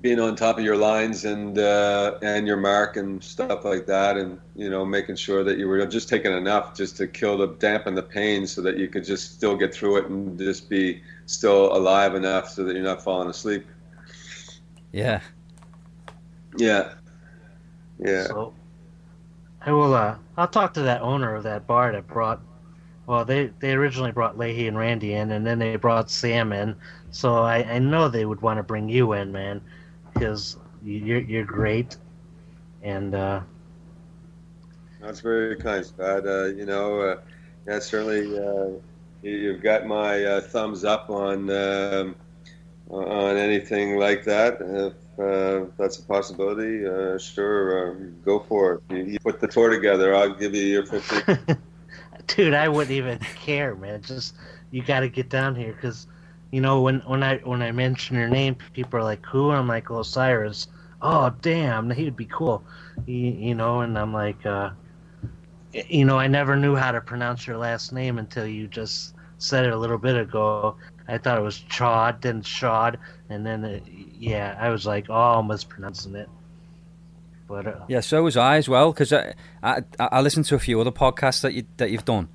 being 0.00 0.20
on 0.20 0.36
top 0.36 0.56
of 0.56 0.64
your 0.64 0.76
lines 0.76 1.24
and 1.24 1.58
uh, 1.58 2.16
and 2.22 2.46
your 2.46 2.56
mark 2.56 2.96
and 2.96 3.22
stuff 3.22 3.64
like 3.64 3.86
that, 3.86 4.16
and 4.16 4.38
you 4.54 4.70
know 4.70 4.84
making 4.84 5.16
sure 5.16 5.42
that 5.42 5.58
you 5.58 5.66
were 5.66 5.84
just 5.84 6.08
taking 6.08 6.32
enough 6.32 6.76
just 6.76 6.96
to 6.96 7.08
kill 7.08 7.36
the 7.36 7.48
dampen 7.58 7.96
the 7.96 8.02
pain, 8.02 8.46
so 8.46 8.62
that 8.62 8.76
you 8.76 8.86
could 8.86 9.04
just 9.04 9.34
still 9.34 9.56
get 9.56 9.74
through 9.74 9.96
it 9.96 10.06
and 10.06 10.38
just 10.38 10.70
be 10.70 11.02
still 11.26 11.76
alive 11.76 12.14
enough 12.14 12.48
so 12.48 12.62
that 12.62 12.74
you're 12.74 12.84
not 12.84 13.02
falling 13.02 13.28
asleep. 13.28 13.66
Yeah. 14.92 15.20
Yeah. 16.56 16.94
Yeah. 17.98 18.26
So 18.26 18.54
I 19.66 19.72
will. 19.72 19.92
Uh, 19.92 20.18
I'll 20.36 20.46
talk 20.46 20.72
to 20.74 20.82
that 20.82 21.02
owner 21.02 21.34
of 21.34 21.42
that 21.42 21.66
bar 21.66 21.90
that 21.90 22.06
brought. 22.06 22.40
Well, 23.06 23.24
they 23.24 23.50
they 23.60 23.72
originally 23.74 24.12
brought 24.12 24.38
Lahey 24.38 24.68
and 24.68 24.76
Randy 24.78 25.14
in, 25.14 25.30
and 25.30 25.46
then 25.46 25.58
they 25.58 25.76
brought 25.76 26.10
Sam 26.10 26.52
in. 26.52 26.76
So 27.10 27.36
I, 27.36 27.58
I 27.64 27.78
know 27.78 28.08
they 28.08 28.24
would 28.24 28.42
want 28.42 28.58
to 28.58 28.62
bring 28.62 28.88
you 28.88 29.12
in, 29.12 29.32
man, 29.32 29.60
because 30.12 30.56
you're 30.82 31.20
you're 31.20 31.44
great, 31.44 31.96
and 32.82 33.14
uh, 33.14 33.40
That's 35.00 35.20
very 35.20 35.56
kind, 35.56 35.84
Scott. 35.84 36.26
Uh, 36.26 36.44
you 36.46 36.66
know, 36.66 37.00
uh, 37.00 37.16
yeah, 37.66 37.78
certainly 37.78 38.38
uh, 38.38 38.66
you- 39.22 39.36
you've 39.38 39.62
got 39.62 39.86
my 39.86 40.24
uh, 40.24 40.40
thumbs 40.40 40.84
up 40.84 41.10
on 41.10 41.50
um, 41.50 42.16
on 42.90 43.36
anything 43.36 43.98
like 43.98 44.24
that. 44.24 44.58
If 44.60 44.94
uh, 45.18 45.66
that's 45.78 45.98
a 45.98 46.02
possibility, 46.02 46.86
uh, 46.86 47.18
sure, 47.18 47.90
uh, 47.90 47.94
go 48.24 48.40
for 48.40 48.74
it. 48.74 48.82
You, 48.90 49.04
you 49.04 49.18
put 49.20 49.40
the 49.40 49.48
tour 49.48 49.70
together, 49.70 50.14
I'll 50.14 50.34
give 50.34 50.54
you 50.54 50.62
your 50.62 50.86
50. 50.86 51.54
dude, 52.36 52.54
I 52.54 52.68
wouldn't 52.68 52.92
even 52.92 53.18
care, 53.18 53.74
man. 53.74 54.02
Just 54.02 54.34
you 54.70 54.82
got 54.82 55.00
to 55.00 55.08
get 55.08 55.28
down 55.28 55.54
here, 55.54 55.72
because 55.72 56.06
you 56.50 56.60
know 56.60 56.80
when 56.80 57.00
when 57.00 57.22
I 57.22 57.38
when 57.38 57.62
I 57.62 57.72
mention 57.72 58.16
your 58.16 58.28
name, 58.28 58.56
people 58.72 58.98
are 59.00 59.04
like, 59.04 59.24
"Who?" 59.26 59.50
I'm 59.50 59.68
like, 59.68 59.90
"Osiris." 59.90 60.68
Oh, 61.02 61.34
damn, 61.42 61.90
he 61.90 62.04
would 62.04 62.16
be 62.16 62.24
cool, 62.24 62.64
you, 63.06 63.14
you 63.14 63.54
know. 63.54 63.82
And 63.82 63.98
I'm 63.98 64.14
like, 64.14 64.46
uh, 64.46 64.70
you 65.72 66.04
know, 66.06 66.18
I 66.18 66.28
never 66.28 66.56
knew 66.56 66.76
how 66.76 66.92
to 66.92 67.00
pronounce 67.00 67.46
your 67.46 67.58
last 67.58 67.92
name 67.92 68.18
until 68.18 68.46
you 68.46 68.68
just 68.68 69.14
said 69.36 69.66
it 69.66 69.72
a 69.72 69.76
little 69.76 69.98
bit 69.98 70.16
ago. 70.16 70.76
I 71.06 71.18
thought 71.18 71.36
it 71.36 71.42
was 71.42 71.58
Chad, 71.58 72.22
then 72.22 72.40
Shad, 72.40 72.98
and 73.28 73.44
then 73.44 73.64
uh, 73.64 73.80
yeah, 74.18 74.56
I 74.58 74.70
was 74.70 74.86
like, 74.86 75.06
oh, 75.10 75.38
I'm 75.40 75.46
mispronouncing 75.48 76.14
it. 76.14 76.28
But 77.46 77.66
uh, 77.66 77.72
Yeah, 77.88 78.00
so 78.00 78.22
was 78.22 78.36
I 78.36 78.56
as 78.56 78.68
well 78.68 78.92
because 78.92 79.12
I, 79.12 79.34
I 79.62 79.82
I 79.98 80.20
listened 80.20 80.46
to 80.46 80.54
a 80.54 80.58
few 80.58 80.80
other 80.80 80.90
podcasts 80.92 81.42
that 81.42 81.52
you 81.54 81.64
that 81.76 81.90
you've 81.90 82.04
done, 82.04 82.28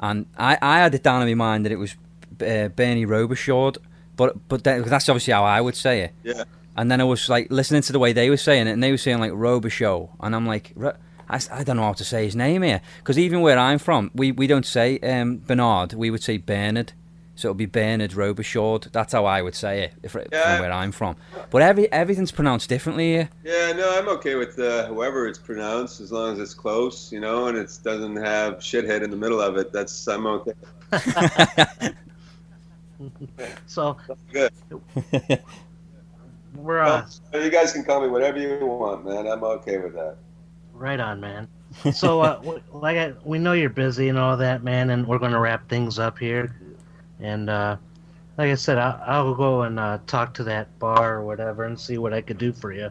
and 0.00 0.26
I, 0.38 0.56
I 0.62 0.78
had 0.78 0.94
it 0.94 1.02
down 1.02 1.22
in 1.22 1.28
my 1.28 1.34
mind 1.46 1.64
that 1.66 1.72
it 1.72 1.76
was 1.78 1.94
uh, 2.40 2.68
Bernie 2.68 3.06
Robershawd, 3.06 3.76
but 4.16 4.48
but 4.48 4.64
then, 4.64 4.82
that's 4.82 5.08
obviously 5.08 5.32
how 5.34 5.44
I 5.44 5.60
would 5.60 5.76
say 5.76 6.00
it. 6.02 6.12
Yeah. 6.22 6.44
And 6.76 6.90
then 6.90 7.00
I 7.00 7.04
was 7.04 7.28
like 7.28 7.48
listening 7.50 7.82
to 7.82 7.92
the 7.92 7.98
way 8.00 8.12
they 8.12 8.30
were 8.30 8.36
saying 8.36 8.66
it, 8.66 8.72
and 8.72 8.82
they 8.82 8.90
were 8.90 8.96
saying 8.98 9.18
like 9.20 9.32
Robershow, 9.32 10.08
and 10.20 10.34
I'm 10.34 10.46
like, 10.46 10.72
"Ro- 10.74 10.96
I, 11.28 11.36
s- 11.36 11.48
I 11.52 11.62
don't 11.62 11.76
know 11.76 11.84
how 11.84 11.92
to 11.92 12.04
say 12.04 12.24
his 12.24 12.34
name 12.34 12.62
here 12.62 12.80
because 12.98 13.18
even 13.18 13.42
where 13.42 13.58
I'm 13.58 13.78
from, 13.78 14.10
we, 14.14 14.32
we 14.32 14.46
don't 14.46 14.66
say 14.66 14.98
um, 14.98 15.36
Bernard, 15.38 15.92
we 15.92 16.10
would 16.10 16.22
say 16.22 16.36
Bernard. 16.38 16.92
So 17.36 17.48
it'll 17.48 17.54
be 17.54 17.66
Bernard 17.66 18.12
Robershawd. 18.12 18.92
That's 18.92 19.12
how 19.12 19.24
I 19.24 19.42
would 19.42 19.54
say 19.56 19.82
it 19.84 19.94
if, 20.02 20.14
Yeah. 20.14 20.56
from 20.56 20.60
where 20.62 20.72
I'm 20.72 20.92
from. 20.92 21.16
But 21.50 21.62
every 21.62 21.90
everything's 21.92 22.30
pronounced 22.30 22.68
differently 22.68 23.12
here. 23.12 23.28
Yeah, 23.42 23.72
no, 23.72 23.98
I'm 23.98 24.08
okay 24.10 24.36
with 24.36 24.58
uh, 24.58 24.86
whoever 24.86 25.26
it's 25.26 25.38
pronounced 25.38 26.00
as 26.00 26.12
long 26.12 26.32
as 26.34 26.38
it's 26.38 26.54
close, 26.54 27.10
you 27.12 27.20
know, 27.20 27.46
and 27.48 27.58
it 27.58 27.76
doesn't 27.82 28.16
have 28.16 28.58
shithead 28.58 29.02
in 29.02 29.10
the 29.10 29.16
middle 29.16 29.40
of 29.40 29.56
it. 29.56 29.72
That's 29.72 30.06
I'm 30.06 30.26
okay. 30.26 30.52
so 33.66 33.96
Good. 34.32 34.52
we're 36.54 36.80
uh, 36.80 37.06
You 37.32 37.50
guys 37.50 37.72
can 37.72 37.84
call 37.84 38.00
me 38.00 38.08
whatever 38.08 38.38
you 38.38 38.64
want, 38.64 39.04
man. 39.04 39.26
I'm 39.26 39.42
okay 39.42 39.78
with 39.78 39.94
that. 39.94 40.16
Right 40.72 41.00
on, 41.00 41.20
man. 41.20 41.48
So, 41.92 42.20
uh, 42.20 42.58
like, 42.72 42.96
I, 42.96 43.14
we 43.24 43.38
know 43.38 43.52
you're 43.52 43.70
busy 43.70 44.08
and 44.08 44.18
all 44.18 44.36
that, 44.36 44.62
man, 44.62 44.90
and 44.90 45.06
we're 45.06 45.18
going 45.18 45.32
to 45.32 45.40
wrap 45.40 45.68
things 45.68 45.98
up 45.98 46.18
here. 46.18 46.54
And 47.20 47.48
uh, 47.48 47.76
like 48.36 48.50
I 48.50 48.54
said, 48.54 48.78
I'll, 48.78 49.00
I'll 49.06 49.34
go 49.34 49.62
and 49.62 49.78
uh, 49.78 49.98
talk 50.06 50.34
to 50.34 50.44
that 50.44 50.78
bar 50.78 51.16
or 51.16 51.24
whatever 51.24 51.64
and 51.64 51.78
see 51.78 51.98
what 51.98 52.12
I 52.12 52.20
could 52.20 52.38
do 52.38 52.52
for 52.52 52.72
you. 52.72 52.90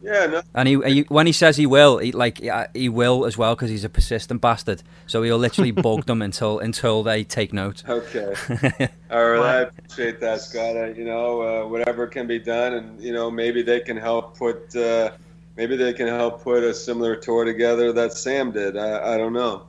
Yeah, 0.00 0.26
no, 0.26 0.42
And 0.54 0.68
he, 0.68 0.80
he 0.82 1.00
when 1.08 1.26
he 1.26 1.32
says 1.32 1.56
he 1.56 1.66
will, 1.66 1.98
he 1.98 2.12
like 2.12 2.40
he 2.72 2.88
will 2.88 3.26
as 3.26 3.36
well 3.36 3.56
because 3.56 3.68
he's 3.68 3.82
a 3.82 3.88
persistent 3.88 4.40
bastard. 4.40 4.82
So 5.08 5.22
he'll 5.24 5.38
literally 5.38 5.70
bug 5.72 6.06
them 6.06 6.22
until 6.22 6.60
until 6.60 7.02
they 7.02 7.24
take 7.24 7.52
note. 7.52 7.82
okay. 7.88 8.32
All 9.10 9.30
right, 9.30 9.40
I 9.40 9.60
appreciate 9.62 10.20
that, 10.20 10.40
Scott. 10.40 10.76
Uh, 10.76 10.86
you 10.86 11.04
know, 11.04 11.42
uh, 11.42 11.68
whatever 11.68 12.06
can 12.06 12.28
be 12.28 12.38
done, 12.38 12.74
and 12.74 13.00
you 13.00 13.12
know, 13.12 13.28
maybe 13.30 13.62
they 13.62 13.80
can 13.80 13.96
help 13.96 14.38
put, 14.38 14.74
uh, 14.76 15.10
maybe 15.56 15.76
they 15.76 15.92
can 15.92 16.06
help 16.06 16.44
put 16.44 16.62
a 16.62 16.72
similar 16.72 17.16
tour 17.16 17.44
together 17.44 17.92
that 17.92 18.12
Sam 18.12 18.52
did. 18.52 18.76
I, 18.76 19.14
I 19.14 19.18
don't 19.18 19.32
know. 19.32 19.66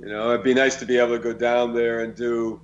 You 0.00 0.06
know, 0.06 0.30
it'd 0.30 0.44
be 0.44 0.54
nice 0.54 0.76
to 0.76 0.86
be 0.86 0.96
able 0.96 1.16
to 1.16 1.22
go 1.22 1.32
down 1.34 1.74
there 1.74 2.00
and 2.00 2.14
do, 2.14 2.60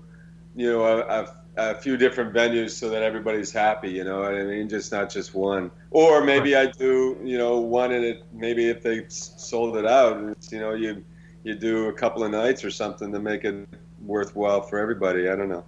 you 0.55 0.71
know, 0.71 0.85
a, 0.85 1.01
a, 1.01 1.37
a 1.57 1.75
few 1.75 1.97
different 1.97 2.33
venues 2.33 2.71
so 2.71 2.89
that 2.91 3.03
everybody's 3.03 3.53
happy. 3.53 3.91
You 3.91 4.05
know 4.05 4.25
I 4.25 4.43
mean? 4.45 4.69
Just 4.69 4.93
not 4.93 5.11
just 5.11 5.35
one. 5.35 5.71
Or 5.91 6.23
maybe 6.25 6.57
I 6.57 6.67
do, 6.67 7.19
you 7.23 7.39
know, 7.39 7.59
one 7.61 7.93
and 7.93 8.05
it. 8.05 8.25
Maybe 8.33 8.69
if 8.69 8.83
they 8.83 9.07
sold 9.09 9.77
it 9.77 9.87
out, 9.87 10.23
it's, 10.31 10.53
you 10.53 10.61
know, 10.61 10.75
you 10.75 11.05
you 11.45 11.55
do 11.55 11.89
a 11.89 11.93
couple 11.93 12.25
of 12.25 12.31
nights 12.31 12.65
or 12.65 12.71
something 12.71 13.13
to 13.13 13.19
make 13.19 13.45
it 13.45 13.69
worthwhile 14.05 14.63
for 14.63 14.79
everybody. 14.79 15.29
I 15.29 15.37
don't 15.37 15.49
know. 15.49 15.65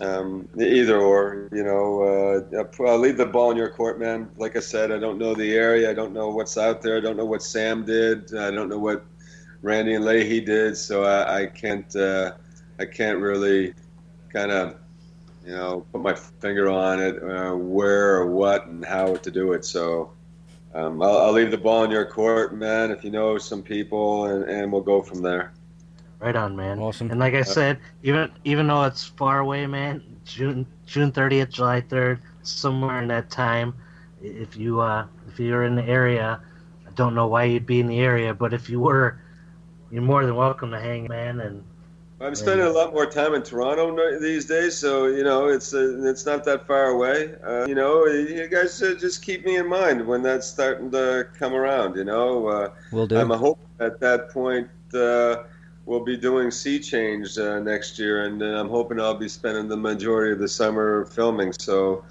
Um, 0.00 0.48
either 0.58 1.00
or, 1.00 1.48
you 1.52 1.64
know, 1.64 2.42
uh, 2.52 2.84
I'll 2.86 2.98
leave 2.98 3.16
the 3.16 3.24
ball 3.26 3.50
in 3.50 3.56
your 3.56 3.70
court, 3.70 3.98
man. 3.98 4.28
Like 4.36 4.56
I 4.56 4.60
said, 4.60 4.92
I 4.92 4.98
don't 4.98 5.18
know 5.18 5.34
the 5.34 5.54
area. 5.54 5.90
I 5.90 5.94
don't 5.94 6.12
know 6.12 6.28
what's 6.28 6.58
out 6.58 6.82
there. 6.82 6.98
I 6.98 7.00
don't 7.00 7.16
know 7.16 7.24
what 7.24 7.42
Sam 7.42 7.84
did. 7.84 8.34
I 8.34 8.50
don't 8.50 8.68
know 8.68 8.78
what 8.78 9.04
Randy 9.62 9.94
and 9.94 10.04
Lahey 10.04 10.44
did. 10.44 10.76
So 10.76 11.04
I, 11.04 11.42
I 11.42 11.46
can't, 11.46 11.94
uh, 11.96 12.32
I 12.78 12.84
can't 12.84 13.20
really 13.20 13.74
kind 14.32 14.50
of, 14.50 14.76
you 15.44 15.52
know, 15.52 15.86
put 15.92 16.02
my 16.02 16.14
finger 16.14 16.68
on 16.68 17.00
it, 17.00 17.22
uh, 17.22 17.54
where 17.54 18.16
or 18.16 18.26
what 18.26 18.66
and 18.66 18.84
how 18.84 19.16
to 19.16 19.30
do 19.30 19.52
it. 19.52 19.64
So 19.64 20.12
um, 20.74 21.02
I'll, 21.02 21.18
I'll 21.18 21.32
leave 21.32 21.50
the 21.50 21.58
ball 21.58 21.84
in 21.84 21.90
your 21.90 22.04
court, 22.04 22.54
man. 22.54 22.90
If 22.90 23.04
you 23.04 23.10
know 23.10 23.38
some 23.38 23.62
people, 23.62 24.26
and, 24.26 24.44
and 24.44 24.72
we'll 24.72 24.82
go 24.82 25.00
from 25.00 25.22
there. 25.22 25.52
Right 26.18 26.36
on, 26.36 26.56
man. 26.56 26.78
Awesome. 26.78 27.10
And 27.10 27.20
like 27.20 27.34
I 27.34 27.42
said, 27.42 27.78
even 28.02 28.30
even 28.44 28.66
though 28.66 28.84
it's 28.84 29.04
far 29.04 29.40
away, 29.40 29.66
man, 29.66 30.02
June 30.24 30.66
June 30.86 31.12
30th, 31.12 31.50
July 31.50 31.82
3rd, 31.82 32.20
somewhere 32.42 33.02
in 33.02 33.08
that 33.08 33.30
time, 33.30 33.74
if 34.22 34.56
you 34.56 34.80
uh, 34.80 35.06
if 35.28 35.38
you're 35.38 35.64
in 35.64 35.74
the 35.74 35.84
area, 35.84 36.40
I 36.86 36.90
don't 36.92 37.14
know 37.14 37.26
why 37.26 37.44
you'd 37.44 37.66
be 37.66 37.80
in 37.80 37.86
the 37.86 38.00
area, 38.00 38.32
but 38.32 38.54
if 38.54 38.70
you 38.70 38.80
were, 38.80 39.20
you're 39.90 40.02
more 40.02 40.24
than 40.24 40.34
welcome 40.36 40.70
to 40.70 40.80
hang, 40.80 41.06
man. 41.06 41.40
And 41.40 41.62
I'm 42.18 42.34
spending 42.34 42.66
a 42.66 42.70
lot 42.70 42.94
more 42.94 43.04
time 43.04 43.34
in 43.34 43.42
Toronto 43.42 44.18
these 44.18 44.46
days, 44.46 44.76
so 44.76 45.06
you 45.06 45.22
know 45.22 45.48
it's 45.48 45.74
uh, 45.74 45.98
it's 46.04 46.24
not 46.24 46.44
that 46.44 46.66
far 46.66 46.86
away. 46.86 47.34
Uh, 47.44 47.66
you 47.66 47.74
know, 47.74 48.06
you 48.06 48.48
guys 48.48 48.82
uh, 48.82 48.94
just 48.98 49.22
keep 49.22 49.44
me 49.44 49.56
in 49.56 49.68
mind 49.68 50.06
when 50.06 50.22
that's 50.22 50.46
starting 50.46 50.90
to 50.92 51.28
come 51.38 51.52
around. 51.52 51.94
You 51.96 52.04
know, 52.04 52.46
uh, 52.48 52.70
We'll 52.90 53.06
do. 53.06 53.18
I'm 53.18 53.28
hoping 53.30 53.66
at 53.80 54.00
that 54.00 54.30
point 54.30 54.68
uh, 54.94 55.42
we'll 55.84 56.04
be 56.04 56.16
doing 56.16 56.50
Sea 56.50 56.78
Change 56.78 57.36
uh, 57.36 57.60
next 57.60 57.98
year, 57.98 58.24
and 58.24 58.42
uh, 58.42 58.46
I'm 58.60 58.70
hoping 58.70 58.98
I'll 58.98 59.14
be 59.14 59.28
spending 59.28 59.68
the 59.68 59.76
majority 59.76 60.32
of 60.32 60.38
the 60.38 60.48
summer 60.48 61.04
filming. 61.06 61.52
So. 61.52 62.04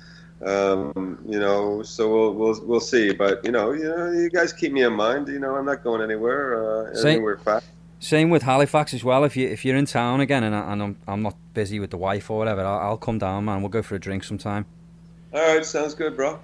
Um, 0.45 1.17
you 1.25 1.39
know, 1.39 1.81
so 1.81 2.11
we'll, 2.11 2.33
we'll 2.33 2.65
we'll 2.65 2.79
see, 2.81 3.13
but 3.13 3.43
you 3.45 3.51
know, 3.51 3.71
you 3.71 3.85
know, 3.85 4.11
you 4.11 4.29
guys 4.29 4.51
keep 4.51 4.73
me 4.73 4.83
in 4.83 4.93
mind. 4.93 5.29
You 5.29 5.39
know, 5.39 5.55
I'm 5.55 5.65
not 5.65 5.81
going 5.81 6.01
anywhere. 6.01 6.89
Uh, 6.91 6.93
anywhere 7.07 7.37
fast. 7.37 7.65
Same 8.05 8.29
with 8.29 8.43
Halifax 8.43 8.93
as 8.93 9.03
well. 9.03 9.23
If 9.23 9.35
you 9.35 9.47
if 9.47 9.65
you're 9.65 9.75
in 9.75 9.87
town 9.87 10.21
again 10.21 10.43
and, 10.43 10.55
I, 10.55 10.71
and 10.71 10.83
I'm 10.83 10.97
I'm 11.07 11.21
not 11.23 11.35
busy 11.55 11.79
with 11.79 11.89
the 11.89 11.97
wife 11.97 12.29
or 12.29 12.37
whatever, 12.37 12.61
I'll, 12.61 12.89
I'll 12.89 12.97
come 12.97 13.17
down, 13.17 13.45
man. 13.45 13.61
We'll 13.61 13.69
go 13.69 13.81
for 13.81 13.95
a 13.95 13.99
drink 13.99 14.23
sometime. 14.23 14.67
All 15.33 15.39
right, 15.41 15.65
sounds 15.65 15.95
good, 15.95 16.15
bro. 16.15 16.39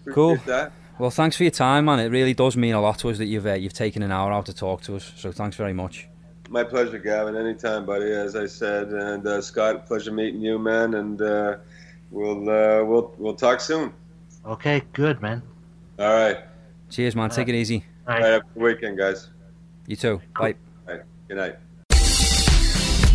Appreciate 0.00 0.14
Cool. 0.14 0.36
That. 0.46 0.72
Well, 0.98 1.10
thanks 1.10 1.36
for 1.36 1.42
your 1.42 1.50
time, 1.50 1.84
man. 1.84 1.98
It 1.98 2.08
really 2.08 2.32
does 2.32 2.56
mean 2.56 2.72
a 2.72 2.80
lot 2.80 3.00
to 3.00 3.10
us 3.10 3.18
that 3.18 3.26
you've 3.26 3.46
uh, 3.46 3.52
you've 3.52 3.74
taken 3.74 4.02
an 4.02 4.12
hour 4.12 4.32
out 4.32 4.46
to 4.46 4.54
talk 4.54 4.80
to 4.84 4.96
us. 4.96 5.12
So 5.16 5.30
thanks 5.30 5.56
very 5.56 5.74
much. 5.74 6.08
My 6.48 6.64
pleasure, 6.64 6.98
Gavin. 6.98 7.36
Anytime, 7.36 7.84
buddy. 7.84 8.10
As 8.10 8.34
I 8.34 8.46
said, 8.46 8.88
and 8.88 9.26
uh, 9.26 9.42
Scott, 9.42 9.84
pleasure 9.86 10.10
meeting 10.10 10.40
you, 10.40 10.58
man. 10.58 10.94
And 10.94 11.20
uh, 11.20 11.56
we'll 12.12 12.48
uh, 12.48 12.82
we'll 12.82 13.12
we'll 13.18 13.34
talk 13.36 13.60
soon. 13.60 13.92
okay, 14.46 14.80
good, 14.94 15.20
man. 15.20 15.42
All 15.98 16.14
right. 16.14 16.38
Cheers, 16.88 17.14
man. 17.14 17.28
Take 17.28 17.48
it 17.48 17.54
easy. 17.56 17.84
All 18.08 18.14
All 18.14 18.20
right. 18.20 18.22
right. 18.22 18.32
Have 18.32 18.40
a 18.40 18.54
good 18.54 18.62
weekend, 18.62 18.96
guys. 18.96 19.28
You 19.86 19.96
too. 19.96 20.22
Bye. 20.40 20.54
All 20.86 20.94
right. 20.94 21.02
Good 21.28 21.36
night. 21.38 21.56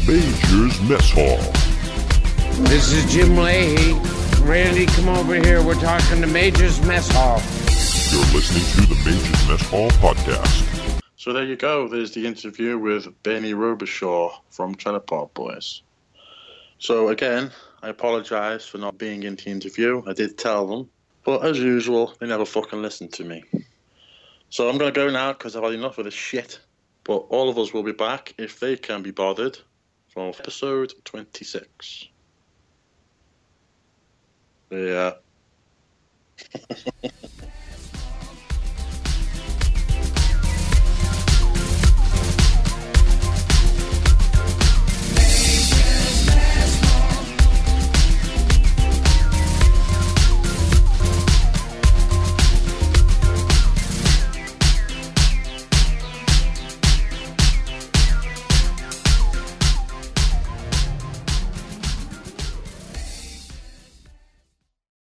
Major's 0.07 0.81
Mess 0.89 1.11
Hall. 1.11 1.37
This 2.65 2.91
is 2.91 3.11
Jim 3.13 3.29
Lahey. 3.35 3.93
Randy, 4.43 4.87
come 4.87 5.09
over 5.09 5.35
here. 5.35 5.61
We're 5.61 5.79
talking 5.79 6.21
to 6.21 6.27
Major's 6.27 6.81
Mess 6.87 7.07
Hall. 7.11 7.39
You're 8.11 8.33
listening 8.33 8.63
to 8.87 8.93
the 8.93 8.99
Majors 9.05 9.47
Mess 9.47 9.69
Hall 9.69 9.89
podcast. 10.01 11.01
So 11.15 11.31
there 11.31 11.43
you 11.43 11.55
go. 11.55 11.87
There's 11.87 12.11
the 12.11 12.25
interview 12.25 12.79
with 12.79 13.07
Benny 13.21 13.53
Robichaud 13.53 14.31
from 14.49 14.73
Trailer 14.73 14.99
Park 14.99 15.35
Boys. 15.35 15.83
So 16.79 17.09
again, 17.09 17.51
I 17.83 17.89
apologise 17.89 18.65
for 18.65 18.79
not 18.79 18.97
being 18.97 19.23
in 19.23 19.35
the 19.35 19.51
interview. 19.51 20.01
I 20.07 20.13
did 20.13 20.39
tell 20.39 20.65
them, 20.65 20.89
but 21.23 21.45
as 21.45 21.59
usual, 21.59 22.15
they 22.19 22.25
never 22.25 22.45
fucking 22.45 22.81
listened 22.81 23.13
to 23.13 23.23
me. 23.23 23.43
So 24.49 24.69
I'm 24.69 24.79
gonna 24.79 24.91
go 24.91 25.11
now 25.11 25.33
because 25.33 25.55
I've 25.55 25.63
had 25.63 25.73
enough 25.73 25.99
of 25.99 26.05
this 26.05 26.15
shit. 26.15 26.59
But 27.09 27.25
all 27.31 27.49
of 27.49 27.57
us 27.57 27.73
will 27.73 27.81
be 27.81 27.91
back 27.91 28.35
if 28.37 28.59
they 28.59 28.77
can 28.77 29.01
be 29.01 29.09
bothered 29.09 29.57
for 30.13 30.29
episode 30.29 30.93
26. 31.05 32.03
Yeah. 34.69 35.13